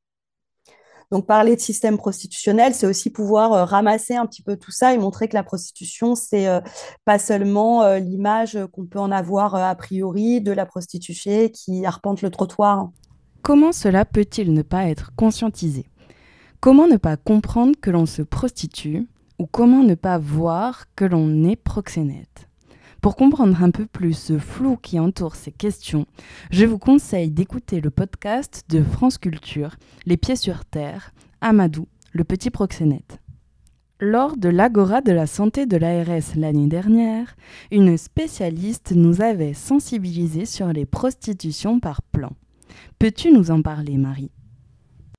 Donc 1.10 1.26
parler 1.26 1.56
de 1.56 1.60
système 1.60 1.96
prostitutionnel, 1.96 2.74
c'est 2.74 2.86
aussi 2.86 3.10
pouvoir 3.10 3.52
euh, 3.52 3.64
ramasser 3.64 4.14
un 4.14 4.26
petit 4.26 4.42
peu 4.42 4.56
tout 4.56 4.70
ça 4.70 4.94
et 4.94 4.98
montrer 4.98 5.28
que 5.28 5.34
la 5.34 5.42
prostitution, 5.42 6.14
c'est 6.14 6.48
euh, 6.48 6.60
pas 7.04 7.18
seulement 7.18 7.82
euh, 7.82 7.98
l'image 7.98 8.58
qu'on 8.72 8.86
peut 8.86 8.98
en 8.98 9.10
avoir 9.10 9.54
a 9.54 9.74
priori 9.74 10.40
de 10.40 10.52
la 10.52 10.66
prostituée 10.66 11.50
qui 11.50 11.84
arpente 11.86 12.22
le 12.22 12.30
trottoir. 12.30 12.90
Comment 13.42 13.72
cela 13.72 14.04
peut-il 14.04 14.52
ne 14.52 14.62
pas 14.62 14.88
être 14.88 15.12
conscientisé? 15.16 15.86
Comment 16.60 16.86
ne 16.86 16.96
pas 16.96 17.16
comprendre 17.16 17.74
que 17.80 17.90
l'on 17.90 18.06
se 18.06 18.22
prostitue 18.22 19.06
ou 19.38 19.46
comment 19.46 19.82
ne 19.82 19.94
pas 19.94 20.18
voir 20.18 20.86
que 20.96 21.04
l'on 21.04 21.44
est 21.44 21.56
proxénète? 21.56 22.48
Pour 23.04 23.16
comprendre 23.16 23.62
un 23.62 23.70
peu 23.70 23.84
plus 23.84 24.14
ce 24.14 24.38
flou 24.38 24.78
qui 24.78 24.98
entoure 24.98 25.34
ces 25.34 25.52
questions, 25.52 26.06
je 26.50 26.64
vous 26.64 26.78
conseille 26.78 27.30
d'écouter 27.30 27.82
le 27.82 27.90
podcast 27.90 28.64
de 28.70 28.82
France 28.82 29.18
Culture, 29.18 29.76
Les 30.06 30.16
Pieds 30.16 30.36
sur 30.36 30.64
Terre, 30.64 31.12
Amadou, 31.42 31.86
le 32.12 32.24
petit 32.24 32.48
proxénète. 32.48 33.20
Lors 34.00 34.38
de 34.38 34.48
l'Agora 34.48 35.02
de 35.02 35.12
la 35.12 35.26
santé 35.26 35.66
de 35.66 35.76
l'ARS 35.76 36.34
l'année 36.34 36.66
dernière, 36.66 37.36
une 37.70 37.98
spécialiste 37.98 38.92
nous 38.96 39.20
avait 39.20 39.52
sensibilisés 39.52 40.46
sur 40.46 40.72
les 40.72 40.86
prostitutions 40.86 41.80
par 41.80 42.00
plan. 42.00 42.32
Peux-tu 42.98 43.32
nous 43.32 43.50
en 43.50 43.60
parler, 43.60 43.98
Marie? 43.98 44.30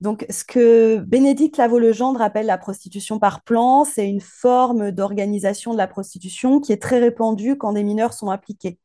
Donc, 0.02 0.26
ce 0.30 0.44
que 0.44 0.98
Bénédicte 0.98 1.58
Lavaux-Legendre 1.58 2.22
appelle 2.22 2.46
la 2.46 2.58
prostitution 2.58 3.18
par 3.18 3.42
plan, 3.44 3.86
c'est 3.86 4.08
une 4.08 4.22
forme 4.22 4.92
d'organisation 4.92 5.72
de 5.72 5.78
la 5.78 5.88
prostitution 5.88 6.60
qui 6.60 6.74
est 6.74 6.82
très 6.82 7.00
répandue 7.00 7.58
quand 7.58 7.74
des 7.74 7.84
mineurs 7.84 8.14
sont 8.14 8.30
impliqués. 8.30 8.78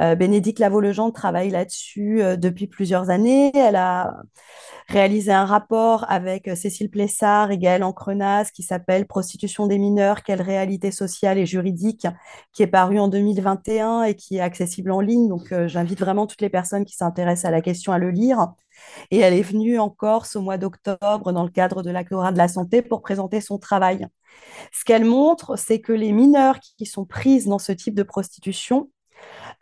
Euh, 0.00 0.14
Bénédicte 0.14 0.58
Lavaux-Legendre 0.60 1.12
travaille 1.12 1.50
là-dessus 1.50 2.22
euh, 2.22 2.36
depuis 2.36 2.66
plusieurs 2.66 3.10
années. 3.10 3.50
Elle 3.54 3.76
a 3.76 4.16
réalisé 4.88 5.32
un 5.32 5.44
rapport 5.44 6.06
avec 6.08 6.48
euh, 6.48 6.54
Cécile 6.54 6.90
Plessard 6.90 7.50
et 7.50 7.58
Gaëlle 7.58 7.84
Encrenas 7.84 8.50
qui 8.54 8.62
s'appelle 8.62 9.06
Prostitution 9.06 9.66
des 9.66 9.78
mineurs, 9.78 10.22
quelle 10.22 10.40
réalité 10.40 10.90
sociale 10.90 11.38
et 11.38 11.46
juridique, 11.46 12.06
qui 12.52 12.62
est 12.62 12.68
paru 12.68 12.98
en 12.98 13.08
2021 13.08 14.04
et 14.04 14.14
qui 14.14 14.36
est 14.36 14.40
accessible 14.40 14.92
en 14.92 15.00
ligne. 15.00 15.28
Donc, 15.28 15.52
j'invite 15.66 16.00
vraiment 16.00 16.26
toutes 16.26 16.40
les 16.40 16.50
personnes 16.50 16.84
qui 16.84 16.96
s'intéressent 16.96 17.46
à 17.46 17.50
la 17.50 17.60
question 17.60 17.92
à 17.92 17.98
le 17.98 18.10
lire. 18.10 18.54
Et 19.10 19.18
elle 19.18 19.34
est 19.34 19.42
venue 19.42 19.78
en 19.78 19.90
Corse 19.90 20.36
au 20.36 20.42
mois 20.42 20.58
d'octobre 20.58 21.32
dans 21.32 21.44
le 21.44 21.50
cadre 21.50 21.82
de 21.82 21.90
l'Actora 21.90 22.32
de 22.32 22.38
la 22.38 22.48
santé 22.48 22.82
pour 22.82 23.02
présenter 23.02 23.40
son 23.40 23.58
travail. 23.58 24.06
Ce 24.72 24.84
qu'elle 24.84 25.04
montre, 25.04 25.56
c'est 25.56 25.80
que 25.80 25.92
les 25.92 26.12
mineurs 26.12 26.60
qui 26.60 26.86
sont 26.86 27.04
prises 27.04 27.46
dans 27.46 27.58
ce 27.58 27.72
type 27.72 27.94
de 27.94 28.02
prostitution 28.02 28.90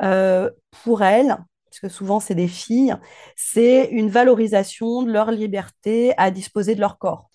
euh, 0.03 0.51
pour 0.85 1.03
elles, 1.03 1.37
puisque 1.71 1.91
souvent 1.91 2.21
c'est 2.21 2.35
des 2.35 2.49
filles, 2.49 2.97
c'est 3.37 3.89
une 3.91 4.11
valorisation 4.11 5.03
de 5.03 5.13
leur 5.13 5.31
liberté 5.31 6.15
à 6.17 6.31
disposer 6.31 6.75
de 6.75 6.81
leur 6.81 6.99
corps. 6.99 7.31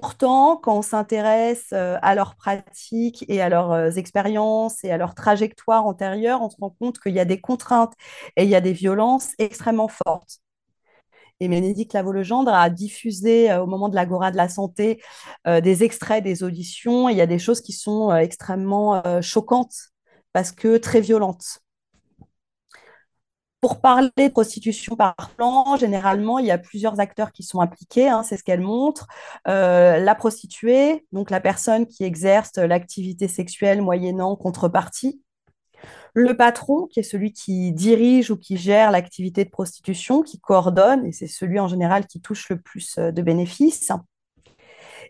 Pourtant, 0.00 0.56
quand 0.56 0.78
on 0.78 0.82
s'intéresse 0.82 1.66
euh, 1.74 1.98
à 2.00 2.14
leurs 2.14 2.34
pratiques 2.34 3.26
et 3.28 3.42
à 3.42 3.50
leurs 3.50 3.72
euh, 3.72 3.90
expériences 3.90 4.82
et 4.84 4.90
à 4.90 4.96
leur 4.96 5.14
trajectoire 5.14 5.84
antérieure, 5.84 6.40
on 6.40 6.48
se 6.48 6.56
rend 6.58 6.70
compte 6.70 6.98
qu'il 6.98 7.12
y 7.12 7.20
a 7.20 7.26
des 7.26 7.42
contraintes 7.42 7.92
et 8.36 8.44
il 8.44 8.48
y 8.48 8.54
a 8.54 8.62
des 8.62 8.72
violences 8.72 9.32
extrêmement 9.38 9.88
fortes. 9.88 10.38
Et 11.40 11.48
Bénédicte 11.48 11.92
Lavaux-Legendre 11.92 12.54
a 12.54 12.70
diffusé 12.70 13.54
au 13.54 13.66
moment 13.66 13.90
de 13.90 13.94
l'Agora 13.94 14.30
de 14.30 14.36
la 14.38 14.48
santé 14.48 15.02
des 15.44 15.82
extraits 15.82 16.24
des 16.24 16.42
auditions. 16.42 17.08
il 17.08 17.16
y 17.16 17.20
a 17.20 17.26
des 17.26 17.40
choses 17.40 17.60
qui 17.60 17.72
sont 17.72 18.14
extrêmement 18.14 19.02
choquantes 19.20 19.74
parce 20.32 20.52
que 20.52 20.76
très 20.76 21.00
violente. 21.00 21.58
Pour 23.62 23.80
parler 23.80 24.28
prostitution 24.32 24.96
par 24.96 25.14
plan, 25.36 25.76
généralement, 25.76 26.40
il 26.40 26.46
y 26.46 26.50
a 26.50 26.58
plusieurs 26.58 26.98
acteurs 26.98 27.30
qui 27.30 27.44
sont 27.44 27.60
impliqués, 27.60 28.08
hein, 28.08 28.24
c'est 28.24 28.36
ce 28.36 28.42
qu'elle 28.42 28.60
montre. 28.60 29.06
Euh, 29.46 29.98
la 29.98 30.16
prostituée, 30.16 31.06
donc 31.12 31.30
la 31.30 31.40
personne 31.40 31.86
qui 31.86 32.02
exerce 32.02 32.56
l'activité 32.56 33.28
sexuelle 33.28 33.80
moyennant 33.80 34.34
contrepartie. 34.34 35.22
Le 36.12 36.36
patron, 36.36 36.88
qui 36.88 36.98
est 36.98 37.04
celui 37.04 37.32
qui 37.32 37.70
dirige 37.70 38.32
ou 38.32 38.36
qui 38.36 38.56
gère 38.56 38.90
l'activité 38.90 39.44
de 39.44 39.50
prostitution, 39.50 40.22
qui 40.22 40.40
coordonne, 40.40 41.06
et 41.06 41.12
c'est 41.12 41.28
celui 41.28 41.60
en 41.60 41.68
général 41.68 42.08
qui 42.08 42.20
touche 42.20 42.48
le 42.48 42.60
plus 42.60 42.98
euh, 42.98 43.12
de 43.12 43.22
bénéfices. 43.22 43.92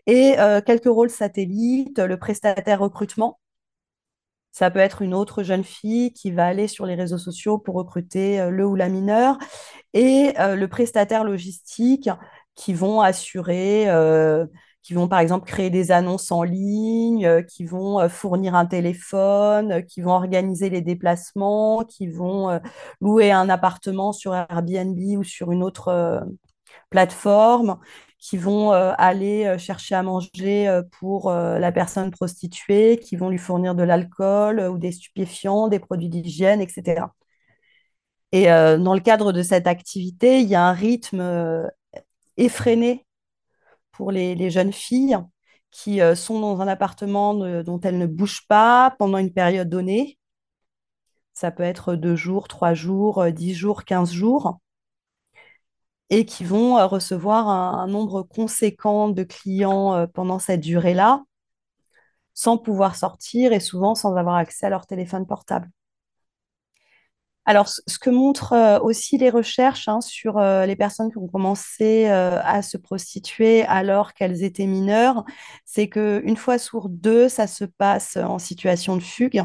Et 0.05 0.37
euh, 0.37 0.61
quelques 0.61 0.85
rôles 0.85 1.09
satellites, 1.09 1.97
le 1.97 2.17
prestataire 2.17 2.81
recrutement, 2.81 3.39
ça 4.53 4.69
peut 4.71 4.79
être 4.79 5.01
une 5.01 5.15
autre 5.15 5.43
jeune 5.43 5.63
fille 5.63 6.13
qui 6.13 6.31
va 6.31 6.45
aller 6.45 6.67
sur 6.67 6.85
les 6.85 6.95
réseaux 6.95 7.17
sociaux 7.17 7.57
pour 7.57 7.75
recruter 7.75 8.39
euh, 8.39 8.49
le 8.51 8.65
ou 8.65 8.75
la 8.75 8.87
mineure 8.87 9.37
et 9.93 10.33
euh, 10.39 10.55
le 10.55 10.67
prestataire 10.67 11.23
logistique 11.23 12.09
qui 12.55 12.73
vont 12.73 13.01
assurer, 13.01 13.89
euh, 13.89 14.45
qui 14.83 14.93
vont 14.93 15.07
par 15.07 15.19
exemple 15.19 15.47
créer 15.47 15.71
des 15.71 15.91
annonces 15.91 16.31
en 16.31 16.43
ligne, 16.43 17.43
qui 17.45 17.65
vont 17.65 18.07
fournir 18.09 18.53
un 18.53 18.67
téléphone, 18.67 19.83
qui 19.85 20.01
vont 20.01 20.11
organiser 20.11 20.69
les 20.69 20.81
déplacements, 20.81 21.83
qui 21.83 22.07
vont 22.07 22.59
louer 23.01 23.31
un 23.31 23.49
appartement 23.49 24.11
sur 24.11 24.35
Airbnb 24.35 24.99
ou 25.17 25.23
sur 25.23 25.51
une 25.51 25.63
autre 25.63 26.23
plateforme 26.91 27.79
qui 28.23 28.37
vont 28.37 28.71
euh, 28.71 28.93
aller 28.97 29.45
euh, 29.45 29.57
chercher 29.57 29.95
à 29.95 30.03
manger 30.03 30.69
euh, 30.69 30.81
pour 30.99 31.29
la 31.31 31.71
personne 31.73 32.09
prostituée, 32.09 32.97
qui 32.97 33.17
vont 33.17 33.29
lui 33.29 33.37
fournir 33.37 33.75
de 33.75 33.83
l'alcool 33.83 34.61
ou 34.61 34.77
des 34.77 34.93
stupéfiants, 34.93 35.67
des 35.67 35.79
produits 35.79 36.07
d'hygiène, 36.09 36.61
etc. 36.61 37.07
Et 38.31 38.45
dans 38.45 38.95
le 38.95 38.99
cadre 38.99 39.31
de 39.31 39.43
cette 39.43 39.67
activité, 39.67 40.39
il 40.41 40.47
y 40.47 40.55
a 40.55 40.63
un 40.65 40.73
rythme 40.73 41.69
effréné 42.37 43.05
pour 43.91 44.11
les, 44.11 44.49
jeunes 44.49 44.73
filles 44.73 45.17
qui 45.71 45.99
sont 46.15 46.39
dans 46.39 46.61
un 46.61 46.67
appartement 46.67 47.35
dont 47.63 47.79
elles 47.81 47.97
ne 47.99 48.07
bougent 48.07 48.47
pas 48.47 48.95
pendant 48.97 49.19
une 49.19 49.33
période 49.33 49.69
donnée. 49.69 50.17
Ça 51.33 51.51
peut 51.51 51.63
être 51.63 51.95
deux 51.95 52.15
jours, 52.15 52.47
trois 52.47 52.73
jours, 52.73 53.31
dix 53.31 53.53
jours, 53.53 53.85
quinze 53.85 54.11
jours 54.11 54.59
et 56.13 56.25
qui 56.25 56.43
vont 56.43 56.77
euh, 56.77 56.85
recevoir 56.85 57.49
un, 57.49 57.87
nombre 57.87 58.21
conséquent 58.21 59.09
de 59.09 59.23
clients 59.23 59.95
euh, 59.95 60.05
pendant 60.05 60.37
cette 60.37 60.59
durée-là, 60.59 61.23
sans 62.35 62.59
pouvoir 62.59 62.95
sortir 62.95 63.51
et 63.51 63.59
souvent 63.59 63.95
sans 63.95 64.15
avoir 64.15 64.35
accès 64.35 64.67
à 64.67 64.69
leur 64.69 64.85
téléphone 64.85 65.25
portable. 65.25 65.69
Alors, 67.45 67.67
ce 67.67 67.97
que 67.97 68.11
montrent 68.11 68.53
euh, 68.53 68.79
aussi 68.79 69.17
les 69.17 69.31
recherches 69.31 69.87
hein, 69.87 70.01
sur 70.01 70.39
les 70.39 70.75
personnes 70.75 71.11
qui 71.11 71.17
ont 71.17 71.27
commencé 71.27 72.05
à 72.05 72.61
se 72.61 72.77
prostituer 72.77 73.63
alors 73.63 74.13
qu'elles 74.13 74.43
étaient 74.43 74.67
mineures, 74.67 75.25
c'est 75.65 75.89
qu'une 75.89 76.37
fois 76.37 76.59
sur 76.59 76.89
deux, 76.89 77.27
ça 77.27 77.47
se 77.47 77.65
passe 77.65 78.17
en 78.17 78.37
situation 78.39 78.95
de 78.95 79.01
fugue, 79.01 79.43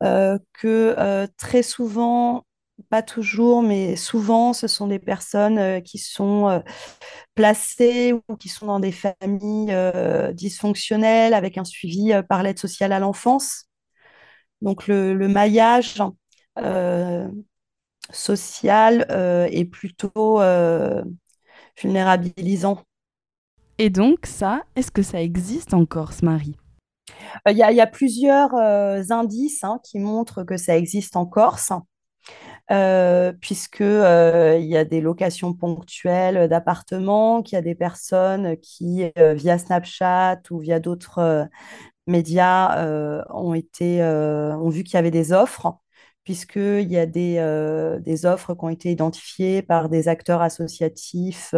que 0.00 1.26
très 1.36 1.62
souvent, 1.62 2.44
pas 2.88 3.02
toujours, 3.02 3.62
mais 3.62 3.96
souvent, 3.96 4.52
ce 4.52 4.66
sont 4.66 4.86
des 4.86 4.98
personnes 4.98 5.58
euh, 5.58 5.80
qui 5.80 5.98
sont 5.98 6.48
euh, 6.48 6.60
placées 7.34 8.12
ou 8.12 8.36
qui 8.36 8.48
sont 8.48 8.66
dans 8.66 8.80
des 8.80 8.92
familles 8.92 9.72
euh, 9.72 10.32
dysfonctionnelles 10.32 11.34
avec 11.34 11.58
un 11.58 11.64
suivi 11.64 12.12
par 12.28 12.42
l'aide 12.42 12.58
sociale 12.58 12.92
à 12.92 12.98
l'enfance. 12.98 13.66
Donc 14.60 14.86
le, 14.86 15.14
maillage 15.28 16.02
social 18.10 19.06
est 19.10 19.64
plutôt 19.64 20.40
vulnérabilisant. 21.82 22.80
Et 23.78 23.90
donc 23.90 24.26
ça, 24.26 24.62
est-ce 24.76 24.90
que 24.90 25.02
ça 25.02 25.20
existe 25.20 25.74
encore, 25.74 26.12
ce 26.12 26.24
Marie 26.24 26.56
Il 27.48 27.56
y, 27.56 27.62
a 27.62 27.86
plusieurs 27.86 28.54
indices 28.54 29.64
hein, 29.64 29.80
qui 29.84 29.98
montrent 29.98 30.44
que 30.44 30.56
ça 30.56 30.76
existe 30.76 31.16
en 31.16 31.26
Corse. 31.26 31.72
Euh, 32.70 33.32
puisque 33.42 33.82
euh, 33.82 34.56
il 34.58 34.66
y 34.66 34.76
a 34.76 34.86
des 34.86 35.02
locations 35.02 35.52
ponctuelles 35.52 36.48
d'appartements, 36.48 37.42
qu'il 37.42 37.56
y 37.56 37.58
a 37.58 37.62
des 37.62 37.74
personnes 37.74 38.56
qui, 38.58 39.04
euh, 39.18 39.34
via 39.34 39.58
Snapchat 39.58 40.40
ou 40.50 40.60
via 40.60 40.80
d'autres 40.80 41.46
médias, 42.06 42.86
ont 43.30 43.54
été, 43.54 44.02
ont 44.04 44.68
vu 44.70 44.84
qu'il 44.84 44.94
y 44.94 44.98
avait 44.98 45.10
des 45.10 45.32
offres, 45.32 45.78
puisqu'il 46.24 46.90
y 46.90 46.98
a 46.98 47.06
des, 47.06 47.98
des 48.02 48.26
offres 48.26 48.54
qui 48.54 48.64
ont 48.64 48.68
été 48.70 48.90
identifiées 48.90 49.62
par 49.62 49.88
des 49.90 50.08
acteurs 50.08 50.42
associatifs, 50.42 51.54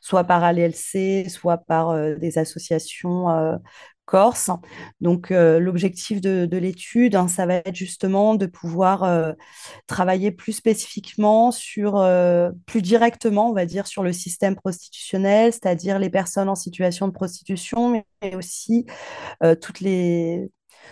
soit 0.00 0.24
par 0.24 0.44
LLC, 0.44 1.28
soit 1.28 1.58
par 1.58 1.94
des 2.18 2.38
associations 2.38 3.28
Corse. 4.06 4.50
Donc, 5.00 5.30
euh, 5.30 5.58
l'objectif 5.58 6.20
de, 6.20 6.56
l'étude, 6.56 7.16
hein, 7.16 7.28
ça 7.28 7.44
va 7.44 7.56
être 7.56 7.74
justement 7.74 8.34
de 8.36 8.46
pouvoir 8.46 9.02
euh, 9.02 9.32
travailler 9.86 10.30
plus 10.30 10.52
spécifiquement 10.52 11.50
sur, 11.50 11.96
euh, 11.96 12.50
plus 12.66 12.82
directement, 12.82 13.50
on 13.50 13.52
va 13.52 13.66
dire, 13.66 13.86
sur 13.86 14.02
le 14.02 14.12
système 14.12 14.54
prostitutionnel, 14.54 15.52
c'est-à-dire 15.52 15.98
les 15.98 16.08
personnes 16.08 16.48
en 16.48 16.54
situation 16.54 17.08
de 17.08 17.12
prostitution, 17.12 17.90
mais 18.22 18.34
aussi 18.34 18.86
toutes, 19.60 19.80
les, 19.80 20.50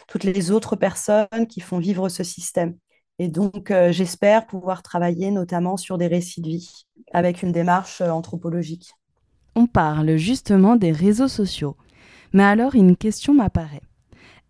toutes 0.09 0.25
les 0.25 0.51
autres 0.51 0.77
personnes 0.77 1.47
qui 1.49 1.61
font 1.61 1.79
vivre 1.79 2.09
ce 2.09 2.25
système. 2.25 2.77
Et 3.21 3.29
donc, 3.29 3.73
j'espère 3.91 4.47
pouvoir 4.47 4.83
travailler 4.83 5.31
notamment 5.31 5.77
sur 5.77 5.99
des 5.99 6.09
récits 6.09 6.41
de 6.41 6.49
vie 6.49 6.87
avec 7.13 7.43
une 7.43 7.53
démarche 7.53 8.01
anthropologique. 8.01 8.93
On 9.55 9.67
parle 9.67 10.17
justement 10.17 10.75
des 10.75 10.91
réseaux 10.91 11.29
sociaux. 11.29 11.77
Mais 12.35 12.43
alors 12.43 12.75
une 12.75 12.97
question 12.97 13.33
m'apparaît. 13.33 13.81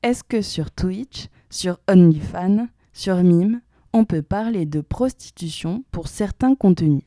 Est-ce 0.02 0.24
que 0.24 0.40
sur 0.40 0.70
Twitch, 0.70 1.28
sur 1.50 1.78
OnlyFans, 1.86 2.66
sur 2.94 3.22
Mime, 3.22 3.60
on 3.92 4.06
peut 4.06 4.22
parler 4.22 4.64
de 4.64 4.80
prostitution 4.80 5.84
pour 5.92 6.08
certains 6.08 6.54
contenus? 6.54 7.02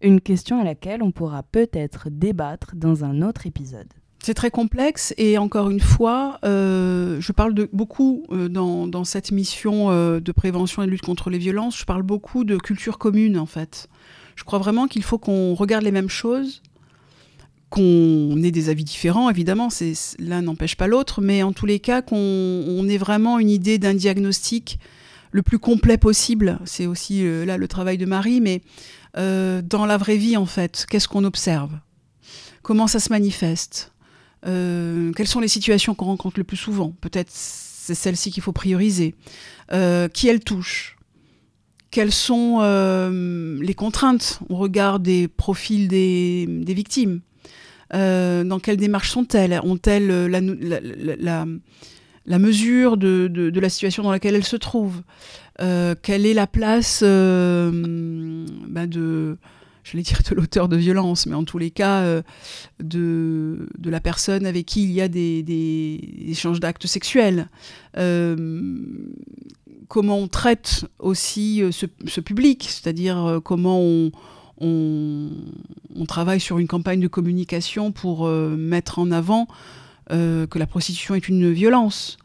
Une 0.00 0.22
question 0.22 0.58
à 0.58 0.64
laquelle 0.64 1.02
on 1.02 1.12
pourra 1.12 1.42
peut-être 1.42 2.08
débattre 2.08 2.74
dans 2.74 3.04
un 3.04 3.20
autre 3.20 3.46
épisode. 3.46 3.86
C'est 4.22 4.32
très 4.32 4.50
complexe 4.50 5.12
et 5.18 5.36
encore 5.36 5.68
une 5.68 5.80
fois, 5.80 6.38
euh, 6.44 7.20
je 7.20 7.32
parle 7.32 7.52
de, 7.52 7.68
beaucoup 7.72 8.24
euh, 8.30 8.48
dans, 8.48 9.04
cette 9.04 9.30
mission 9.30 9.90
euh, 9.90 10.20
de 10.20 10.32
prévention 10.32 10.82
et 10.82 10.86
de 10.86 10.90
lutte 10.90 11.02
contre 11.02 11.28
les 11.28 11.38
violences, 11.38 11.78
je 11.78 11.84
parle 11.84 12.02
beaucoup 12.02 12.44
de 12.44 12.56
culture 12.56 12.96
commune 12.96 13.38
en 13.38 13.46
fait. 13.46 13.88
Je 14.36 14.44
crois 14.44 14.58
vraiment 14.58 14.86
qu'il 14.86 15.02
faut 15.02 15.18
qu'on 15.18 15.54
regarde 15.54 15.84
les 15.84 15.92
mêmes 15.92 16.08
choses, 16.08 16.62
qu'on 17.72 18.40
ait 18.42 18.50
des 18.52 18.68
avis 18.68 18.84
différents, 18.84 19.30
évidemment, 19.30 19.68
l'un 20.18 20.42
n'empêche 20.42 20.76
pas 20.76 20.86
l'autre, 20.86 21.20
mais 21.20 21.42
en 21.42 21.52
tous 21.52 21.66
les 21.66 21.80
cas 21.80 22.02
qu'on 22.02 22.86
ait 22.88 22.98
vraiment 22.98 23.38
une 23.38 23.50
idée 23.50 23.78
d'un 23.78 23.94
diagnostic 23.94 24.78
le 25.32 25.42
plus 25.42 25.58
complet 25.58 25.96
possible. 25.96 26.60
C'est 26.64 26.86
aussi 26.86 27.24
là 27.46 27.56
le 27.56 27.66
travail 27.66 27.98
de 27.98 28.06
Marie, 28.06 28.40
mais 28.40 28.60
dans 29.14 29.86
la 29.86 29.96
vraie 29.96 30.16
vie 30.16 30.36
en 30.36 30.46
fait, 30.46 30.86
qu'est-ce 30.88 31.08
qu'on 31.08 31.24
observe? 31.24 31.72
Comment 32.62 32.86
ça 32.86 33.00
se 33.00 33.10
manifeste? 33.10 33.92
Euh, 34.46 35.12
quelles 35.12 35.28
sont 35.28 35.40
les 35.40 35.48
situations 35.48 35.94
qu'on 35.94 36.06
rencontre 36.06 36.38
le 36.38 36.44
plus 36.44 36.56
souvent? 36.56 36.94
Peut-être 37.00 37.30
c'est 37.30 37.94
celle-ci 37.94 38.30
qu'il 38.30 38.42
faut 38.42 38.52
prioriser. 38.52 39.14
Euh, 39.72 40.08
qui 40.08 40.28
elles 40.28 40.40
touchent 40.40 40.96
Quelles 41.90 42.12
sont 42.12 42.58
euh, 42.60 43.58
les 43.60 43.74
contraintes 43.74 44.40
au 44.48 44.56
regard 44.56 45.00
des 45.00 45.28
profils 45.28 45.88
des, 45.88 46.46
victimes? 46.68 47.20
Dans 47.92 48.58
quelle 48.62 48.76
démarche 48.76 49.10
sont-elles? 49.10 49.60
Ont-elles 49.62 50.26
la, 50.26 51.46
la, 52.24 52.38
mesure 52.38 52.96
de, 52.96 53.52
la 53.54 53.68
situation 53.68 54.02
dans 54.02 54.10
laquelle 54.10 54.34
elles 54.34 54.44
se 54.44 54.56
trouvent? 54.56 55.02
Quelle 55.58 56.26
est 56.26 56.34
la 56.34 56.46
place 56.46 57.02
bah, 57.02 58.86
de 58.86 59.36
dire 60.00 60.20
de 60.28 60.34
l'auteur 60.34 60.68
de 60.68 60.76
violence, 60.76 61.26
mais 61.26 61.34
en 61.34 61.44
tous 61.44 61.58
les 61.58 61.70
cas 61.70 62.00
euh, 62.00 62.22
de, 62.80 63.68
la 63.84 64.00
personne 64.00 64.46
avec 64.46 64.66
qui 64.66 64.84
il 64.84 64.92
y 64.92 65.00
a 65.00 65.08
des, 65.08 66.00
échanges 66.28 66.60
d'actes 66.60 66.86
sexuels? 66.86 67.48
Euh, 67.98 68.70
comment 69.88 70.18
on 70.18 70.28
traite 70.28 70.86
aussi 70.98 71.62
euh, 71.62 71.70
ce, 71.72 71.86
ce 72.06 72.20
public, 72.20 72.66
c'est-à-dire 72.68 73.40
comment 73.44 73.80
on, 73.80 74.12
on, 74.60 75.30
travaille 76.06 76.40
sur 76.40 76.58
une 76.58 76.68
campagne 76.68 77.00
de 77.00 77.08
communication 77.08 77.92
pour 77.92 78.28
mettre 78.28 78.98
en 78.98 79.10
avant 79.10 79.46
que 80.10 80.58
la 80.58 80.66
prostitution 80.66 81.14
est 81.14 81.28
une 81.28 81.50
violence. 81.52 82.18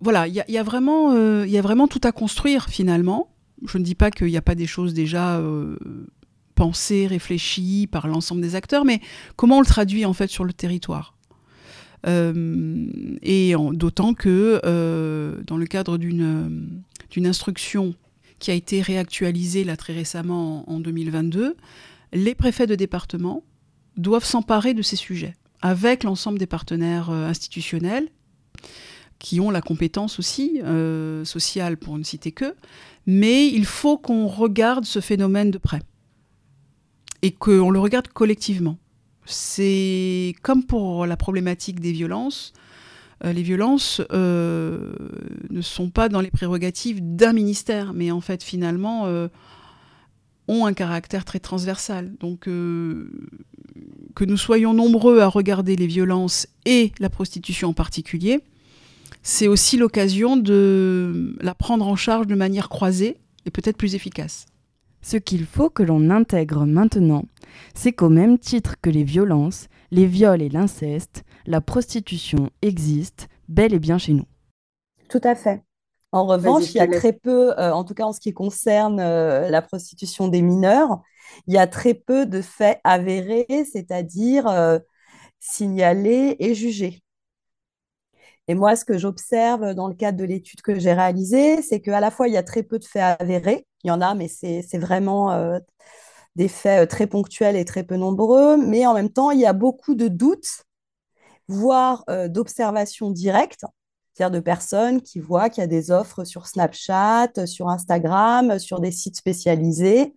Voilà, 0.00 0.26
il 0.26 0.34
y, 0.34 0.52
y, 0.52 0.58
a 0.58 0.62
vraiment, 0.62 1.14
il 1.44 1.50
y 1.50 1.58
a 1.58 1.62
vraiment 1.62 1.88
tout 1.88 2.00
à 2.04 2.12
construire 2.12 2.68
finalement. 2.68 3.28
Je 3.66 3.78
ne 3.78 3.84
dis 3.84 3.94
pas 3.94 4.10
qu'il 4.10 4.26
n'y 4.26 4.36
a 4.36 4.42
pas 4.42 4.54
des 4.54 4.66
choses 4.66 4.92
déjà 4.94 5.40
pensé, 6.54 7.06
réfléchi 7.06 7.88
par 7.90 8.06
l'ensemble 8.08 8.40
des 8.40 8.54
acteurs, 8.54 8.84
mais 8.84 9.00
comment 9.36 9.58
on 9.58 9.60
le 9.60 9.66
traduit 9.66 10.04
en 10.04 10.12
fait 10.12 10.28
sur 10.28 10.44
le 10.44 10.52
territoire 10.52 11.14
euh, 12.06 12.86
et 13.22 13.54
d'autant 13.72 14.14
que 14.14 14.60
euh, 14.64 15.36
dans 15.46 15.56
le 15.56 15.66
cadre 15.66 15.98
d'une 15.98 16.82
instruction 17.16 17.94
qui 18.42 18.50
a 18.50 18.54
été 18.54 18.82
réactualisée 18.82 19.62
là 19.62 19.76
très 19.76 19.92
récemment 19.92 20.68
en, 20.68 20.80
2022, 20.80 21.56
les 22.12 22.34
préfets 22.34 22.66
de 22.66 22.74
département 22.74 23.44
doivent 23.96 24.24
s'emparer 24.24 24.74
de 24.74 24.82
ces 24.82 24.96
sujets 24.96 25.36
avec 25.60 26.02
l'ensemble 26.02 26.40
des 26.40 26.48
partenaires 26.48 27.10
euh, 27.10 27.28
institutionnels 27.28 28.08
qui 29.20 29.38
ont 29.38 29.52
la 29.52 29.62
compétence 29.62 30.18
aussi 30.18 30.60
sociale 31.22 31.76
pour 31.76 31.96
ne 31.96 32.02
citer 32.02 32.32
que, 32.32 32.56
mais 33.06 33.46
il 33.46 33.64
faut 33.64 33.96
qu'on 33.96 34.26
regarde 34.26 34.84
ce 34.84 34.98
phénomène 34.98 35.52
de 35.52 35.58
près 35.58 35.78
et 37.22 37.30
qu'on 37.30 37.70
le 37.70 37.78
regarde 37.78 38.08
collectivement. 38.08 38.78
C'est 39.24 40.34
comme 40.42 40.64
pour 40.64 41.06
la 41.06 41.16
problématique 41.16 41.78
des 41.78 41.92
violences. 41.92 42.52
Euh, 43.24 43.32
les 43.32 43.42
violences 43.42 44.00
euh, 44.12 44.92
ne 45.50 45.60
sont 45.60 45.90
pas 45.90 46.08
dans 46.08 46.20
les 46.20 46.30
prérogatives 46.30 47.00
d'un 47.00 47.32
ministère, 47.32 47.92
mais 47.94 48.10
en 48.10 48.20
fait 48.20 48.42
finalement 48.42 49.06
euh, 49.06 49.28
ont 50.48 50.66
un 50.66 50.72
caractère 50.72 51.24
très 51.24 51.38
transversal. 51.38 52.12
Donc 52.18 52.44
que 52.44 54.24
nous 54.24 54.36
soyons 54.36 54.74
nombreux 54.74 55.20
à 55.20 55.28
regarder 55.28 55.76
les 55.76 55.86
violences 55.86 56.48
et 56.66 56.92
la 56.98 57.10
prostitution 57.10 57.68
en 57.68 57.72
particulier, 57.72 58.40
c'est 59.22 59.46
aussi 59.46 59.76
l'occasion 59.76 60.36
de 60.36 61.36
la 61.40 61.54
prendre 61.54 61.86
en 61.86 61.96
charge 61.96 62.26
de 62.26 62.34
manière 62.34 62.68
croisée 62.68 63.18
et 63.46 63.50
peut-être 63.50 63.76
plus 63.76 63.94
efficace. 63.94 64.46
Ce 65.00 65.16
qu'il 65.16 65.46
faut 65.46 65.70
que 65.70 65.82
l'on 65.82 66.10
intègre 66.10 66.66
maintenant, 66.66 67.24
c'est 67.74 67.92
qu'au 67.92 68.08
même 68.08 68.38
titre 68.38 68.76
que 68.82 68.90
les 68.90 69.04
violences, 69.04 69.68
les 69.92 70.06
viols 70.06 70.42
et 70.42 70.48
l'inceste, 70.48 71.22
la 71.46 71.60
prostitution 71.60 72.50
existe 72.62 73.28
bel 73.48 73.74
et 73.74 73.78
bien 73.78 73.98
chez 73.98 74.14
nous. 74.14 74.24
Tout 75.08 75.20
à 75.22 75.34
fait. 75.34 75.62
En 76.12 76.26
revanche, 76.26 76.74
il 76.74 76.78
y 76.78 76.80
a 76.80 76.86
très 76.86 77.12
peu, 77.12 77.58
euh, 77.58 77.72
en 77.72 77.84
tout 77.84 77.94
cas 77.94 78.04
en 78.04 78.12
ce 78.12 78.20
qui 78.20 78.32
concerne 78.32 79.00
euh, 79.00 79.48
la 79.50 79.62
prostitution 79.62 80.28
des 80.28 80.42
mineurs, 80.42 81.00
il 81.46 81.54
y 81.54 81.58
a 81.58 81.66
très 81.66 81.94
peu 81.94 82.26
de 82.26 82.40
faits 82.40 82.80
avérés, 82.84 83.46
c'est-à-dire 83.70 84.48
euh, 84.48 84.78
signalés 85.40 86.36
et 86.38 86.54
jugés. 86.54 87.02
Et 88.48 88.54
moi, 88.54 88.76
ce 88.76 88.84
que 88.84 88.98
j'observe 88.98 89.74
dans 89.74 89.88
le 89.88 89.94
cadre 89.94 90.18
de 90.18 90.24
l'étude 90.24 90.62
que 90.62 90.78
j'ai 90.78 90.92
réalisée, 90.92 91.62
c'est 91.62 91.80
qu'à 91.80 92.00
la 92.00 92.10
fois, 92.10 92.28
il 92.28 92.34
y 92.34 92.36
a 92.36 92.42
très 92.42 92.62
peu 92.62 92.78
de 92.78 92.84
faits 92.84 93.20
avérés. 93.20 93.66
Il 93.84 93.88
y 93.88 93.90
en 93.90 94.00
a, 94.00 94.14
mais 94.14 94.28
c'est 94.28 94.78
vraiment 94.78 95.32
euh, 95.32 95.58
des 96.36 96.48
faits 96.48 96.84
euh, 96.84 96.86
très 96.86 97.06
ponctuels 97.06 97.56
et 97.56 97.64
très 97.64 97.84
peu 97.84 97.96
nombreux. 97.96 98.56
Mais 98.56 98.86
en 98.86 98.94
même 98.94 99.10
temps, 99.10 99.30
il 99.30 99.40
y 99.40 99.46
a 99.46 99.52
beaucoup 99.52 99.94
de 99.94 100.08
doutes, 100.08 100.64
voire 101.48 102.04
euh, 102.08 102.28
d'observations 102.28 103.10
directes, 103.10 103.64
c'est-à-dire 104.14 104.30
de 104.32 104.40
personnes 104.40 105.02
qui 105.02 105.20
voient 105.20 105.50
qu'il 105.50 105.62
y 105.62 105.64
a 105.64 105.68
des 105.68 105.90
offres 105.90 106.24
sur 106.24 106.46
Snapchat, 106.46 107.46
sur 107.46 107.68
Instagram, 107.68 108.58
sur 108.58 108.80
des 108.80 108.92
sites 108.92 109.16
spécialisés. 109.16 110.14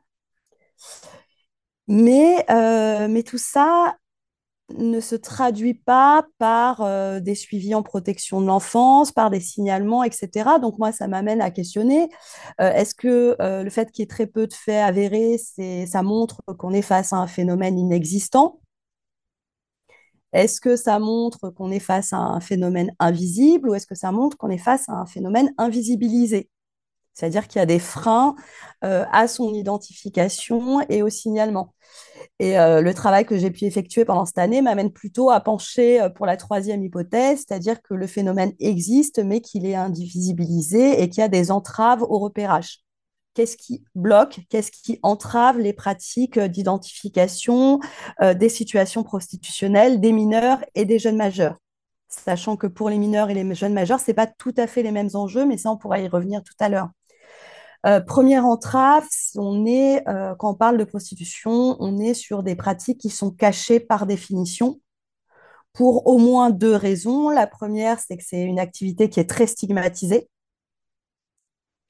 Mais, 1.87 2.45
mais 3.07 3.23
tout 3.23 3.37
ça, 3.37 3.95
ne 4.73 4.99
se 4.99 5.15
traduit 5.15 5.73
pas 5.75 6.25
par 6.37 6.81
euh, 6.81 7.19
des 7.19 7.35
suivis 7.35 7.75
en 7.75 7.83
protection 7.83 8.41
de 8.41 8.47
l'enfance, 8.47 9.11
par 9.11 9.29
des 9.29 9.39
signalements, 9.39 10.03
etc. 10.03 10.59
Donc 10.61 10.77
moi, 10.79 10.91
ça 10.91 11.07
m'amène 11.07 11.41
à 11.41 11.51
questionner, 11.51 12.09
euh, 12.61 12.71
est-ce 12.73 12.95
que 12.95 13.35
euh, 13.41 13.63
le 13.63 13.69
fait 13.69 13.91
qu'il 13.91 14.01
y 14.01 14.05
ait 14.05 14.07
très 14.07 14.27
peu 14.27 14.47
de 14.47 14.53
faits 14.53 14.83
avérés, 14.83 15.37
ça 15.87 16.03
montre 16.03 16.41
qu'on 16.57 16.73
est 16.73 16.81
face 16.81 17.13
à 17.13 17.17
un 17.17 17.27
phénomène 17.27 17.77
inexistant? 17.77 18.59
Est-ce 20.33 20.59
que 20.59 20.75
ça 20.75 20.99
montre 20.99 21.49
qu'on 21.49 21.71
est 21.71 21.79
face 21.79 22.11
à 22.11 22.17
un 22.17 22.41
phénomène 22.41 22.91
invisible 22.99 23.69
ou 23.69 23.73
est-ce 23.73 23.87
que 23.87 23.95
ça 23.95 24.11
montre 24.11 24.37
qu'on 24.37 24.49
est 24.49 24.57
face 24.57 24.89
à 24.89 24.93
un 24.93 25.05
phénomène 25.05 25.53
invisibilisé? 25.57 26.49
C'est-à-dire 27.15 27.47
qu'il 27.47 27.59
y 27.59 27.63
a 27.63 27.65
des 27.65 27.79
freins 27.79 28.35
à 28.81 29.27
son 29.27 29.53
identification 29.55 30.81
et 30.89 31.01
au 31.01 31.09
signalement. 31.09 31.73
Et 32.39 32.59
euh, 32.59 32.81
le 32.81 32.93
travail 32.93 33.25
que 33.25 33.37
j'ai 33.37 33.51
pu 33.51 33.65
effectuer 33.65 34.05
pendant 34.05 34.25
cette 34.25 34.37
année 34.37 34.61
m'amène 34.61 34.91
plutôt 34.91 35.29
à 35.29 35.39
pencher 35.39 36.01
euh, 36.01 36.09
pour 36.09 36.25
la 36.25 36.37
troisième 36.37 36.83
hypothèse, 36.83 37.45
c'est-à-dire 37.47 37.81
que 37.81 37.93
le 37.93 38.07
phénomène 38.07 38.53
existe, 38.59 39.19
mais 39.19 39.41
qu'il 39.41 39.65
est 39.65 39.75
indivisibilisé 39.75 41.01
et 41.01 41.09
qu'il 41.09 41.21
y 41.21 41.23
a 41.23 41.29
des 41.29 41.51
entraves 41.51 42.03
au 42.03 42.19
repérage. 42.19 42.81
Qu'est-ce 43.33 43.57
qui 43.57 43.83
bloque, 43.95 44.39
qu'est-ce 44.49 44.71
qui 44.71 44.99
entrave 45.03 45.59
les 45.59 45.73
pratiques 45.73 46.39
d'identification 46.39 47.79
euh, 48.21 48.33
des 48.33 48.49
situations 48.49 49.03
prostitutionnelles 49.03 49.99
des 49.99 50.13
mineurs 50.13 50.63
et 50.73 50.85
des 50.85 50.99
jeunes 50.99 51.17
majeurs? 51.17 51.57
Sachant 52.07 52.55
que 52.55 52.67
pour 52.67 52.89
les 52.89 52.97
mineurs 52.97 53.29
et 53.29 53.33
les 53.33 53.55
jeunes 53.55 53.73
majeurs, 53.73 53.99
ce 53.99 54.09
n'est 54.09 54.15
pas 54.15 54.27
tout 54.27 54.53
à 54.57 54.67
fait 54.67 54.83
les 54.83 54.91
mêmes 54.91 55.09
enjeux, 55.15 55.45
mais 55.45 55.57
ça, 55.57 55.69
on 55.71 55.77
pourra 55.77 55.99
y 55.99 56.07
revenir 56.07 56.43
tout 56.43 56.53
à 56.59 56.69
l'heure. 56.69 56.89
Euh, 57.85 57.99
première 57.99 58.45
entrave, 58.45 59.07
on 59.35 59.65
est, 59.65 60.07
euh, 60.07 60.33
quand 60.35 60.51
on 60.51 60.55
parle 60.55 60.77
de 60.77 60.83
prostitution, 60.83 61.77
on 61.79 61.99
est 61.99 62.15
sur 62.15 62.41
des 62.41 62.55
pratiques 62.55 62.99
qui 62.99 63.11
sont 63.11 63.29
cachées 63.29 63.79
par 63.79 64.07
définition 64.07 64.81
pour 65.71 66.07
au 66.07 66.17
moins 66.17 66.49
deux 66.49 66.75
raisons. 66.75 67.29
La 67.29 67.45
première, 67.45 67.99
c'est 67.99 68.17
que 68.17 68.23
c'est 68.25 68.41
une 68.41 68.59
activité 68.59 69.09
qui 69.09 69.19
est 69.19 69.29
très 69.29 69.45
stigmatisée. 69.45 70.27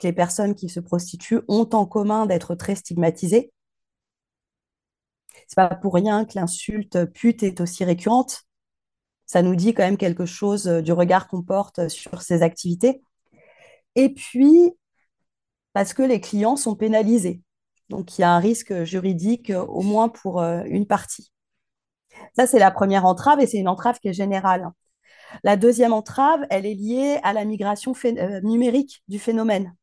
Les 0.03 0.11
personnes 0.13 0.53
qui 0.53 0.69
se 0.69 0.79
prostituent 0.79 1.41
ont 1.47 1.69
en 1.71 1.85
commun 1.85 2.25
d'être 2.25 2.53
très 2.55 2.75
stigmatisées. 2.75 3.51
C'est 5.47 5.55
pas 5.55 5.73
pour 5.75 5.93
rien 5.93 6.25
que 6.25 6.33
l'insulte 6.35 7.05
pute 7.05 7.41
est 7.41 7.61
aussi 7.61 7.85
récurrente. 7.85 8.43
Ça 9.25 9.41
nous 9.41 9.55
dit 9.55 9.73
quand 9.73 9.83
même 9.83 9.97
quelque 9.97 10.25
chose 10.25 10.65
du 10.67 10.91
regard 10.91 11.27
qu'on 11.27 11.41
porte 11.41 11.87
sur 11.87 12.21
ces 12.21 12.43
activités. 12.43 13.01
Et 13.95 14.13
puis, 14.13 14.73
parce 15.75 15.93
que 15.93 16.03
les 16.03 16.21
clients 16.21 16.55
sont 16.55 16.73
pénalisés. 16.73 17.41
Donc, 17.89 18.17
il 18.17 18.21
y 18.21 18.23
a 18.23 18.31
un 18.31 18.39
risque 18.39 18.85
juridique 18.85 19.49
euh, 19.49 19.65
au 19.65 19.81
moins 19.81 20.07
pour 20.07 20.41
euh, 20.41 20.63
une 20.67 20.87
partie. 20.87 21.33
Ça, 22.33 22.47
c'est 22.47 22.59
la 22.59 22.71
première 22.71 23.05
entrave 23.05 23.41
et 23.41 23.45
c'est 23.45 23.57
une 23.57 23.67
entrave 23.67 23.99
qui 23.99 24.07
est 24.07 24.13
générale. 24.13 24.71
La 25.43 25.57
deuxième 25.57 25.91
entrave, 25.91 26.39
elle 26.49 26.65
est 26.65 26.75
liée 26.75 27.19
à 27.23 27.33
la 27.33 27.43
migration 27.43 27.93
euh, 28.05 28.39
numérique 28.39 29.03
du 29.09 29.19
phénomène. 29.19 29.75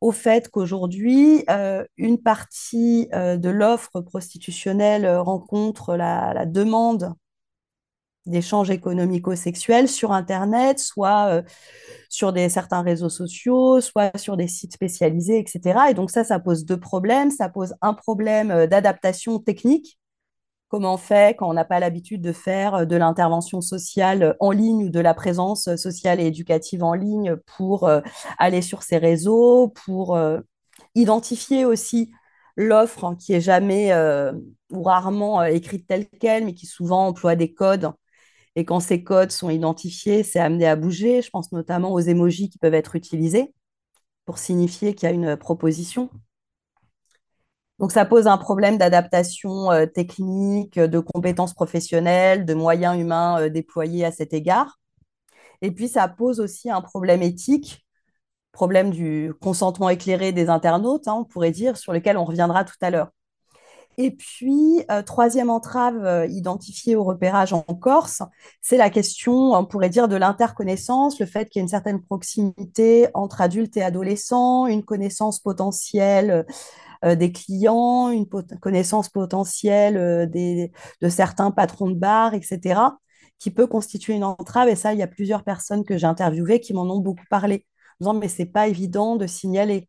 Au 0.00 0.10
fait 0.10 0.48
qu'aujourd'hui, 0.48 1.44
une 1.96 2.22
partie 2.22 3.08
de 3.12 3.48
l'offre 3.48 4.00
prostitutionnelle 4.00 5.08
rencontre 5.16 5.96
la, 5.96 6.46
demande 6.46 7.14
d'échanges 8.28 8.70
économico-sexuels 8.70 9.88
sur 9.88 10.12
Internet, 10.12 10.78
soit 10.78 11.42
sur 12.08 12.32
des, 12.32 12.48
certains 12.48 12.82
réseaux 12.82 13.08
sociaux, 13.08 13.80
soit 13.80 14.16
sur 14.16 14.36
des 14.36 14.48
sites 14.48 14.74
spécialisés, 14.74 15.38
etc. 15.38 15.80
Et 15.90 15.94
donc 15.94 16.10
ça, 16.10 16.24
ça 16.24 16.38
pose 16.38 16.64
deux 16.64 16.78
problèmes. 16.78 17.30
Ça 17.30 17.48
pose 17.48 17.74
un 17.82 17.94
problème 17.94 18.66
d'adaptation 18.66 19.38
technique. 19.38 19.98
Comment 20.68 20.94
on 20.94 20.98
fait 20.98 21.34
quand 21.34 21.48
on 21.48 21.54
n'a 21.54 21.64
pas 21.64 21.80
l'habitude 21.80 22.20
de 22.20 22.32
faire 22.32 22.86
de 22.86 22.96
l'intervention 22.96 23.62
sociale 23.62 24.36
en 24.38 24.50
ligne 24.50 24.84
ou 24.84 24.90
de 24.90 25.00
la 25.00 25.14
présence 25.14 25.74
sociale 25.76 26.20
et 26.20 26.26
éducative 26.26 26.84
en 26.84 26.92
ligne 26.92 27.36
pour 27.56 27.90
aller 28.38 28.60
sur 28.60 28.82
ces 28.82 28.98
réseaux, 28.98 29.68
pour 29.68 30.18
identifier 30.94 31.64
aussi 31.64 32.12
l'offre 32.56 33.14
qui 33.18 33.32
est 33.32 33.40
jamais 33.40 33.94
ou 34.70 34.82
rarement 34.82 35.42
écrite 35.42 35.86
telle 35.86 36.06
qu'elle, 36.06 36.44
mais 36.44 36.52
qui 36.52 36.66
souvent 36.66 37.06
emploie 37.06 37.34
des 37.34 37.54
codes 37.54 37.90
et 38.58 38.64
quand 38.64 38.80
ces 38.80 39.04
codes 39.04 39.30
sont 39.30 39.50
identifiés, 39.50 40.24
c'est 40.24 40.40
amené 40.40 40.66
à 40.66 40.74
bouger. 40.74 41.22
Je 41.22 41.30
pense 41.30 41.52
notamment 41.52 41.92
aux 41.92 42.00
émojis 42.00 42.50
qui 42.50 42.58
peuvent 42.58 42.74
être 42.74 42.96
utilisés 42.96 43.54
pour 44.24 44.38
signifier 44.38 44.96
qu'il 44.96 45.08
y 45.08 45.12
a 45.12 45.14
une 45.14 45.36
proposition. 45.36 46.10
Donc 47.78 47.92
ça 47.92 48.04
pose 48.04 48.26
un 48.26 48.36
problème 48.36 48.76
d'adaptation 48.76 49.70
euh, 49.70 49.86
technique, 49.86 50.76
de 50.76 50.98
compétences 50.98 51.54
professionnelles, 51.54 52.44
de 52.46 52.54
moyens 52.54 52.98
humains 52.98 53.42
euh, 53.42 53.48
déployés 53.48 54.04
à 54.04 54.10
cet 54.10 54.32
égard. 54.32 54.80
Et 55.62 55.70
puis 55.70 55.86
ça 55.86 56.08
pose 56.08 56.40
aussi 56.40 56.68
un 56.68 56.80
problème 56.80 57.22
éthique, 57.22 57.86
problème 58.50 58.90
du 58.90 59.32
consentement 59.40 59.88
éclairé 59.88 60.32
des 60.32 60.48
internautes, 60.48 61.06
hein, 61.06 61.14
on 61.14 61.24
pourrait 61.24 61.52
dire, 61.52 61.76
sur 61.76 61.92
lequel 61.92 62.16
on 62.16 62.24
reviendra 62.24 62.64
tout 62.64 62.74
à 62.80 62.90
l'heure. 62.90 63.12
Et 64.00 64.12
puis, 64.12 64.84
euh, 64.92 65.02
troisième 65.02 65.50
entrave 65.50 66.04
euh, 66.04 66.24
identifiée 66.26 66.94
au 66.94 67.02
repérage 67.02 67.52
en 67.52 67.62
Corse, 67.62 68.22
c'est 68.62 68.76
la 68.76 68.90
question, 68.90 69.54
on 69.54 69.66
pourrait 69.66 69.88
dire, 69.88 70.06
de 70.06 70.14
l'interconnaissance, 70.14 71.18
le 71.18 71.26
fait 71.26 71.48
qu'il 71.48 71.58
y 71.58 71.60
ait 71.60 71.64
une 71.64 71.68
certaine 71.68 72.00
proximité 72.00 73.08
entre 73.14 73.40
adultes 73.40 73.76
et 73.76 73.82
adolescents, 73.82 74.68
une 74.68 74.84
connaissance 74.84 75.40
potentielle 75.40 76.46
euh, 77.04 77.16
des 77.16 77.32
clients, 77.32 78.10
une 78.10 78.28
connaissance 78.60 79.08
potentielle 79.08 80.30
de 80.30 81.08
certains 81.08 81.50
patrons 81.50 81.90
de 81.90 81.94
bar, 81.98 82.34
etc., 82.34 82.80
qui 83.40 83.50
peut 83.50 83.66
constituer 83.66 84.14
une 84.14 84.24
entrave. 84.24 84.68
Et 84.68 84.76
ça, 84.76 84.92
il 84.92 85.00
y 85.00 85.02
a 85.02 85.08
plusieurs 85.08 85.42
personnes 85.42 85.84
que 85.84 85.98
j'ai 85.98 86.06
interviewées 86.06 86.60
qui 86.60 86.72
m'en 86.72 86.84
ont 86.84 87.00
beaucoup 87.00 87.26
parlé, 87.30 87.66
en 88.00 88.04
disant, 88.04 88.14
mais 88.14 88.28
c'est 88.28 88.46
pas 88.46 88.68
évident 88.68 89.16
de 89.16 89.26
signaler 89.26 89.88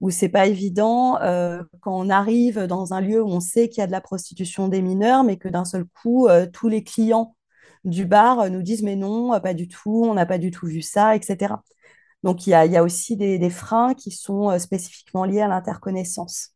où 0.00 0.10
c'est 0.10 0.28
pas 0.28 0.46
évident 0.46 1.18
euh, 1.22 1.62
quand 1.80 1.96
on 1.98 2.10
arrive 2.10 2.60
dans 2.66 2.92
un 2.92 3.00
lieu 3.00 3.22
où 3.22 3.28
on 3.28 3.40
sait 3.40 3.68
qu'il 3.68 3.80
y 3.80 3.84
a 3.84 3.86
de 3.86 3.92
la 3.92 4.00
prostitution 4.00 4.68
des 4.68 4.82
mineurs, 4.82 5.24
mais 5.24 5.36
que 5.36 5.48
d'un 5.48 5.64
seul 5.64 5.84
coup, 6.02 6.28
euh, 6.28 6.46
tous 6.52 6.68
les 6.68 6.82
clients 6.82 7.36
du 7.84 8.04
bar 8.04 8.50
nous 8.50 8.62
disent 8.62 8.82
mais 8.82 8.96
non, 8.96 9.38
pas 9.40 9.54
du 9.54 9.68
tout, 9.68 10.04
on 10.04 10.14
n'a 10.14 10.26
pas 10.26 10.38
du 10.38 10.50
tout 10.50 10.66
vu 10.66 10.82
ça, 10.82 11.14
etc. 11.16 11.54
Donc 12.22 12.46
il 12.46 12.50
y 12.50 12.54
a, 12.54 12.82
aussi 12.82 13.16
des, 13.16 13.50
freins 13.50 13.92
qui 13.94 14.10
sont 14.10 14.50
euh, 14.50 14.58
spécifiquement 14.58 15.24
liés 15.24 15.42
à 15.42 15.48
l'interconnaissance. 15.48 16.52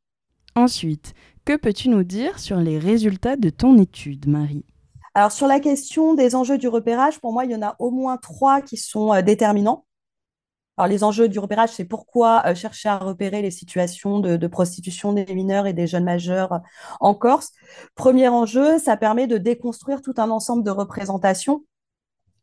Ensuite, 0.54 1.12
que 1.44 1.56
peux-tu 1.56 1.90
nous 1.90 2.04
dire 2.04 2.38
sur 2.38 2.56
les 2.56 2.78
résultats 2.78 3.36
de 3.36 3.50
ton 3.50 3.78
étude, 3.78 4.26
Marie? 4.26 4.64
Alors 5.14 5.30
sur 5.30 5.46
la 5.46 5.60
question 5.60 6.14
des 6.14 6.34
enjeux 6.34 6.56
du 6.56 6.68
repérage, 6.68 7.20
pour 7.20 7.32
moi, 7.32 7.44
il 7.44 7.50
y 7.50 7.54
en 7.54 7.62
a 7.62 7.76
au 7.78 7.90
moins 7.90 8.16
trois 8.16 8.62
qui 8.62 8.78
sont 8.78 9.20
déterminants. 9.22 9.84
Alors, 10.78 10.86
les 10.86 11.02
enjeux 11.02 11.28
du 11.28 11.40
repérage, 11.40 11.70
c'est 11.70 11.84
pourquoi 11.84 12.44
euh, 12.46 12.54
chercher 12.54 12.88
à 12.88 12.98
repérer 12.98 13.42
les 13.42 13.50
situations 13.50 14.20
de, 14.20 14.46
prostitution 14.46 15.12
des 15.12 15.26
mineurs 15.34 15.66
et 15.66 15.72
des 15.72 15.88
jeunes 15.88 16.04
majeurs 16.04 16.52
euh, 16.52 16.58
en 17.00 17.14
Corse? 17.14 17.50
Premier 17.96 18.28
enjeu, 18.28 18.78
ça 18.78 18.96
permet 18.96 19.26
de 19.26 19.38
déconstruire 19.38 20.02
tout 20.02 20.14
un 20.18 20.30
ensemble 20.30 20.62
de 20.62 20.70
représentations 20.70 21.64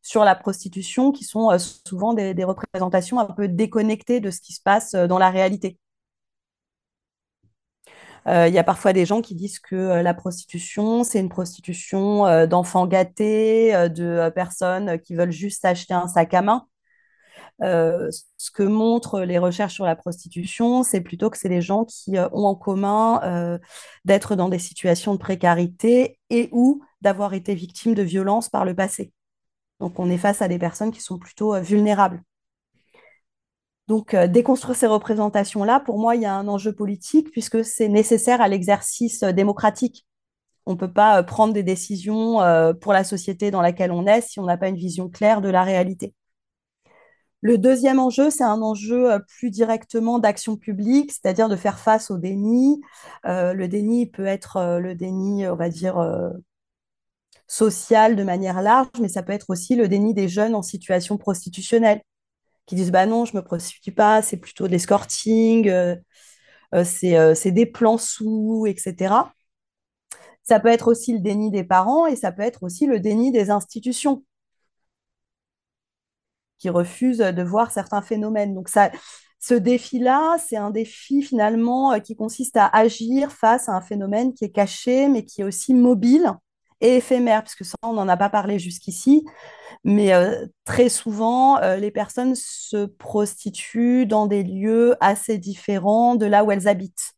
sur 0.02 0.26
la 0.26 0.36
prostitution 0.36 1.14
qui 1.14 1.24
sont 1.24 1.50
euh, 1.50 1.58
souvent 1.60 2.14
des, 2.14 2.44
représentations 2.44 3.20
un 3.20 3.26
peu 3.26 3.48
déconnectées 3.48 4.20
de 4.20 4.32
ce 4.32 4.42
qui 4.42 4.52
se 4.52 4.62
passe 4.62 4.96
dans 4.96 5.18
la 5.18 5.30
réalité. 5.30 5.80
Il 8.28 8.54
y 8.54 8.58
a 8.58 8.64
parfois 8.64 8.92
des 8.92 9.06
gens 9.06 9.22
qui 9.22 9.36
disent 9.36 9.60
que 9.60 10.02
la 10.02 10.14
prostitution, 10.16 11.04
c'est 11.04 11.20
une 11.20 11.30
prostitution 11.30 12.48
d'enfants 12.48 12.88
gâtés, 12.88 13.72
de 13.90 14.30
personnes 14.30 15.00
qui 15.00 15.14
veulent 15.14 15.32
juste 15.32 15.64
acheter 15.64 15.94
un 15.94 16.08
sac 16.08 16.34
à 16.34 16.42
main. 16.42 16.66
Euh, 17.64 18.10
ce 18.38 18.52
que 18.52 18.64
montrent 18.64 19.22
les 19.22 19.38
recherches 19.38 19.74
sur 19.74 19.86
la 19.86 19.96
prostitution, 19.96 20.84
c'est 20.84 21.02
plutôt 21.02 21.30
que 21.30 21.38
c'est 21.38 21.50
les 21.50 21.62
gens 21.62 21.86
qui 21.86 22.18
euh, 22.18 22.28
ont 22.34 22.46
en 22.46 22.56
commun 22.56 23.22
euh, 23.24 23.58
d'être 24.04 24.36
dans 24.36 24.50
des 24.50 24.60
situations 24.60 25.14
de 25.14 25.20
précarité 25.20 26.20
et 26.30 26.50
ou 26.52 26.84
d'avoir 27.02 27.34
été 27.34 27.56
victimes 27.56 27.94
de 27.94 28.02
violences 28.04 28.50
par 28.50 28.66
le 28.66 28.76
passé. 28.76 29.12
Donc 29.80 30.00
on 30.00 30.10
est 30.10 30.18
face 30.18 30.42
à 30.42 30.48
des 30.48 30.60
personnes 30.60 30.92
qui 30.92 31.02
sont 31.02 31.18
plutôt 31.18 31.60
vulnérables. 31.62 32.22
Donc 33.88 34.16
déconstruire 34.16 34.76
ces 34.76 34.88
représentations-là, 34.88 35.80
pour 35.80 36.00
moi, 36.00 36.16
il 36.16 36.24
y 36.24 36.26
a 36.26 36.34
un 36.34 36.48
enjeu 36.48 36.74
politique 36.74 37.30
puisque 37.32 37.64
c'est 37.64 37.88
nécessaire 37.88 38.42
à 38.42 38.48
l'exercice 38.48 39.24
démocratique. 39.24 40.08
On 40.66 40.72
ne 40.72 40.78
peut 40.78 40.92
pas 40.92 41.22
prendre 41.22 41.54
des 41.54 41.62
décisions 41.62 42.40
pour 42.82 42.94
la 42.94 43.04
société 43.04 43.52
dans 43.52 43.62
laquelle 43.62 43.92
on 43.92 44.08
est 44.08 44.22
si 44.22 44.40
on 44.40 44.46
n'a 44.46 44.58
pas 44.58 44.70
une 44.70 44.76
vision 44.76 45.08
claire 45.10 45.42
de 45.42 45.50
la 45.50 45.64
réalité. 45.64 46.16
Le 47.46 47.60
deuxième 47.60 48.00
enjeu, 48.00 48.32
c'est 48.32 48.43
un 48.43 48.64
enjeu 48.64 49.12
euh, 49.12 49.20
plus 49.20 49.52
directement 49.52 50.18
d'action 50.18 50.58
publique, 50.58 51.12
c'est-à-dire 51.12 51.48
de 51.48 51.56
faire 51.56 51.78
face 51.78 52.10
au 52.10 52.18
déni. 52.18 52.82
Euh, 53.28 53.54
le 53.54 53.68
déni 53.68 54.08
peut 54.08 54.26
être 54.26 54.58
euh, 54.58 54.80
le 54.80 54.96
déni, 54.96 55.48
on 55.48 55.56
va 55.56 55.70
dire, 55.70 56.04
social 57.46 58.16
de 58.16 58.24
manière 58.24 58.64
large, 58.64 58.88
mais 59.00 59.10
ça 59.10 59.22
peut 59.22 59.32
être 59.32 59.52
aussi 59.52 59.76
le 59.76 59.88
déni 59.88 60.16
des 60.16 60.28
jeunes 60.28 60.56
en 60.56 60.64
situation 60.64 61.20
prostitutionnelle, 61.20 62.02
qui 62.66 62.74
disent 62.74 62.91
bah 62.91 63.06
non, 63.06 63.26
je 63.26 63.38
me 63.38 63.43
prostitue 63.43 63.91
pas, 63.91 64.24
c'est 64.24 64.38
plutôt 64.38 64.66
de 64.66 64.72
l'escorting, 64.72 65.72
c'est 66.84 67.52
des 67.52 67.66
plans 67.68 68.00
sous, 68.00 68.66
etc. 68.68 69.14
Ça 70.43 70.60
peut 70.60 70.70
être 70.70 70.88
aussi 70.88 71.14
le 71.14 71.20
déni 71.20 71.52
des 71.52 71.64
parents 71.64 72.08
et 72.08 72.16
ça 72.16 72.32
peut 72.32 72.41
être 72.41 72.64
aussi 72.64 72.88
le 72.88 73.00
déni 73.00 73.32
des 73.32 73.52
institutions 73.52 74.24
qui 76.66 76.70
refusent 76.72 77.20
de 77.20 77.43
voir 77.43 77.70
certains 77.70 78.01
phénomènes. 78.01 78.55
Donc 78.55 78.70
ça, 78.70 78.89
ce 79.39 79.53
défi-là, 79.53 80.38
c'est 80.39 80.57
un 80.57 80.72
défi 80.72 81.22
finalement 81.22 81.93
euh, 81.93 81.99
qui 81.99 82.16
consiste 82.16 82.57
à 82.57 82.66
agir 82.66 83.32
face 83.32 83.70
à 83.70 83.74
un 83.74 83.82
phénomène 83.82 84.34
qui 84.34 84.45
est 84.45 84.49
caché, 84.49 85.07
mais 85.07 85.24
qui 85.24 85.41
est 85.41 85.43
aussi 85.43 85.76
mobile 85.76 86.34
et 86.82 86.95
éphémère, 86.95 87.43
puisque 87.43 87.66
ça, 87.66 87.76
on 87.84 87.93
n'en 87.93 88.07
a 88.07 88.18
pas 88.18 88.30
parlé 88.30 88.57
jusqu'ici. 88.57 89.24
Mais 89.84 90.11
euh, 90.16 90.47
très 90.63 90.89
souvent, 90.89 91.59
euh, 91.59 91.76
les 91.76 91.91
personnes 91.91 92.34
se 92.34 92.88
prostituent 92.88 94.07
dans 94.07 94.26
des 94.26 94.41
lieux 94.41 94.95
assez 95.01 95.38
différents 95.38 96.16
de 96.16 96.26
là 96.26 96.43
où 96.43 96.51
elles 96.51 96.68
habitent. 96.68 97.13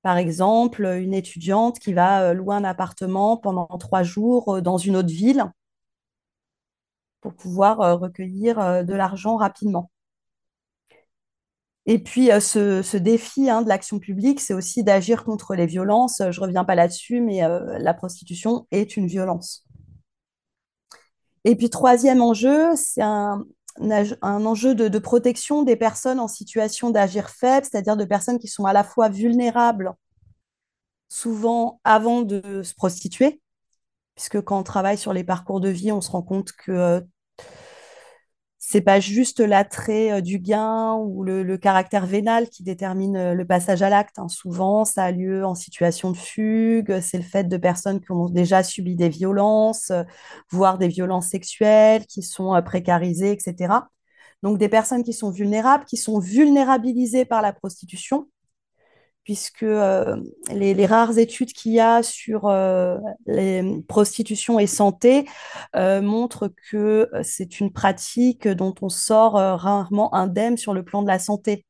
Par 0.00 0.16
exemple, 0.16 0.86
une 0.86 1.12
étudiante 1.12 1.78
qui 1.78 1.92
va 1.92 2.32
louer 2.32 2.56
un 2.56 2.64
appartement 2.64 3.36
pendant 3.36 3.66
trois 3.66 4.02
jours 4.02 4.62
dans 4.62 4.78
une 4.78 4.96
autre 4.96 5.10
ville 5.12 5.44
pour 7.20 7.34
pouvoir 7.34 7.80
euh, 7.80 7.96
recueillir 7.96 8.58
euh, 8.58 8.82
de 8.82 8.94
l'argent 8.94 9.36
rapidement. 9.36 9.90
Et 11.86 11.98
puis, 11.98 12.30
euh, 12.30 12.40
ce, 12.40 12.96
défi 12.96 13.50
hein, 13.50 13.62
de 13.62 13.68
l'action 13.68 13.98
publique, 13.98 14.40
c'est 14.40 14.54
aussi 14.54 14.84
d'agir 14.84 15.24
contre 15.24 15.54
les 15.54 15.66
violences. 15.66 16.18
Je 16.30 16.40
ne 16.40 16.46
reviens 16.46 16.64
pas 16.64 16.74
là-dessus, 16.74 17.20
mais 17.20 17.40
la 17.78 17.94
prostitution 17.94 18.66
est 18.70 18.96
une 18.96 19.06
violence. 19.06 19.64
Et 21.44 21.56
puis, 21.56 21.70
troisième 21.70 22.20
enjeu, 22.20 22.76
c'est 22.76 23.02
un, 23.02 23.46
enjeu 23.80 24.74
de, 24.74 24.88
de, 24.88 24.98
protection 24.98 25.62
des 25.62 25.76
personnes 25.76 26.20
en 26.20 26.28
situation 26.28 26.90
d'agir 26.90 27.30
faible, 27.30 27.66
c'est-à-dire 27.68 27.96
de 27.96 28.04
personnes 28.04 28.38
qui 28.38 28.48
sont 28.48 28.66
à 28.66 28.74
la 28.74 28.84
fois 28.84 29.08
vulnérables, 29.08 29.94
souvent 31.08 31.80
avant 31.82 32.20
de 32.20 32.62
se 32.62 32.74
prostituer, 32.74 33.40
puisque 34.14 34.42
quand 34.42 34.60
on 34.60 34.62
travaille 34.62 34.98
sur 34.98 35.14
les 35.14 35.24
parcours 35.24 35.60
de 35.60 35.70
vie, 35.70 35.92
on 35.92 36.02
se 36.02 36.10
rend 36.10 36.22
compte 36.22 36.52
que 36.52 37.02
c'est 38.70 38.82
pas 38.82 39.00
juste 39.00 39.40
l'attrait 39.40 40.12
euh, 40.12 40.20
du 40.20 40.38
gain 40.38 40.94
ou 40.94 41.24
le, 41.24 41.56
caractère 41.56 42.06
vénal 42.06 42.48
qui 42.48 42.62
détermine 42.62 43.16
euh, 43.16 43.34
le 43.34 43.44
passage 43.44 43.82
à 43.82 43.90
l'acte. 43.90 44.20
Hein. 44.20 44.28
Souvent, 44.28 44.84
ça 44.84 45.02
a 45.02 45.10
lieu 45.10 45.44
en 45.44 45.56
situation 45.56 46.12
de 46.12 46.16
fugue. 46.16 47.00
C'est 47.00 47.16
le 47.16 47.24
fait 47.24 47.48
de 47.48 47.56
personnes 47.56 48.00
qui 48.00 48.12
ont 48.12 48.28
déjà 48.28 48.62
subi 48.62 48.94
des 48.94 49.08
violences, 49.08 49.90
voire 50.50 50.78
des 50.78 50.86
violences 50.86 51.26
sexuelles, 51.26 52.06
qui 52.06 52.22
sont 52.22 52.60
précarisées, 52.64 53.32
etc. 53.32 53.74
Donc, 54.44 54.58
des 54.58 54.68
personnes 54.68 55.02
qui 55.02 55.14
sont 55.14 55.30
vulnérables, 55.30 55.84
qui 55.84 55.96
sont 55.96 56.20
vulnérabilisées 56.20 57.24
par 57.24 57.42
la 57.42 57.52
prostitution, 57.52 58.28
puisque 59.24 59.62
euh, 59.62 60.16
les, 60.50 60.86
rares 60.86 61.18
études 61.18 61.52
qu'il 61.52 61.72
y 61.72 61.80
a 61.80 62.02
sur 62.02 62.46
euh, 62.46 62.98
les 63.26 63.82
prostitution 63.88 64.58
et 64.58 64.66
santé 64.66 65.26
euh, 65.76 66.00
montrent 66.02 66.52
que 66.70 67.08
c'est 67.22 67.60
une 67.60 67.72
pratique 67.72 68.48
dont 68.48 68.74
on 68.82 68.88
sort 68.88 69.34
rarement 69.34 70.14
indemne 70.14 70.56
sur 70.56 70.74
le 70.74 70.84
plan 70.84 71.02
de 71.02 71.08
la 71.08 71.18
santé. 71.18 71.64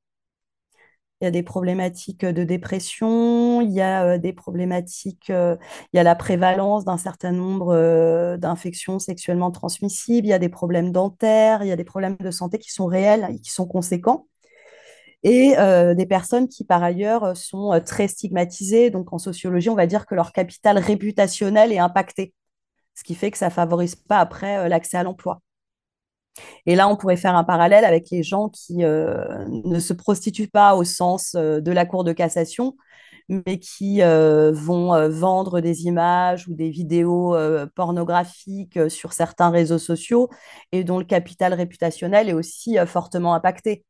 il 1.21 1.25
y 1.25 1.29
a 1.29 1.31
des 1.31 1.43
problématiques 1.43 2.25
de 2.25 2.45
dépression, 2.45 3.61
il 3.61 3.73
y 3.73 3.83
a 3.83 4.17
des 4.17 4.33
problématiques, 4.33 5.29
il 5.29 5.59
y 5.93 5.99
a 5.99 6.03
la 6.03 6.15
prévalence 6.15 6.85
d'un 6.85 6.97
certain 6.97 7.33
nombre 7.33 8.37
d'infections 8.39 8.99
sexuellement 8.99 9.51
transmissibles, 9.51 10.27
il 10.27 10.31
y 10.31 10.33
a 10.33 10.39
des 10.39 10.49
problèmes 10.49 10.93
dentaires, 10.93 11.63
il 11.63 11.69
y 11.69 11.73
a 11.73 11.77
des 11.77 11.85
problèmes 11.85 12.17
de 12.17 12.31
santé 12.31 12.59
qui 12.59 12.71
sont 12.73 12.87
réels 12.87 13.29
et 13.31 13.39
qui 13.41 13.51
sont 13.51 13.67
conséquents. 13.67 14.30
Et 15.23 15.55
des 15.95 16.07
personnes 16.07 16.49
qui, 16.49 16.65
par 16.65 16.83
ailleurs, 16.83 17.37
sont 17.37 17.79
très 17.85 18.09
stigmatisées. 18.09 18.91
Donc, 18.91 19.13
en 19.13 19.19
sociologie, 19.19 19.69
on 19.69 19.75
va 19.75 19.87
dire 19.87 20.07
que 20.07 20.15
leur 20.15 20.33
capital 20.33 20.79
réputationnel 20.79 21.73
est 21.73 21.79
impacté, 21.79 22.33
ce 22.95 23.05
qui 23.05 23.15
fait 23.15 23.31
que 23.31 23.39
ça 23.39 23.47
ne 23.47 23.53
favorise 23.53 23.97
pas 23.97 24.19
après 24.19 24.69
l'accès 24.69 24.97
à 24.97 25.03
l'emploi. 25.03 25.43
Et 26.67 26.77
là, 26.77 26.89
on 26.89 26.97
pourrait 26.97 27.17
faire 27.17 27.37
un 27.37 27.45
parallèle 27.45 27.85
avec 27.85 28.11
les 28.11 28.23
gens 28.23 28.49
qui 28.49 28.85
euh, 28.85 29.45
ne 29.49 29.79
se 29.79 29.93
prostituent 29.93 30.49
pas 30.49 30.75
au 30.75 30.85
sens 30.85 31.35
euh, 31.35 31.61
de 31.61 31.73
la 31.73 31.87
Cour 31.87 32.05
de 32.05 32.13
cassation, 32.13 32.77
mais 33.29 33.59
qui 33.59 34.03
euh, 34.03 34.51
vont 34.53 35.09
vendre 35.09 35.61
des 35.61 35.85
images 35.85 36.49
ou 36.49 36.55
des 36.55 36.71
vidéos 36.71 37.37
pornographiques 37.75 38.79
sur 38.91 39.13
certains 39.13 39.51
réseaux 39.51 39.79
sociaux 39.79 40.29
et 40.73 40.85
dont 40.85 40.99
le 40.99 41.05
capital 41.05 41.55
réputationnel 41.55 42.29
est 42.29 42.33
aussi 42.33 42.77
fortement 42.87 43.35
impacté. 43.35 43.85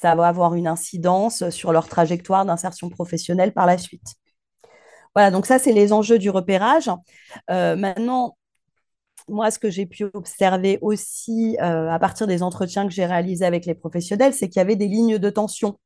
Ça 0.00 0.14
va 0.14 0.28
avoir 0.28 0.54
une 0.54 0.68
incidence 0.68 1.48
sur 1.50 1.72
leur 1.72 1.88
trajectoire 1.88 2.44
d'insertion 2.44 2.88
professionnelle 2.88 3.52
par 3.52 3.66
la 3.66 3.78
suite. 3.78 4.14
Voilà, 5.14 5.30
donc 5.30 5.46
ça, 5.46 5.58
c'est 5.58 5.72
les 5.72 5.92
enjeux 5.92 6.18
du 6.18 6.30
repérage. 6.30 6.90
maintenant, 7.48 8.36
moi, 9.28 9.50
ce 9.50 9.58
que 9.58 9.70
j'ai 9.70 9.86
pu 9.86 10.04
observer 10.14 10.78
aussi 10.82 11.56
euh, 11.60 11.90
à 11.90 11.98
partir 11.98 12.26
des 12.26 12.42
entretiens 12.42 12.86
que 12.86 12.92
j'ai 12.92 13.06
réalisés 13.06 13.44
avec 13.44 13.66
les 13.66 13.74
professionnels, 13.74 14.34
c'est 14.34 14.48
qu'il 14.48 14.60
y 14.60 14.62
avait 14.62 14.76
des 14.76 14.88
lignes 14.88 15.18
de 15.18 15.30
tension, 15.30 15.78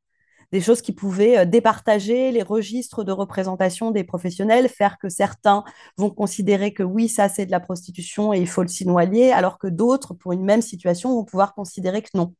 des 0.52 0.60
choses 0.60 0.82
qui 0.82 0.92
pouvaient 0.92 1.38
euh, 1.38 1.44
départager 1.44 2.30
les 2.32 2.42
registres 2.42 3.04
de 3.04 3.12
représentation 3.12 3.90
des 3.90 4.04
professionnels, 4.04 4.68
faire 4.68 4.98
que 4.98 5.08
certains 5.08 5.64
vont 5.96 6.10
considérer 6.10 6.72
que 6.72 6.82
oui, 6.82 7.08
ça 7.08 7.28
c'est 7.28 7.46
de 7.46 7.50
la 7.50 7.60
prostitution 7.60 8.32
et 8.32 8.40
il 8.40 8.48
faut 8.48 8.62
le 8.62 8.68
signaler, 8.68 9.32
alors 9.32 9.58
que 9.58 9.68
d'autres, 9.68 10.14
pour 10.14 10.32
une 10.32 10.44
même 10.44 10.62
situation, 10.62 11.10
vont 11.14 11.24
pouvoir 11.24 11.54
considérer 11.54 12.02
que 12.02 12.10
non. 12.14 12.34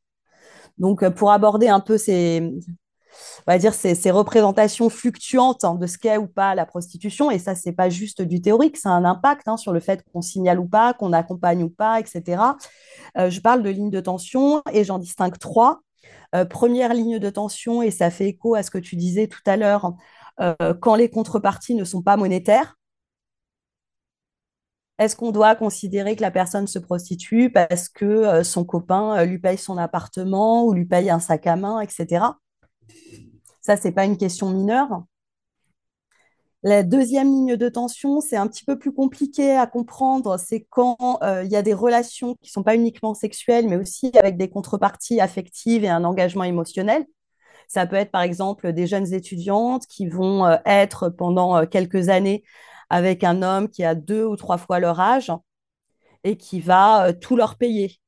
Donc, 0.79 1.03
euh, 1.03 1.11
pour 1.11 1.31
aborder 1.31 1.69
un 1.69 1.81
peu 1.81 1.99
ces, 1.99 2.41
représentations 3.47 4.89
fluctuantes 4.89 5.65
hein, 5.65 5.75
de 5.75 5.87
ce 5.87 5.99
qu'est 5.99 6.17
ou 6.17 6.27
pas 6.27 6.55
la 6.55 6.67
prostitution. 6.67 7.31
Et 7.31 7.39
ça, 7.39 7.55
c'est 7.55 7.73
pas 7.73 7.89
juste 7.89 8.23
du 8.23 8.41
théorique, 8.41 8.77
ça 8.77 8.91
a 8.91 8.93
un 8.93 9.05
impact 9.05 9.49
hein, 9.49 9.57
sur 9.57 9.73
le 9.73 9.81
fait 9.81 10.05
qu'on 10.13 10.23
signale 10.23 10.59
ou 10.59 10.67
pas, 10.67 10.95
qu'on 10.95 11.13
accompagne 11.13 11.63
ou 11.63 11.71
pas, 11.71 12.01
etc. 12.01 12.43
Euh, 13.19 13.31
je 13.31 13.41
parle 13.41 13.63
de 13.63 13.71
lignes 13.71 13.91
de 13.91 14.01
tension 14.01 14.63
et 14.73 14.85
j'en 14.85 14.99
distingue 14.99 15.39
trois. 15.39 15.81
Euh, 16.35 16.45
première 16.45 16.95
ligne 16.95 17.19
de 17.19 17.31
tension, 17.31 17.83
et 17.83 17.91
ça 17.91 18.11
fait 18.11 18.29
écho 18.29 18.55
à 18.55 18.63
ce 18.63 18.71
que 18.71 18.79
tu 18.79 18.97
disais 18.97 19.29
tout 19.29 19.43
à 19.47 19.57
l'heure, 19.57 19.93
quand 20.81 20.97
les 20.97 21.09
contreparties 21.09 21.75
ne 21.75 21.85
sont 21.85 22.03
pas 22.03 22.17
monétaires. 22.17 22.77
Est-ce 24.99 25.17
qu'on 25.17 25.33
doit 25.33 25.57
considérer 25.57 26.17
que 26.17 26.23
la 26.23 26.31
personne 26.31 26.67
se 26.67 26.79
prostitue 26.79 27.51
parce 27.51 27.89
que 27.89 28.43
son 28.43 28.65
copain 28.65 29.25
lui 29.25 29.39
paye 29.39 29.59
son 29.59 29.79
appartement 29.79 30.65
ou 30.65 30.75
lui 30.75 30.85
paye 30.85 31.11
un 31.11 31.19
sac 31.19 31.47
à 31.47 31.57
main, 31.57 31.81
etc. 31.81 32.25
Ça, 33.61 33.77
ce 33.77 33.89
n'est 33.89 33.95
pas 33.95 34.05
une 34.05 34.17
question 34.17 34.51
mineure. 34.51 35.05
La 36.65 36.85
deuxième 36.85 37.27
ligne 37.27 37.57
de 37.57 37.69
tension, 37.69 38.21
c'est 38.21 38.37
un 38.37 38.47
petit 38.47 38.65
peu 38.65 38.79
plus 38.79 38.93
compliqué 38.93 39.57
à 39.57 39.67
comprendre. 39.67 40.39
C'est 40.39 40.65
quand 40.71 41.19
euh, 41.23 41.43
il 41.43 41.51
y 41.51 41.57
a 41.57 41.63
des 41.63 41.75
relations 41.75 42.35
qui 42.35 42.51
ne 42.51 42.53
sont 42.53 42.63
pas 42.63 42.77
uniquement 42.77 43.15
sexuelles, 43.15 43.69
mais 43.69 43.77
aussi 43.77 44.13
avec 44.17 44.37
des 44.37 44.49
contreparties 44.49 45.21
affectives 45.21 45.83
et 45.83 45.89
un 45.89 46.05
engagement 46.05 46.45
émotionnel. 46.45 47.05
Ça 47.67 47.87
peut 47.87 47.97
être 47.97 48.13
par 48.13 48.23
exemple 48.23 48.73
des 48.73 48.87
jeunes 48.87 49.13
étudiantes 49.13 49.87
qui 49.89 50.07
vont 50.07 50.47
euh, 50.47 50.57
être 50.65 51.09
pendant 51.09 51.57
euh, 51.57 51.67
quelques 51.67 52.11
années 52.11 52.45
avec 52.93 53.25
un 53.25 53.43
homme 53.43 53.71
qui 53.71 53.85
a 53.85 53.95
deux 53.95 54.25
ou 54.25 54.37
trois 54.37 54.59
fois 54.59 54.79
leur 54.79 55.01
âge 55.01 55.33
et 56.25 56.37
qui 56.37 56.61
va 56.61 57.13
tout 57.15 57.37
leur 57.37 57.57
payer. 57.57 57.99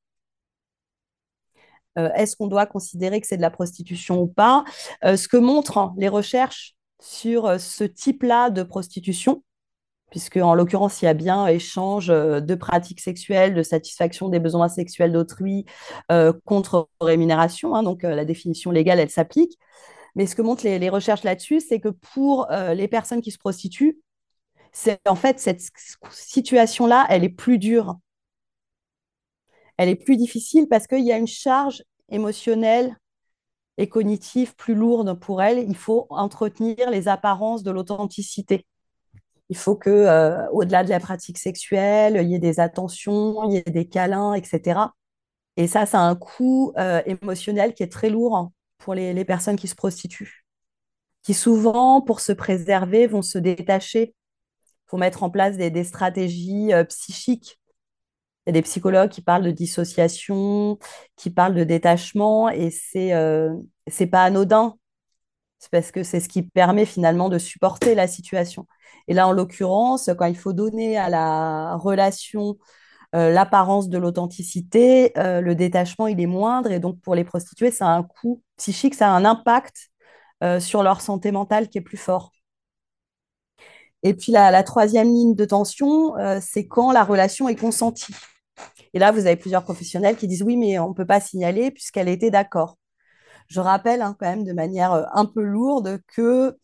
Euh, 1.99 2.11
est-ce 2.14 2.37
qu'on 2.37 2.49
doit 2.49 2.66
considérer 2.66 3.18
que 3.20 3.26
c'est 3.26 3.39
de 3.39 3.43
la 3.43 3.51
prostitution 3.51 4.20
ou 4.20 4.26
pas? 4.26 4.64
Euh, 5.05 5.16
Ce 5.16 5.26
que 5.26 5.39
montrent 5.39 5.93
les 5.97 6.09
recherches 6.09 6.74
sur 7.01 7.47
euh, 7.47 7.59
ce 7.59 7.85
type-là 7.85 8.51
de 8.51 8.62
prostitution, 8.62 9.43
puisque 10.11 10.37
en 10.37 10.55
l'occurrence, 10.55 11.01
il 11.01 11.07
y 11.07 11.09
a 11.09 11.14
bien 11.14 11.47
échange 11.47 12.09
de 12.09 12.55
pratiques 12.55 13.01
sexuelles, 13.01 13.55
de 13.55 13.62
satisfaction 13.62 14.28
des 14.28 14.39
besoins 14.39 14.68
sexuels 14.68 15.12
d'autrui 15.12 15.64
contre 16.45 16.89
rémunération. 17.01 17.74
Hein, 17.74 17.82
donc 17.82 18.05
la 18.05 18.24
définition 18.24 18.70
légale, 18.70 19.01
elle 19.01 19.11
s'applique. 19.11 19.59
Mais 20.14 20.28
ce 20.28 20.37
que 20.37 20.43
montrent 20.43 20.62
les 20.62 20.89
recherches 20.89 21.24
là-dessus, 21.24 21.59
c'est 21.59 21.80
que 21.80 21.89
pour 21.89 22.47
les 22.51 22.87
personnes 22.87 23.22
qui 23.22 23.32
se 23.32 23.39
prostituent, 23.39 23.99
c'est 24.75 25.01
en 25.09 25.14
fait 25.14 25.41
cette 25.41 25.62
situation-là, 26.11 27.07
elle 27.09 27.25
est 27.25 27.31
plus 27.31 27.59
dure 27.59 27.97
elle 29.77 29.89
est 29.89 29.97
plus 29.97 30.16
difficile 30.16 30.66
parce 30.68 30.87
qu'il 30.87 31.05
y 31.05 31.12
a 31.12 31.16
une 31.18 31.27
charge 31.27 31.83
émotionnelle 32.11 32.97
et 33.77 33.89
cognitive 33.89 34.55
plus 34.55 34.75
lourde 34.75 35.18
pour 35.18 35.43
elle. 35.43 35.59
Il 35.59 35.77
faut 35.77 36.07
entretenir 36.11 36.91
les 36.91 37.09
apparences 37.09 37.62
de 37.62 37.70
l'authenticité. 37.70 38.66
Il 39.51 39.57
faut 39.57 39.77
que, 39.77 39.91
euh, 39.91 40.49
au-delà 40.53 40.85
de 40.85 40.91
la 40.91 41.01
pratique 41.01 41.39
sexuelle, 41.39 42.18
il 42.22 42.31
y 42.31 42.35
ait 42.35 42.39
des 42.39 42.61
attentions, 42.61 43.45
il 43.51 43.55
y 43.55 43.57
ait 43.57 43.62
des 43.62 43.87
câlins, 43.87 44.35
etc. 44.35 44.81
Et 45.57 45.66
ça, 45.66 45.87
ça 45.87 46.01
a 46.01 46.03
un 46.03 46.16
coût 46.16 46.72
euh, 46.79 47.03
émotionnel 47.05 47.75
qui 47.75 47.83
est 47.83 47.93
très 47.93 48.11
lourd 48.11 48.51
pour 48.79 48.95
les, 48.95 49.25
personnes 49.25 49.57
qui 49.57 49.68
se 49.68 49.75
prostituent, 49.75 50.45
qui 51.22 51.35
souvent, 51.35 52.01
pour 52.01 52.20
se 52.20 52.33
préserver, 52.33 53.07
vont 53.07 53.22
se 53.22 53.39
détacher, 53.39 54.14
vont 54.91 54.99
mettre 54.99 55.22
en 55.22 55.30
place 55.30 55.57
des, 55.57 55.85
stratégies 55.85 56.72
euh, 56.72 56.85
psychiques 56.85 57.59
il 58.47 58.51
y 58.51 58.53
a 58.53 58.53
des 58.53 58.62
psychologues 58.62 59.09
qui 59.11 59.22
parlent 59.22 59.43
de 59.43 59.51
dissociation, 59.51 60.78
qui 61.16 61.30
parlent 61.30 61.55
de 61.55 61.64
détachement, 61.64 62.51
et 62.51 62.70
c'est 62.70 63.14
euh, 63.14 63.55
c'est 63.87 64.07
pas 64.07 64.22
anodin. 64.22 64.76
C'est 65.59 65.70
parce 65.70 65.91
que 65.91 66.03
c'est 66.03 66.20
ce 66.20 66.28
qui 66.28 66.43
permet 66.43 66.85
finalement 66.85 67.30
de 67.30 67.39
supporter 67.39 67.95
la 67.95 68.07
situation. 68.07 68.66
Et 69.09 69.14
là, 69.14 69.26
en 69.28 69.32
l'occurrence, 69.32 70.11
quand 70.18 70.26
il 70.26 70.37
faut 70.37 70.53
donner 70.53 70.99
à 70.99 71.09
la 71.09 71.76
relation 71.76 72.59
euh, 73.14 73.30
l'apparence 73.30 73.89
de 73.89 73.97
l'authenticité, 73.97 75.12
le 75.16 75.55
détachement, 75.55 76.07
il 76.07 76.20
est 76.20 76.26
moindre. 76.26 76.70
Et 76.70 76.80
donc, 76.80 77.01
pour 77.01 77.14
les 77.14 77.24
prostituées, 77.24 77.70
ça 77.70 77.89
a 77.89 77.97
un 77.97 78.03
coût 78.03 78.43
psychique, 78.59 78.95
ça 78.95 79.11
a 79.11 79.16
un 79.16 79.24
impact 79.24 79.91
sur 80.61 80.82
leur 80.82 81.01
santé 81.01 81.32
mentale 81.32 81.70
qui 81.70 81.78
est 81.78 81.80
plus 81.80 81.97
fort. 81.97 82.35
Et 84.05 84.15
puis, 84.15 84.31
la, 84.31 84.51
la 84.53 84.63
troisième 84.63 85.09
ligne 85.09 85.35
de 85.35 85.45
tension, 85.45 86.15
c'est 86.41 86.67
quand 86.67 86.93
la 86.93 87.05
relation 87.05 87.49
est 87.49 87.57
consentie. 87.57 88.15
Et 88.95 88.99
là, 88.99 89.11
vous 89.11 89.27
avez 89.27 89.37
plusieurs 89.37 89.65
professionnels 89.65 90.17
qui 90.17 90.29
disent 90.29 90.43
oui, 90.43 90.57
mais 90.57 90.79
on 90.79 90.91
ne 90.91 90.95
peut 90.95 91.07
pas 91.07 91.21
signaler 91.21 91.71
puisqu'elle 91.73 92.09
était 92.09 92.31
d'accord. 92.31 92.79
Je 93.49 93.61
rappelle 93.61 94.03
hein, 94.03 94.17
quand 94.19 94.27
même 94.27 94.45
de 94.45 94.53
manière 94.53 94.93
euh, 94.93 95.05
un 95.13 95.27
peu 95.27 95.43
lourde 95.43 96.01
que 96.09 96.57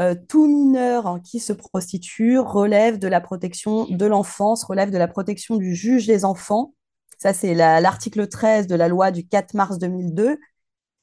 euh, 0.00 0.14
tout 0.28 0.46
mineur 0.48 1.06
hein, 1.06 1.20
qui 1.20 1.38
se 1.38 1.52
prostitue 1.52 2.38
relève 2.38 2.98
de 2.98 3.08
la 3.08 3.20
protection 3.20 3.86
de 3.86 4.06
l'enfance, 4.06 4.64
relève 4.64 4.90
de 4.90 4.98
la 4.98 5.08
protection 5.08 5.56
du 5.56 5.74
juge 5.74 6.06
des 6.06 6.24
enfants. 6.24 6.74
Ça, 7.18 7.32
c'est 7.32 7.54
l'article 7.54 8.28
13 8.28 8.66
de 8.66 8.74
la 8.74 8.88
loi 8.88 9.12
du 9.12 9.26
4 9.26 9.54
mars 9.54 9.78
2002. 9.78 10.38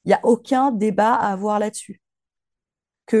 Il 0.04 0.08
n'y 0.08 0.14
a 0.14 0.20
aucun 0.24 0.70
débat 0.70 1.14
à 1.14 1.32
avoir 1.32 1.58
là-dessus. 1.58 2.01
Que, 3.06 3.16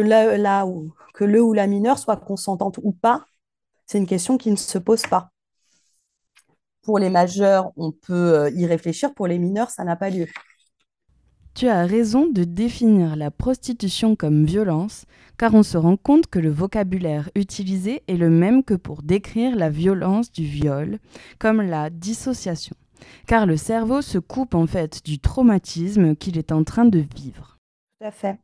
que 1.14 1.24
le 1.24 1.42
ou 1.42 1.52
la 1.52 1.66
mineure 1.66 1.98
soit 1.98 2.16
consentante 2.16 2.78
ou 2.82 2.92
pas, 2.92 3.24
c'est 3.86 3.98
une 3.98 4.06
question 4.06 4.38
qui 4.38 4.50
ne 4.50 4.56
se 4.56 4.78
pose 4.78 5.02
pas. 5.02 5.30
Pour 6.82 6.98
les 6.98 7.10
majeurs, 7.10 7.72
on 7.76 7.92
peut 7.92 8.34
euh, 8.34 8.50
y 8.50 8.66
réfléchir. 8.66 9.14
Pour 9.14 9.26
les 9.26 9.38
mineurs, 9.38 9.70
ça 9.70 9.84
n'a 9.84 9.96
pas 9.96 10.10
lieu. 10.10 10.26
Tu 11.54 11.68
as 11.68 11.84
raison 11.84 12.26
de 12.26 12.44
définir 12.44 13.14
la 13.14 13.30
prostitution 13.30 14.16
comme 14.16 14.46
violence, 14.46 15.04
car 15.36 15.54
on 15.54 15.62
se 15.62 15.76
rend 15.76 15.98
compte 15.98 16.26
que 16.26 16.38
le 16.38 16.50
vocabulaire 16.50 17.30
utilisé 17.34 18.02
est 18.08 18.16
le 18.16 18.30
même 18.30 18.64
que 18.64 18.74
pour 18.74 19.02
décrire 19.02 19.54
la 19.54 19.68
violence 19.68 20.32
du 20.32 20.44
viol, 20.44 20.98
comme 21.38 21.60
la 21.60 21.90
dissociation, 21.90 22.74
car 23.26 23.44
le 23.44 23.58
cerveau 23.58 24.00
se 24.00 24.18
coupe 24.18 24.54
en 24.54 24.66
fait 24.66 25.04
du 25.04 25.18
traumatisme 25.18 26.16
qu'il 26.16 26.38
est 26.38 26.52
en 26.52 26.64
train 26.64 26.86
de 26.86 27.00
vivre. 27.14 27.58
Tout 28.00 28.06
à 28.06 28.10
fait. 28.10 28.38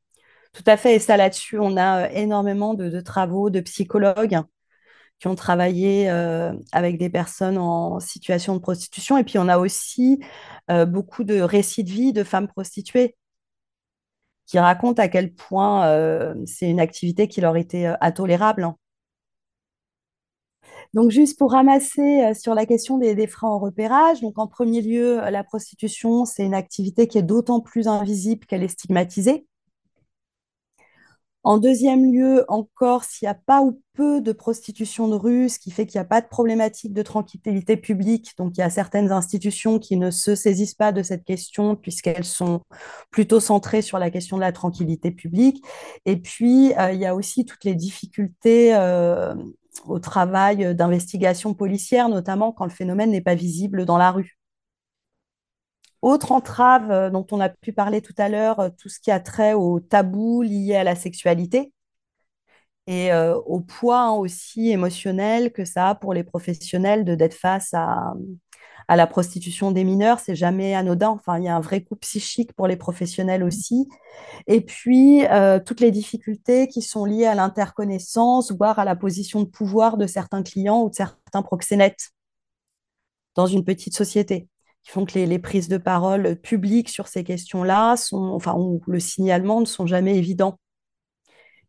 Tout 0.58 0.64
à 0.66 0.76
fait. 0.76 0.96
Et 0.96 0.98
ça, 0.98 1.16
là-dessus, 1.16 1.56
on 1.60 1.76
a 1.76 2.06
euh, 2.06 2.08
énormément 2.12 2.74
de 2.74 3.00
travaux 3.00 3.48
de 3.48 3.60
psychologues 3.60 4.40
qui 5.20 5.28
ont 5.28 5.36
travaillé 5.36 6.10
euh, 6.10 6.52
avec 6.72 6.98
des 6.98 7.10
personnes 7.10 7.58
en 7.58 8.00
situation 8.00 8.54
de 8.56 8.60
prostitution. 8.60 9.16
Et 9.18 9.24
puis, 9.24 9.38
on 9.38 9.48
a 9.48 9.58
aussi 9.58 10.20
euh, 10.70 10.84
beaucoup 10.84 11.22
de 11.22 11.40
récits 11.40 11.84
de 11.84 11.90
vie 11.90 12.12
de 12.12 12.24
femmes 12.24 12.48
prostituées 12.48 13.16
qui 14.46 14.58
racontent 14.58 15.00
à 15.00 15.08
quel 15.08 15.32
point 15.34 16.34
c'est 16.46 16.70
une 16.70 16.80
activité 16.80 17.28
qui 17.28 17.40
leur 17.42 17.56
était 17.56 17.92
intolérable. 18.00 18.72
Donc, 20.94 21.10
juste 21.10 21.38
pour 21.38 21.52
ramasser 21.52 22.32
sur 22.34 22.54
la 22.54 22.64
question 22.66 22.98
des, 22.98 23.14
des, 23.14 23.26
freins 23.26 23.50
au 23.50 23.58
repérage, 23.58 24.22
donc 24.22 24.38
en 24.38 24.46
premier 24.46 24.80
lieu, 24.80 25.20
la 25.30 25.44
prostitution, 25.44 26.24
c'est 26.24 26.44
une 26.46 26.54
activité 26.54 27.06
qui 27.08 27.18
est 27.18 27.22
d'autant 27.22 27.60
plus 27.60 27.88
invisible 27.88 28.46
qu'elle 28.46 28.62
est 28.62 28.68
stigmatisée. 28.68 29.47
En 31.48 31.56
deuxième 31.56 32.12
lieu, 32.12 32.44
encore, 32.48 33.04
s'il 33.04 33.24
n'y 33.24 33.30
a 33.30 33.34
pas 33.34 33.62
ou 33.62 33.80
peu 33.94 34.20
de 34.20 34.32
prostitution 34.32 35.08
de 35.08 35.14
rue, 35.14 35.48
ce 35.48 35.58
qui 35.58 35.70
fait 35.70 35.86
qu'il 35.86 35.98
n'y 35.98 36.02
a 36.02 36.04
pas 36.04 36.20
de 36.20 36.26
problématique 36.26 36.92
de 36.92 37.00
tranquillité 37.00 37.78
publique, 37.78 38.34
donc 38.36 38.58
il 38.58 38.60
y 38.60 38.62
a 38.62 38.68
certaines 38.68 39.10
institutions 39.12 39.78
qui 39.78 39.96
ne 39.96 40.10
se 40.10 40.34
saisissent 40.34 40.74
pas 40.74 40.92
de 40.92 41.02
cette 41.02 41.24
question 41.24 41.74
puisqu'elles 41.74 42.26
sont 42.26 42.60
plutôt 43.10 43.40
centrées 43.40 43.80
sur 43.80 43.98
la 43.98 44.10
question 44.10 44.36
de 44.36 44.42
la 44.42 44.52
tranquillité 44.52 45.10
publique. 45.10 45.64
Et 46.04 46.18
puis, 46.18 46.74
euh, 46.78 46.92
il 46.92 47.00
y 47.00 47.06
a 47.06 47.14
aussi 47.14 47.46
toutes 47.46 47.64
les 47.64 47.74
difficultés 47.74 48.74
euh, 48.74 49.34
au 49.86 50.00
travail 50.00 50.74
d'investigation 50.74 51.54
policière, 51.54 52.10
notamment 52.10 52.52
quand 52.52 52.64
le 52.66 52.70
phénomène 52.70 53.10
n'est 53.10 53.22
pas 53.22 53.34
visible 53.34 53.86
dans 53.86 53.96
la 53.96 54.10
rue. 54.10 54.37
Autre 56.02 56.32
entrave 56.32 56.90
euh, 56.90 57.10
dont 57.10 57.26
on 57.32 57.40
a 57.40 57.48
pu 57.48 57.72
parler 57.72 58.00
tout 58.02 58.14
à 58.18 58.28
l'heure, 58.28 58.60
euh, 58.60 58.68
tout 58.78 58.88
ce 58.88 59.00
qui 59.00 59.10
a 59.10 59.20
trait 59.20 59.54
au 59.54 59.80
tabou 59.80 60.42
lié 60.42 60.76
à 60.76 60.84
la 60.84 60.94
sexualité 60.94 61.72
et 62.86 63.12
euh, 63.12 63.36
au 63.36 63.60
poids 63.60 64.00
hein, 64.00 64.12
aussi 64.12 64.70
émotionnel 64.70 65.52
que 65.52 65.64
ça 65.64 65.90
a 65.90 65.94
pour 65.94 66.14
les 66.14 66.24
professionnels 66.24 67.04
de 67.04 67.14
d'être 67.14 67.34
face 67.34 67.74
à, 67.74 68.14
à 68.88 68.96
la 68.96 69.06
prostitution 69.06 69.72
des 69.72 69.84
mineurs. 69.84 70.20
C'est 70.20 70.36
jamais 70.36 70.74
anodin. 70.74 71.10
Enfin, 71.10 71.38
il 71.38 71.44
y 71.44 71.48
a 71.48 71.56
un 71.56 71.60
vrai 71.60 71.82
coup 71.82 71.96
psychique 71.96 72.52
pour 72.54 72.66
les 72.66 72.76
professionnels 72.76 73.42
aussi. 73.42 73.88
Et 74.46 74.62
puis, 74.62 75.24
toutes 75.66 75.80
les 75.80 75.90
difficultés 75.90 76.68
qui 76.68 76.80
sont 76.82 77.04
liées 77.04 77.26
à 77.26 77.34
l'interconnaissance, 77.34 78.52
voire 78.52 78.78
à 78.78 78.84
la 78.86 78.96
position 78.96 79.42
de 79.42 79.46
pouvoir 79.48 79.98
de 79.98 80.06
certains 80.06 80.42
clients 80.42 80.82
ou 80.82 80.90
de 80.90 80.94
certains 80.94 81.42
proxénètes 81.42 82.10
dans 83.34 83.46
une 83.46 83.64
petite 83.64 83.94
société 83.96 84.48
qui 84.82 84.90
font 84.90 85.04
que 85.04 85.18
les, 85.18 85.38
prises 85.38 85.68
de 85.68 85.78
parole 85.78 86.36
publiques 86.36 86.88
sur 86.88 87.08
ces 87.08 87.24
questions-là, 87.24 87.96
sont, 87.96 88.16
enfin, 88.16 88.54
ou 88.56 88.80
le 88.86 89.00
signalement 89.00 89.60
ne 89.60 89.66
sont 89.66 89.86
jamais 89.86 90.16
évidents. 90.16 90.58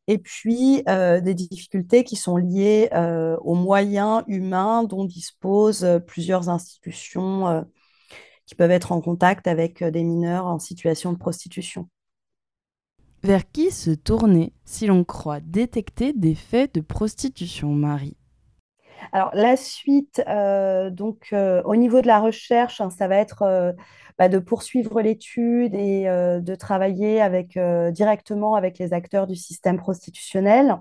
Et 0.08 0.18
puis, 0.18 0.82
euh, 0.90 1.22
des 1.22 1.36
difficultés 1.36 2.04
qui 2.04 2.16
sont 2.16 2.36
liées 2.36 2.90
euh, 2.94 3.38
aux 3.42 3.54
moyens 3.54 4.24
humains 4.26 4.84
dont 4.84 5.06
disposent 5.06 5.84
euh, 5.84 6.00
plusieurs 6.00 6.50
institutions 6.50 7.64
qui 8.48 8.56
peuvent 8.56 8.72
être 8.72 8.92
en 8.92 9.02
contact 9.02 9.46
avec 9.46 9.84
des 9.84 10.04
mineurs 10.04 10.48
en 10.48 10.58
situation 10.58 11.14
de 11.14 11.20
prostitution. 11.20 11.88
Vers 13.22 13.52
qui 13.52 13.70
se 13.70 13.92
tourner 13.92 14.54
si 14.66 14.88
l'on 14.88 15.04
croit 15.04 15.42
détecter 15.42 16.12
des 16.14 16.34
faits 16.34 16.74
de 16.74 16.82
prostitution, 16.82 17.70
Marie? 17.70 18.18
Alors, 19.12 19.32
la 19.34 19.58
suite, 19.58 20.22
euh, 20.28 20.90
donc, 20.90 21.30
euh, 21.34 21.62
au 21.64 21.76
niveau 21.76 22.02
de 22.02 22.08
la 22.08 22.20
recherche, 22.20 22.82
hein, 22.82 22.90
ça 22.90 23.08
va 23.08 23.18
être 23.18 23.42
euh, 23.44 23.74
bah, 24.18 24.30
de 24.30 24.40
poursuivre 24.40 25.02
l'étude 25.02 25.74
et 25.76 26.06
de 26.06 26.56
travailler 26.56 27.22
avec, 27.22 27.58
directement 27.92 28.56
avec 28.56 28.78
les 28.80 28.94
acteurs 28.94 29.28
du 29.28 29.36
système 29.36 29.78
prostitutionnel. 29.78 30.80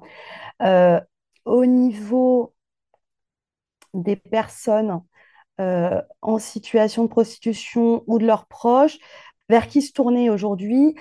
au 1.44 1.66
niveau 1.66 2.54
des 3.94 4.16
personnes 4.16 5.02
en 5.58 6.38
situation 6.38 7.04
de 7.04 7.08
prostitution 7.08 8.02
ou 8.06 8.18
de 8.18 8.26
leurs 8.26 8.46
proches, 8.46 8.98
vers 9.48 9.68
qui 9.68 9.82
se 9.82 9.92
tourner 9.92 10.30
aujourd'hui. 10.30 10.96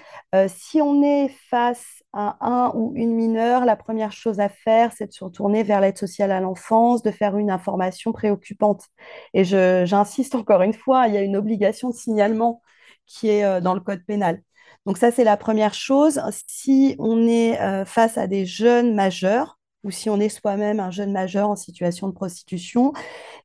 si 0.48 0.82
on 0.82 1.04
est 1.04 1.30
face 1.50 1.97
un 2.18 2.72
ou 2.76 2.94
une 2.96 3.14
mineure, 3.14 3.66
la 3.66 3.76
première 3.76 4.12
chose 4.12 4.40
à 4.40 4.50
faire, 4.50 4.92
c'est 4.96 5.08
de 5.08 5.14
se 5.14 5.24
retourner 5.24 5.64
vers 5.64 5.82
l'aide 5.82 5.98
sociale 5.98 6.32
à 6.32 6.40
l'enfance, 6.40 7.04
de 7.04 7.12
faire 7.12 7.38
une 7.38 7.52
information 7.52 8.12
préoccupante. 8.12 8.86
Et 9.34 9.44
j'insiste 9.44 10.36
encore 10.36 10.62
une 10.62 10.74
fois, 10.74 11.08
il 11.08 11.14
y 11.14 11.18
a 11.18 11.22
une 11.22 11.38
obligation 11.38 11.90
de 11.90 11.96
signalement 11.96 12.62
qui 13.06 13.30
est 13.30 13.46
euh, 13.46 13.62
dans 13.62 13.74
le 13.74 13.82
code 13.82 14.04
pénal. 14.06 14.42
Donc 14.86 14.98
ça, 14.98 15.12
c'est 15.12 15.24
la 15.24 15.38
première 15.38 15.74
chose. 15.74 16.22
Si 16.48 16.96
on 17.00 17.28
est 17.28 17.60
euh, 17.62 17.86
face 17.86 18.18
à 18.18 18.28
des 18.28 18.46
jeunes 18.46 18.96
majeurs, 18.96 19.57
ou 19.84 19.92
si 19.92 20.10
on 20.10 20.20
est 20.20 20.30
soi-même 20.30 20.80
un 20.80 20.92
jeune 20.92 21.12
majeur 21.12 21.50
en 21.50 21.56
situation 21.56 22.08
de 22.08 22.14
prostitution. 22.14 22.94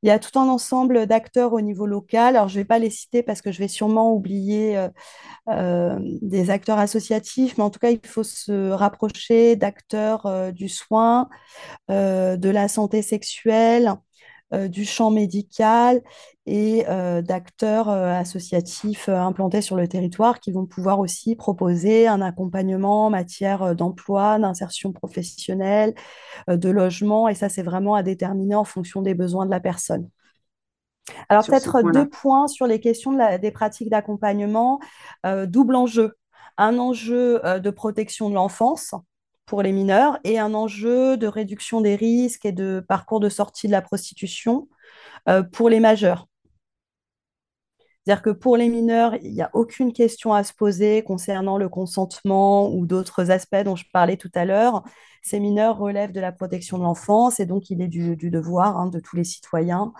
Il 0.02 0.08
y 0.08 0.10
a 0.10 0.18
tout 0.18 0.38
un 0.38 0.48
ensemble 0.48 1.06
d'acteurs 1.06 1.52
au 1.52 1.60
niveau 1.60 1.86
local. 1.86 2.36
Alors, 2.36 2.48
je 2.48 2.54
ne 2.54 2.60
vais 2.60 2.64
pas 2.64 2.78
les 2.78 2.90
citer 2.90 3.22
parce 3.22 3.42
que 3.42 3.52
je 3.52 3.58
vais 3.58 3.68
sûrement 3.68 4.12
oublier 4.12 4.76
euh, 4.76 4.88
euh, 5.48 5.98
des 6.22 6.50
acteurs 6.50 6.78
associatifs, 6.78 7.56
mais 7.58 7.64
en 7.64 7.70
tout 7.70 7.78
cas, 7.78 7.90
il 7.90 8.00
faut 8.06 8.24
se 8.24 8.70
rapprocher 8.70 9.56
d'acteurs 9.56 10.26
euh, 10.26 10.50
du 10.52 10.68
soin, 10.68 11.28
de 11.88 12.48
la 12.48 12.68
santé 12.68 13.02
sexuelle, 13.02 13.94
du 14.52 14.84
champ 14.84 15.10
médical 15.10 16.02
et 16.46 16.84
euh, 16.88 17.22
d'acteurs 17.22 17.88
euh, 17.88 18.12
associatifs 18.12 19.08
implantés 19.08 19.62
sur 19.62 19.76
le 19.76 19.86
territoire 19.86 20.40
qui 20.40 20.50
vont 20.50 20.66
pouvoir 20.66 20.98
aussi 20.98 21.36
proposer 21.36 22.08
un 22.08 22.20
accompagnement 22.20 23.06
en 23.06 23.10
matière 23.10 23.76
d'emploi, 23.76 24.38
d'insertion 24.38 24.92
professionnelle, 24.92 25.94
de 26.48 26.70
logement. 26.70 27.28
Et 27.28 27.34
ça, 27.34 27.48
c'est 27.48 27.62
vraiment 27.62 27.94
à 27.94 28.02
déterminer 28.02 28.54
en 28.54 28.64
fonction 28.64 29.02
des 29.02 29.14
besoins 29.14 29.46
de 29.46 29.50
la 29.50 29.60
personne. 29.60 30.08
Alors 31.28 31.44
peut-être 31.44 31.82
deux 31.92 32.08
points 32.08 32.46
sur 32.46 32.66
les 32.66 32.80
questions 32.80 33.12
des 33.38 33.50
pratiques 33.50 33.90
d'accompagnement. 33.90 34.80
double 35.46 35.74
enjeu. 35.74 36.14
Un 36.58 36.78
enjeu 36.78 37.40
de 37.60 37.70
protection 37.70 38.30
de 38.30 38.34
l'enfance 38.34 38.94
pour 39.52 39.62
les 39.62 39.72
mineurs 39.72 40.18
et 40.24 40.38
un 40.38 40.54
enjeu 40.54 41.18
de 41.18 41.26
réduction 41.26 41.82
des 41.82 41.94
risques 41.94 42.46
et 42.46 42.52
de 42.52 42.82
parcours 42.88 43.20
de 43.20 43.28
sortie 43.28 43.66
de 43.66 43.72
la 43.72 43.82
prostitution 43.82 44.66
euh, 45.28 45.42
pour 45.42 45.68
les 45.68 45.78
majeurs. 45.78 46.26
C'est-à-dire 48.04 48.22
que 48.22 48.30
pour 48.30 48.56
les 48.56 48.68
mineurs, 48.68 49.14
il 49.22 49.32
n'y 49.32 49.42
a 49.42 49.50
aucune 49.52 49.92
question 49.92 50.32
à 50.32 50.42
se 50.42 50.52
poser 50.52 51.02
concernant 51.04 51.56
le 51.56 51.68
consentement 51.68 52.68
ou 52.74 52.84
d'autres 52.84 53.30
aspects 53.30 53.62
dont 53.64 53.76
je 53.76 53.84
parlais 53.92 54.16
tout 54.16 54.30
à 54.34 54.44
l'heure. 54.44 54.82
Ces 55.22 55.38
mineurs 55.38 55.78
relèvent 55.78 56.10
de 56.10 56.20
la 56.20 56.32
protection 56.32 56.78
de 56.78 56.82
l'enfance 56.82 57.38
et 57.38 57.46
donc 57.46 57.70
il 57.70 57.80
est 57.80 57.86
du, 57.86 58.16
devoir 58.16 58.76
hein, 58.76 58.88
de 58.88 58.98
tous 58.98 59.14
les 59.14 59.22
citoyens 59.22 59.92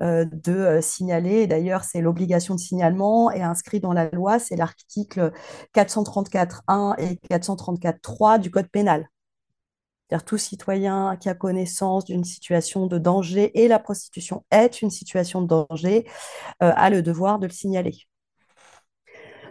euh, 0.00 0.24
de 0.30 0.52
euh, 0.52 0.80
signaler. 0.80 1.48
D'ailleurs, 1.48 1.82
c'est 1.82 2.00
l'obligation 2.00 2.54
de 2.54 2.60
signalement 2.60 3.32
est 3.32 3.42
inscrit 3.42 3.80
dans 3.80 3.92
la 3.92 4.08
loi, 4.10 4.38
c'est 4.38 4.54
l'article 4.54 5.32
434.1 5.74 6.94
et 7.00 7.18
434.3 7.28 8.38
du 8.38 8.52
Code 8.52 8.68
pénal. 8.68 9.08
C'est-à-dire 10.08 10.24
tout 10.24 10.38
citoyen 10.38 11.16
qui 11.20 11.28
a 11.28 11.34
connaissance 11.34 12.04
d'une 12.04 12.24
situation 12.24 12.86
de 12.86 12.98
danger 12.98 13.62
et 13.62 13.68
la 13.68 13.78
prostitution 13.78 14.44
est 14.50 14.80
une 14.80 14.90
situation 14.90 15.42
de 15.42 15.46
danger 15.46 16.06
euh, 16.62 16.72
a 16.74 16.90
le 16.90 17.02
devoir 17.02 17.38
de 17.38 17.46
le 17.46 17.52
signaler. 17.52 17.94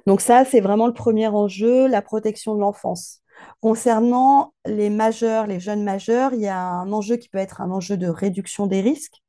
Donc 0.08 0.22
ça, 0.22 0.46
c'est 0.46 0.62
vraiment 0.62 0.88
le 0.88 0.94
premier 0.94 1.28
enjeu, 1.28 1.88
la 1.88 2.02
protection 2.02 2.56
de 2.56 2.62
l'enfance. 2.62 3.22
Concernant 3.62 4.54
les 4.66 4.90
majeurs, 4.90 5.46
les 5.46 5.60
jeunes 5.60 5.84
majeurs, 5.84 6.34
il 6.34 6.40
y 6.40 6.48
a 6.48 6.60
un 6.60 6.92
enjeu 6.92 7.18
qui 7.18 7.30
peut 7.30 7.38
être 7.38 7.62
un 7.62 7.70
enjeu 7.72 7.98
de 7.98 8.08
réduction 8.08 8.68
des 8.68 8.82
risques 8.82 9.22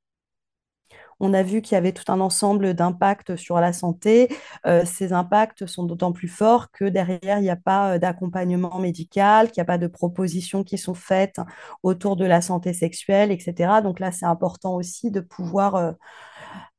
on 1.20 1.34
a 1.34 1.42
vu 1.42 1.62
qu'il 1.62 1.74
y 1.74 1.78
avait 1.78 1.92
tout 1.92 2.10
un 2.10 2.20
ensemble 2.20 2.74
d'impacts 2.74 3.36
sur 3.36 3.60
la 3.60 3.72
santé. 3.72 4.28
Euh, 4.66 4.84
ces 4.84 5.12
impacts 5.12 5.66
sont 5.66 5.84
d'autant 5.84 6.12
plus 6.12 6.28
forts 6.28 6.70
que 6.70 6.84
derrière, 6.84 7.38
il 7.38 7.42
n'y 7.42 7.50
a 7.50 7.56
pas 7.56 7.94
euh, 7.94 7.98
d'accompagnement 7.98 8.78
médical, 8.78 9.50
qu'il 9.50 9.60
n'y 9.60 9.62
a 9.62 9.66
pas 9.66 9.78
de 9.78 9.86
propositions 9.86 10.64
qui 10.64 10.78
sont 10.78 10.94
faites 10.94 11.40
autour 11.82 12.16
de 12.16 12.24
la 12.24 12.40
santé 12.40 12.72
sexuelle, 12.72 13.32
etc. 13.32 13.80
Donc 13.82 14.00
là, 14.00 14.12
c'est 14.12 14.26
important 14.26 14.74
aussi 14.74 15.10
de 15.10 15.20
pouvoir 15.20 15.94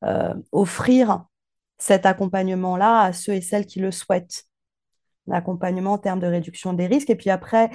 euh, 0.06 0.34
offrir 0.52 1.26
cet 1.78 2.06
accompagnement-là 2.06 3.02
à 3.02 3.14
ceux 3.14 3.34
et 3.34 3.42
celles 3.42 3.66
qui 3.66 3.80
le 3.80 3.92
souhaitent 3.92 4.46
l'accompagnement 5.28 5.94
en 5.94 5.98
termes 5.98 6.20
de 6.20 6.28
réduction 6.28 6.74
des 6.74 6.88
risques. 6.88 7.10
Et 7.10 7.16
puis 7.16 7.30
après, 7.30 7.70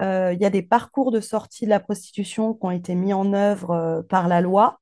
il 0.00 0.38
y 0.40 0.44
a 0.44 0.50
des 0.50 0.62
parcours 0.62 1.12
de 1.12 1.20
sortie 1.20 1.66
de 1.66 1.70
la 1.70 1.80
prostitution 1.80 2.54
qui 2.54 2.64
ont 2.64 2.70
été 2.70 2.94
mis 2.94 3.12
en 3.12 3.34
œuvre 3.34 4.04
par 4.08 4.26
la 4.26 4.40
loi 4.40 4.80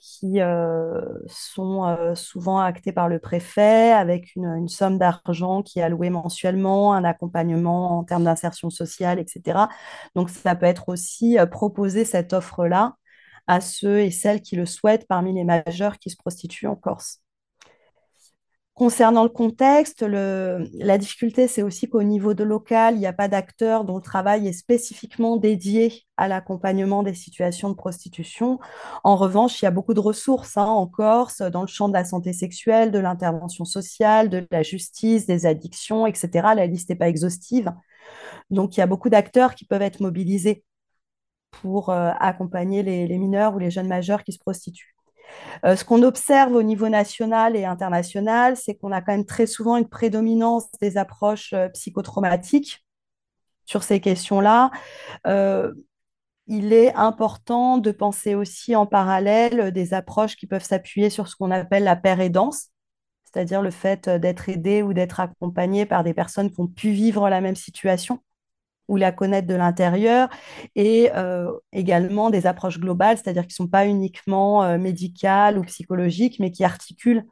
qui 0.00 0.40
euh, 0.40 1.02
sont 1.28 1.84
euh, 1.84 2.14
souvent 2.14 2.58
actés 2.58 2.92
par 2.92 3.08
le 3.08 3.18
préfet 3.18 3.92
avec 3.92 4.34
une, 4.34 4.68
somme 4.68 4.98
d'argent 4.98 5.62
qui 5.62 5.78
est 5.78 5.82
allouée 5.82 6.10
mensuellement, 6.10 6.94
un 6.94 7.04
accompagnement 7.04 7.98
en 7.98 8.04
termes 8.04 8.24
d'insertion 8.24 8.70
sociale, 8.70 9.18
etc. 9.18 9.68
Donc 10.14 10.30
ça 10.30 10.54
peut 10.56 10.66
être 10.66 10.88
aussi 10.88 11.38
euh, 11.38 11.46
proposer 11.46 12.04
cette 12.04 12.32
offre-là 12.32 12.96
à 13.46 13.60
ceux 13.60 14.00
et 14.00 14.10
celles 14.10 14.42
qui 14.42 14.56
le 14.56 14.66
souhaitent 14.66 15.06
parmi 15.06 15.34
les 15.34 15.44
majeurs 15.44 15.98
qui 15.98 16.10
se 16.10 16.16
prostituent 16.16 16.66
en 16.68 16.76
Corse. 16.76 17.20
Concernant 18.80 19.24
le 19.24 19.28
contexte, 19.28 20.00
la 20.00 20.96
difficulté, 20.96 21.48
c'est 21.48 21.62
aussi 21.62 21.86
qu'au 21.86 22.02
niveau 22.02 22.32
de 22.32 22.44
local, 22.44 22.94
il 22.94 23.00
n'y 23.00 23.06
a 23.06 23.12
pas 23.12 23.28
d'acteur 23.28 23.84
dont 23.84 23.96
le 23.96 24.00
travail 24.00 24.48
est 24.48 24.54
spécifiquement 24.54 25.36
dédié 25.36 26.04
à 26.16 26.28
l'accompagnement 26.28 27.02
des 27.02 27.12
situations 27.12 27.68
de 27.68 27.74
prostitution. 27.74 28.58
En 29.04 29.16
revanche, 29.16 29.60
il 29.60 29.66
y 29.66 29.68
a 29.68 29.70
beaucoup 29.70 29.92
de 29.92 30.00
ressources 30.00 30.56
hein, 30.56 30.64
en 30.64 30.86
Corse 30.86 31.42
dans 31.42 31.60
le 31.60 31.66
champ 31.66 31.90
de 31.90 31.92
la 31.92 32.06
santé 32.06 32.32
sexuelle, 32.32 32.90
de 32.90 32.98
l'intervention 32.98 33.66
sociale, 33.66 34.30
de 34.30 34.46
la 34.50 34.62
justice, 34.62 35.26
des 35.26 35.44
addictions, 35.44 36.06
etc. 36.06 36.54
La 36.56 36.66
liste 36.66 36.88
n'est 36.88 36.96
pas 36.96 37.10
exhaustive. 37.10 37.74
Donc, 38.48 38.78
il 38.78 38.80
y 38.80 38.82
a 38.82 38.86
beaucoup 38.86 39.10
d'acteurs 39.10 39.54
qui 39.54 39.66
peuvent 39.66 39.82
être 39.82 40.00
mobilisés 40.00 40.64
pour 41.50 41.90
euh, 41.90 42.12
accompagner 42.18 42.82
les 42.82 43.18
mineurs 43.18 43.54
ou 43.54 43.58
les 43.58 43.70
jeunes 43.70 43.88
majeurs 43.88 44.24
qui 44.24 44.32
se 44.32 44.38
prostituent. 44.38 44.94
Euh, 45.64 45.76
ce 45.76 45.84
qu'on 45.84 46.02
observe 46.02 46.54
au 46.54 46.62
niveau 46.62 46.88
national 46.88 47.56
et 47.56 47.64
international, 47.64 48.56
c'est 48.56 48.74
qu'on 48.74 48.92
a 48.92 49.00
quand 49.00 49.12
même 49.12 49.26
très 49.26 49.46
souvent 49.46 49.76
une 49.76 49.88
prédominance 49.88 50.66
des 50.80 50.96
approches 50.96 51.52
euh, 51.52 51.68
psychotraumatiques 51.68 52.84
sur 53.66 53.82
ces 53.84 54.00
questions-là, 54.00 54.70
euh, 55.28 55.72
il 56.48 56.72
est 56.72 56.92
important 56.94 57.78
de 57.78 57.92
penser 57.92 58.34
aussi 58.34 58.74
en 58.74 58.84
parallèle 58.84 59.70
des 59.70 59.94
approches 59.94 60.36
qui 60.36 60.48
peuvent 60.48 60.64
s'appuyer 60.64 61.08
sur 61.08 61.28
ce 61.28 61.36
qu'on 61.36 61.52
appelle 61.52 61.84
la 61.84 61.94
paire 61.94 62.20
aidance, 62.20 62.70
c'est-à-dire 63.22 63.62
le 63.62 63.70
fait 63.70 64.08
d'être 64.08 64.48
aidé 64.48 64.82
ou 64.82 64.92
d'être 64.92 65.20
accompagné 65.20 65.86
par 65.86 66.02
des 66.02 66.14
personnes 66.14 66.50
qui 66.50 66.60
ont 66.60 66.66
pu 66.66 66.90
vivre 66.90 67.28
la 67.28 67.40
même 67.40 67.54
situation 67.54 68.18
ou 68.90 68.96
la 68.96 69.12
connaître 69.12 69.46
de 69.46 69.54
l'intérieur, 69.54 70.28
et 70.74 71.10
euh, 71.14 71.52
également 71.72 72.28
des 72.28 72.46
approches 72.48 72.80
globales, 72.80 73.16
c'est-à-dire 73.16 73.44
qui 73.44 73.52
ne 73.52 73.64
sont 73.64 73.68
pas 73.68 73.86
uniquement 73.86 74.64
euh, 74.64 74.78
médicales 74.78 75.58
ou 75.58 75.62
psychologiques, 75.62 76.40
mais 76.40 76.50
qui 76.50 76.64
articulent 76.64 77.24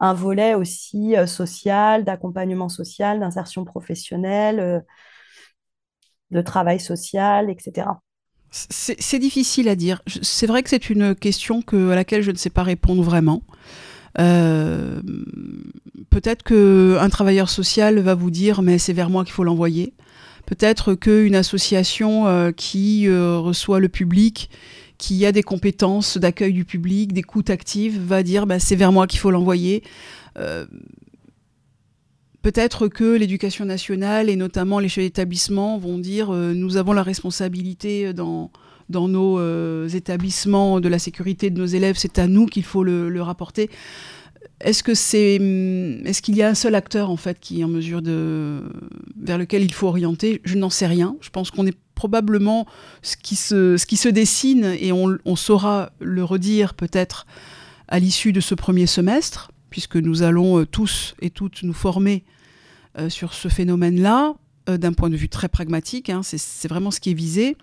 un 0.00 0.12
volet 0.12 0.54
aussi 0.54 1.16
euh, 1.16 1.26
social, 1.26 2.04
d'accompagnement 2.04 2.68
social, 2.68 3.20
d'insertion 3.20 3.64
professionnelle, 3.64 4.84
de 6.32 6.40
travail 6.40 6.80
social, 6.80 7.48
etc. 7.48 7.86
C'est 8.50 9.20
difficile 9.20 9.68
à 9.68 9.76
dire. 9.76 10.02
C'est 10.06 10.48
vrai 10.48 10.64
que 10.64 10.68
c'est 10.68 10.90
une 10.90 11.14
question 11.14 11.62
que, 11.62 11.90
à 11.90 11.94
laquelle 11.94 12.22
je 12.22 12.32
ne 12.32 12.36
sais 12.36 12.50
pas 12.50 12.64
répondre 12.64 13.04
vraiment. 13.04 13.42
Peut-être 16.10 16.42
qu'un 16.42 17.08
travailleur 17.08 17.48
social 17.48 18.00
va 18.00 18.14
vous 18.14 18.30
dire 18.30 18.60
mais 18.60 18.78
c'est 18.78 18.92
vers 18.92 19.08
moi 19.08 19.24
qu'il 19.24 19.32
faut 19.32 19.44
l'envoyer. 19.44 19.94
Peut-être 20.46 20.94
qu'une 20.94 21.34
association 21.34 22.26
euh, 22.26 22.50
qui 22.52 23.08
euh, 23.08 23.38
reçoit 23.38 23.80
le 23.80 23.88
public, 23.88 24.50
qui 24.98 25.24
a 25.24 25.32
des 25.32 25.42
compétences 25.42 26.18
d'accueil 26.18 26.52
du 26.52 26.64
public, 26.64 27.12
d'écoute 27.12 27.50
active, 27.50 28.00
va 28.00 28.22
dire 28.22 28.46
bah, 28.46 28.58
c'est 28.58 28.76
vers 28.76 28.92
moi 28.92 29.06
qu'il 29.06 29.20
faut 29.20 29.30
l'envoyer. 29.30 29.82
Euh, 30.38 30.66
peut-être 32.42 32.88
que 32.88 33.16
l'éducation 33.16 33.64
nationale 33.64 34.28
et 34.28 34.36
notamment 34.36 34.78
les 34.78 34.88
chefs 34.88 35.04
d'établissement 35.04 35.78
vont 35.78 35.98
dire 35.98 36.32
nous 36.32 36.76
avons 36.76 36.92
la 36.92 37.04
responsabilité 37.04 38.12
dans, 38.12 38.50
nos 38.90 39.86
établissements 39.86 40.80
de 40.80 40.88
la 40.88 40.98
sécurité 40.98 41.50
de 41.50 41.58
nos 41.58 41.66
élèves, 41.66 41.96
c'est 41.96 42.18
à 42.18 42.26
nous 42.26 42.46
qu'il 42.46 42.64
faut 42.64 42.82
le 42.82 43.22
rapporter. 43.22 43.70
Est-ce 44.62 44.82
que 44.82 44.94
c'est, 44.94 45.38
hum, 45.38 46.06
est-ce 46.06 46.22
qu'il 46.22 46.36
y 46.36 46.42
a 46.42 46.48
un 46.48 46.54
seul 46.54 46.74
acteur 46.74 47.10
en 47.10 47.16
fait 47.16 47.38
qui 47.40 47.60
est 47.60 47.64
en 47.64 47.68
mesure 47.68 48.00
de, 48.00 48.62
vers 49.20 49.38
lequel 49.38 49.62
il 49.62 49.72
faut 49.72 49.88
orienter? 49.88 50.40
Je 50.44 50.56
n'en 50.56 50.70
sais 50.70 50.86
rien. 50.86 51.16
Je 51.20 51.30
pense 51.30 51.50
qu'on 51.50 51.66
est 51.66 51.76
probablement 51.94 52.66
ce 53.02 53.16
qui 53.16 53.36
se, 53.36 53.76
ce 53.76 53.86
qui 53.86 53.96
se 53.96 54.08
dessine 54.08 54.64
et 54.78 54.92
on, 54.92 55.18
on 55.24 55.36
saura 55.36 55.90
le 56.00 56.24
redire 56.24 56.74
peut-être 56.74 57.26
à 57.88 57.98
l'issue 57.98 58.32
de 58.32 58.40
ce 58.40 58.54
premier 58.54 58.86
semestre, 58.86 59.50
puisque 59.70 59.96
nous 59.96 60.22
allons 60.22 60.60
euh, 60.60 60.66
tous 60.66 61.14
et 61.20 61.30
toutes 61.30 61.62
nous 61.62 61.74
former 61.74 62.24
euh, 62.98 63.10
sur 63.10 63.34
ce 63.34 63.48
phénomène-là 63.48 64.34
euh, 64.68 64.78
d'un 64.78 64.92
point 64.92 65.10
de 65.10 65.16
vue 65.16 65.28
très 65.28 65.48
pragmatique. 65.48 66.08
Hein, 66.08 66.22
c'est 66.22 66.68
vraiment 66.68 66.90
ce 66.90 67.00
qui 67.00 67.10
est 67.10 67.14
visé. 67.14 67.56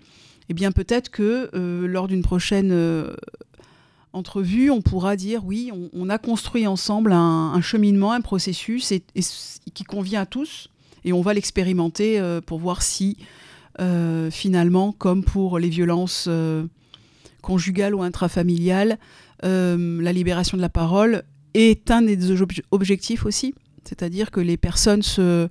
Eh 0.48 0.54
bien, 0.54 0.72
peut-être 0.72 1.10
que 1.10 1.48
lors 1.86 2.08
d'une 2.08 2.22
prochaine 2.22 2.72
entrevue, 4.12 4.70
on 4.70 4.82
pourra 4.82 5.16
dire 5.16 5.44
oui, 5.44 5.70
on, 5.92 6.08
a 6.08 6.18
construit 6.18 6.66
ensemble 6.66 7.12
un, 7.12 7.60
cheminement, 7.60 8.12
un 8.12 8.20
processus 8.20 8.92
qui 9.74 9.84
convient 9.84 10.22
à 10.22 10.26
tous, 10.26 10.68
et 11.04 11.12
on 11.12 11.22
va 11.22 11.34
l'expérimenter 11.34 12.18
euh, 12.18 12.40
pour 12.40 12.58
voir 12.58 12.82
si 12.82 13.16
euh, 13.80 14.30
finalement, 14.30 14.92
comme 14.92 15.24
pour 15.24 15.58
les 15.58 15.68
violences 15.68 16.26
euh, 16.28 16.66
conjugales 17.42 17.94
ou 17.94 18.02
intrafamiliales, 18.02 18.98
la 19.42 20.12
libération 20.12 20.58
de 20.58 20.62
la 20.62 20.68
parole 20.68 21.22
est 21.54 21.90
un 21.90 22.02
des 22.02 22.42
objectifs 22.70 23.24
aussi, 23.24 23.54
c'est-à-dire 23.84 24.30
que 24.30 24.40
les 24.40 24.58
personnes 24.58 25.02
se, 25.02 25.48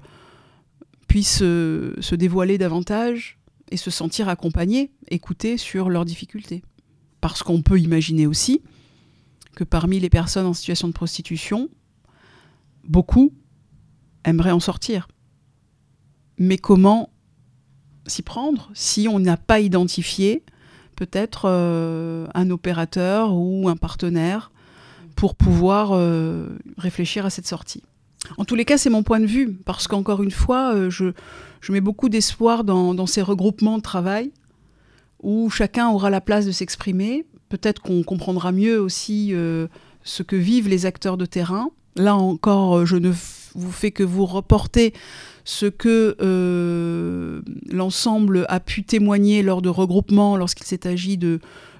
puissent 1.07 1.39
se 1.39 2.15
dévoiler 2.15 2.59
davantage 2.59 3.39
et 3.71 3.77
se 3.77 3.89
sentir 3.89 4.29
accompagnées, 4.29 4.91
écoutées 5.09 5.57
sur 5.57 5.89
leurs 5.89 6.05
difficultés. 6.05 6.61
Parce 7.21 7.43
qu'on 7.43 7.61
peut 7.61 7.79
imaginer 7.79 8.27
aussi 8.27 8.61
que 9.55 9.63
parmi 9.63 9.99
les 9.99 10.09
personnes 10.09 10.45
en 10.45 10.53
situation 10.53 10.87
de 10.87 10.93
prostitution, 10.93 11.69
beaucoup 12.83 13.33
aimeraient 14.23 14.51
en 14.51 14.59
sortir. 14.59 15.07
Mais 16.37 16.57
comment 16.57 17.09
s'y 18.07 18.21
prendre 18.21 18.69
si 18.73 19.07
on 19.07 19.19
n'a 19.19 19.37
pas 19.37 19.59
identifié 19.59 20.43
peut-être 20.95 21.43
euh, 21.45 22.27
un 22.33 22.49
opérateur 22.49 23.33
ou 23.33 23.69
un 23.69 23.75
partenaire 23.75 24.51
pour 25.15 25.35
pouvoir 25.35 25.91
euh, 25.91 26.57
réfléchir 26.77 27.25
à 27.25 27.29
cette 27.29 27.47
sortie? 27.47 27.83
En 28.37 28.45
tous 28.45 28.55
les 28.55 28.65
cas, 28.65 28.77
c'est 28.77 28.89
mon 28.89 29.03
point 29.03 29.19
de 29.19 29.25
vue, 29.25 29.53
parce 29.65 29.87
qu'encore 29.87 30.21
une 30.21 30.31
fois, 30.31 30.73
euh, 30.73 30.89
je, 30.89 31.13
mets 31.69 31.81
beaucoup 31.81 32.09
d'espoir 32.09 32.63
dans, 32.63 33.05
ces 33.05 33.21
regroupements 33.21 33.77
de 33.77 33.83
travail 33.83 34.31
où 35.21 35.49
chacun 35.49 35.89
aura 35.89 36.09
la 36.09 36.21
place 36.21 36.45
de 36.45 36.51
s'exprimer. 36.51 37.25
Peut-être 37.49 37.81
qu'on 37.81 38.03
comprendra 38.03 38.51
mieux 38.51 38.79
aussi 38.79 39.29
euh, 39.33 39.67
ce 40.03 40.23
que 40.23 40.35
vivent 40.35 40.69
les 40.69 40.85
acteurs 40.85 41.17
de 41.17 41.25
terrain. 41.25 41.71
Là 41.95 42.15
encore, 42.15 42.77
euh, 42.77 42.85
je 42.85 42.97
ne 42.97 43.11
vous 43.55 43.71
fais 43.71 43.91
que 43.91 44.03
vous 44.03 44.25
reporter 44.25 44.93
ce 45.43 45.65
que 45.65 46.15
euh, 46.21 47.41
l'ensemble 47.71 48.45
a 48.49 48.59
pu 48.59 48.83
témoigner 48.83 49.41
lors 49.41 49.61
de 49.61 49.69
regroupements, 49.69 50.37
lorsqu'il 50.37 50.65
s'est 50.65 50.87
agi 50.87 51.17
de, 51.17 51.39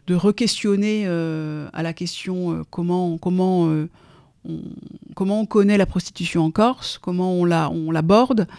re-questionner 0.09 1.05
à 1.05 1.83
la 1.83 1.93
question 1.93 2.65
comment, 2.71 3.19
on, 5.15 5.45
connaît 5.45 5.77
la 5.77 5.85
prostitution 5.85 6.45
en 6.45 6.49
Corse, 6.49 6.97
comment 6.97 7.33
on 7.33 7.45
l'aborde. 7.91 8.47
La, 8.49 8.55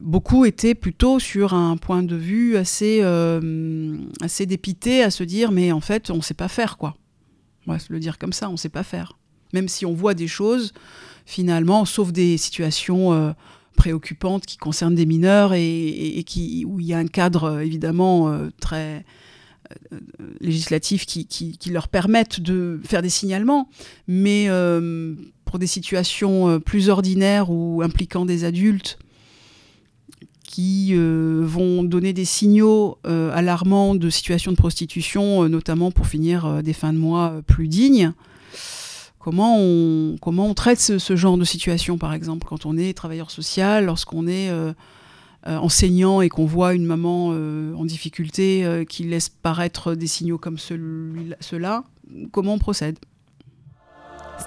beaucoup 0.00 0.44
étaient 0.44 0.74
plutôt 0.74 1.18
sur 1.18 1.54
un 1.54 1.76
point 1.76 2.02
de 2.02 2.16
vue 2.16 2.56
assez, 2.56 3.00
euh, 3.02 3.96
assez 4.20 4.46
dépité 4.46 5.02
à 5.02 5.10
se 5.10 5.24
dire 5.24 5.50
mais 5.52 5.72
en 5.72 5.80
fait 5.80 6.10
on 6.10 6.16
ne 6.16 6.22
sait 6.22 6.34
pas 6.34 6.48
faire 6.48 6.76
quoi. 6.76 6.96
On 7.66 7.72
va 7.72 7.78
se 7.78 7.92
le 7.92 8.00
dire 8.00 8.18
comme 8.18 8.32
ça, 8.32 8.48
on 8.48 8.52
ne 8.52 8.56
sait 8.56 8.70
pas 8.70 8.82
faire. 8.82 9.18
Même 9.52 9.68
si 9.68 9.84
on 9.84 9.92
voit 9.92 10.14
des 10.14 10.28
choses, 10.28 10.72
finalement, 11.26 11.84
sauf 11.84 12.12
des 12.12 12.38
situations 12.38 13.12
euh, 13.12 13.32
préoccupantes 13.76 14.46
qui 14.46 14.56
concernent 14.56 14.94
des 14.94 15.04
mineurs 15.04 15.52
et, 15.54 16.24
qui, 16.26 16.64
où 16.66 16.80
il 16.80 16.86
y 16.86 16.94
a 16.94 16.98
un 16.98 17.06
cadre 17.06 17.44
euh, 17.44 17.60
évidemment 17.60 18.34
très 18.60 19.04
législatif 20.40 21.04
qui, 21.04 21.26
qui, 21.26 21.58
qui, 21.58 21.68
leur 21.68 21.88
permettent 21.88 22.40
de 22.40 22.80
faire 22.84 23.02
des 23.02 23.10
signalements. 23.10 23.68
Mais 24.06 24.48
pour 25.44 25.58
des 25.58 25.66
situations 25.66 26.58
plus 26.60 26.88
ordinaires 26.88 27.50
ou 27.50 27.82
impliquant 27.82 28.24
des 28.24 28.44
adultes, 28.44 28.98
qui 30.48 30.92
euh, 30.92 31.42
vont 31.44 31.84
donner 31.84 32.14
des 32.14 32.24
signaux 32.24 32.96
euh, 33.06 33.30
alarmants 33.34 33.94
de 33.94 34.08
situation 34.08 34.50
de 34.50 34.56
prostitution, 34.56 35.44
euh, 35.44 35.48
notamment 35.48 35.90
pour 35.90 36.06
finir 36.06 36.62
des 36.62 36.72
fins 36.72 36.94
de 36.94 36.98
mois 36.98 37.42
plus 37.46 37.68
dignes. 37.68 38.12
Comment 39.18 39.58
on, 39.58 40.16
comment 40.22 40.46
on 40.46 40.54
traite 40.54 40.80
ce, 40.80 41.16
genre 41.16 41.36
de 41.36 41.44
situation, 41.44 41.98
par 41.98 42.14
exemple, 42.14 42.46
quand 42.48 42.64
on 42.64 42.78
est 42.78 42.96
travailleur 42.96 43.30
social, 43.30 43.84
lorsqu'on 43.84 44.26
est 44.26 44.50
enseignant 45.44 46.22
et 46.22 46.30
qu'on 46.30 46.46
voit 46.46 46.72
une 46.72 46.86
maman 46.86 47.26
en 47.26 47.84
difficulté 47.84 48.86
qui 48.88 49.04
laisse 49.04 49.28
paraître 49.28 49.94
des 49.94 50.06
signaux 50.06 50.38
comme 50.38 50.56
ceux-là, 50.56 51.84
comment 52.32 52.54
on 52.54 52.58
procède? 52.58 52.98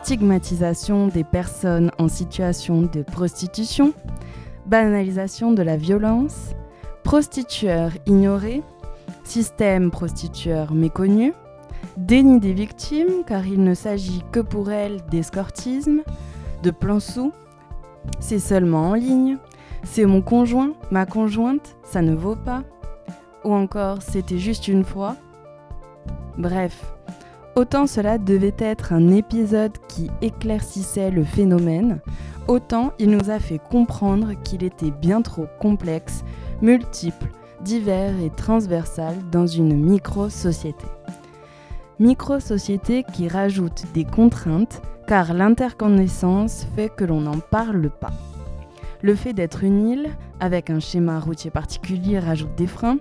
Stigmatisation 0.04 1.10
des 1.10 1.26
personnes 1.26 1.92
en 2.00 2.08
situation 2.08 2.82
de 2.82 3.04
prostitution 3.04 3.94
banalisation 4.66 5.52
de 5.52 5.62
la 5.62 5.78
violence, 5.78 6.52
prostitueurs 7.04 7.92
ignorés, 8.06 8.64
système 9.24 9.92
prostitueur 9.92 10.74
méconnu, 10.74 11.34
déni 11.98 12.40
des 12.40 12.54
victimes 12.54 13.24
car 13.26 13.46
il 13.46 13.64
ne 13.64 13.74
s'agit 13.74 14.24
que 14.32 14.40
pour 14.40 14.72
elles 14.72 15.02
d'escortisme, 15.10 16.02
de 16.64 16.72
plan 16.72 17.00
sous, 17.00 17.32
c'est 18.20 18.40
seulement 18.40 18.90
en 18.90 18.94
ligne, 18.94 19.38
c'est 19.84 20.06
mon 20.06 20.22
conjoint, 20.22 20.74
ma 20.92 21.06
conjointe, 21.06 21.76
ça 21.84 22.02
ne 22.02 22.16
vaut 22.16 22.36
pas, 22.36 22.64
ou 23.44 23.54
encore 23.54 24.02
c'était 24.02 24.38
juste 24.38 24.68
une 24.68 24.84
fois. 24.84 25.16
Bref, 26.38 26.94
autant 27.56 27.88
cela 27.88 28.18
devait 28.18 28.56
être 28.58 28.94
un 28.94 29.10
épisode 29.12 29.78
qui 29.88 30.10
éclaircissait 30.22 31.12
le 31.12 31.24
phénomène, 31.24 32.00
autant 32.48 32.94
il 33.00 33.10
nous 33.10 33.30
a 33.30 33.40
fait 33.40 33.60
comprendre 33.60 34.34
qu'il 34.44 34.64
était 34.64 34.92
bien 34.92 35.22
trop 35.22 35.48
complexe, 35.60 36.24
multiple, 36.62 37.28
divers 37.64 38.20
et 38.20 38.30
transversal 38.30 39.16
dans 39.32 39.48
une 39.48 39.76
micro-société. 39.76 40.86
Micro-société 42.00 43.04
qui 43.14 43.28
rajoute 43.28 43.84
des 43.94 44.06
contraintes 44.06 44.82
car 45.08 45.34
l'interconnaissance 45.34 46.66
fait 46.76 46.90
que 46.90 47.04
l'on 47.04 47.22
n'en 47.22 47.40
parle 47.40 47.90
pas. 47.90 48.14
Le 49.02 49.16
fait 49.16 49.34
d'être 49.34 49.64
une 49.64 49.88
île, 49.88 50.10
avec 50.40 50.70
un 50.70 50.80
schéma 50.80 51.20
routier 51.20 51.52
particulier, 51.52 52.20
rajoute 52.20 52.56
des 52.56 52.68
freins, 52.68 52.98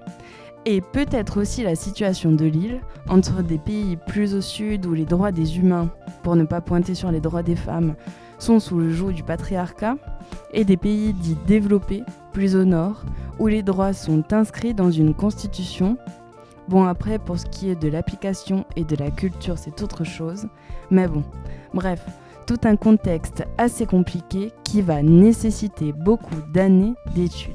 Et 0.66 0.82
peut-être 0.82 1.40
aussi 1.40 1.62
la 1.62 1.74
situation 1.74 2.32
de 2.32 2.44
l'île, 2.44 2.80
entre 3.08 3.42
des 3.42 3.56
pays 3.56 3.96
plus 3.96 4.34
au 4.34 4.42
sud 4.42 4.84
où 4.84 4.92
les 4.92 5.06
droits 5.06 5.32
des 5.32 5.58
humains, 5.58 5.88
pour 6.22 6.36
ne 6.36 6.44
pas 6.44 6.60
pointer 6.60 6.94
sur 6.94 7.10
les 7.10 7.20
droits 7.20 7.42
des 7.42 7.56
femmes, 7.56 7.94
sont 8.40 8.58
sous 8.60 8.78
le 8.78 8.90
joug 8.90 9.12
du 9.12 9.22
patriarcat, 9.22 9.96
et 10.52 10.64
des 10.64 10.76
pays 10.76 11.12
dits 11.12 11.38
développés, 11.46 12.02
plus 12.32 12.56
au 12.56 12.64
nord, 12.64 13.04
où 13.38 13.46
les 13.46 13.62
droits 13.62 13.92
sont 13.92 14.32
inscrits 14.32 14.74
dans 14.74 14.90
une 14.90 15.14
constitution. 15.14 15.96
Bon 16.68 16.84
après, 16.84 17.18
pour 17.18 17.38
ce 17.38 17.46
qui 17.46 17.70
est 17.70 17.80
de 17.80 17.88
l'application 17.88 18.64
et 18.76 18.84
de 18.84 18.96
la 18.96 19.10
culture, 19.10 19.58
c'est 19.58 19.82
autre 19.82 20.04
chose. 20.04 20.46
Mais 20.90 21.08
bon, 21.08 21.22
bref, 21.74 22.04
tout 22.46 22.60
un 22.64 22.76
contexte 22.76 23.44
assez 23.58 23.86
compliqué 23.86 24.52
qui 24.64 24.82
va 24.82 25.02
nécessiter 25.02 25.92
beaucoup 25.92 26.40
d'années 26.52 26.94
d'études. 27.14 27.54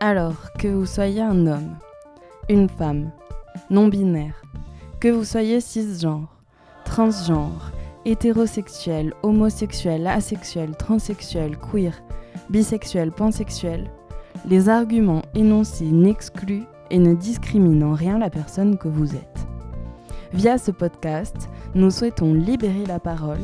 Alors, 0.00 0.52
que 0.58 0.68
vous 0.68 0.86
soyez 0.86 1.22
un 1.22 1.46
homme, 1.46 1.74
une 2.48 2.68
femme, 2.68 3.10
non-binaire, 3.68 4.42
que 5.00 5.08
vous 5.08 5.24
soyez 5.24 5.60
cisgenre, 5.60 6.36
transgenre, 6.84 7.72
hétérosexuel, 8.04 9.14
homosexuel, 9.22 10.06
asexuel, 10.06 10.76
transsexuel, 10.76 11.56
queer, 11.58 11.92
bisexuel, 12.50 13.10
pansexuel, 13.10 13.90
les 14.46 14.68
arguments 14.68 15.22
énoncés 15.34 15.90
n'excluent 15.90 16.66
et 16.90 16.98
ne 16.98 17.14
discriminent 17.14 17.90
en 17.90 17.94
rien 17.94 18.18
la 18.18 18.30
personne 18.30 18.78
que 18.78 18.88
vous 18.88 19.14
êtes. 19.14 19.46
Via 20.32 20.58
ce 20.58 20.70
podcast, 20.70 21.48
nous 21.74 21.90
souhaitons 21.90 22.34
libérer 22.34 22.86
la 22.86 22.98
parole, 22.98 23.40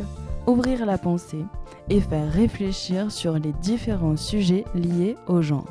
ouvrir 0.46 0.86
la 0.86 0.98
pensée 0.98 1.44
et 1.88 2.00
faire 2.00 2.30
réfléchir 2.30 3.10
sur 3.10 3.38
les 3.38 3.52
différents 3.60 4.16
sujets 4.16 4.64
liés 4.74 5.16
au 5.26 5.42
genre. 5.42 5.66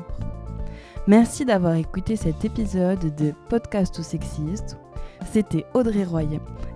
Merci 1.06 1.44
d'avoir 1.44 1.74
écouté 1.74 2.16
cet 2.16 2.44
épisode 2.44 3.14
de 3.16 3.32
Podcast 3.48 3.98
ou 3.98 4.02
sexiste. 4.02 4.78
C'était 5.32 5.66
Audrey 5.74 6.04
Roy 6.04 6.22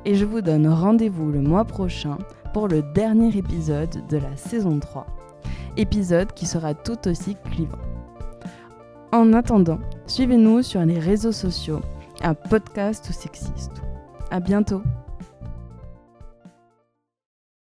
et 0.05 0.14
je 0.14 0.24
vous 0.24 0.40
donne 0.40 0.68
rendez-vous 0.68 1.30
le 1.30 1.40
mois 1.40 1.64
prochain 1.64 2.18
pour 2.53 2.68
le 2.68 2.82
dernier 2.82 3.36
épisode 3.36 4.07
de 4.09 4.16
la 4.16 4.36
saison 4.36 4.78
3. 4.78 5.07
Épisode 5.76 6.32
qui 6.32 6.46
sera 6.46 6.74
tout 6.74 7.09
aussi 7.09 7.36
clivant. 7.51 7.78
En 9.12 9.32
attendant, 9.32 9.78
suivez-nous 10.07 10.62
sur 10.62 10.84
les 10.84 10.99
réseaux 10.99 11.32
sociaux 11.32 11.80
à 12.20 12.34
Podcast 12.34 13.07
ou 13.09 13.12
sexiste. 13.12 13.82
À 14.30 14.40
bientôt! 14.40 14.82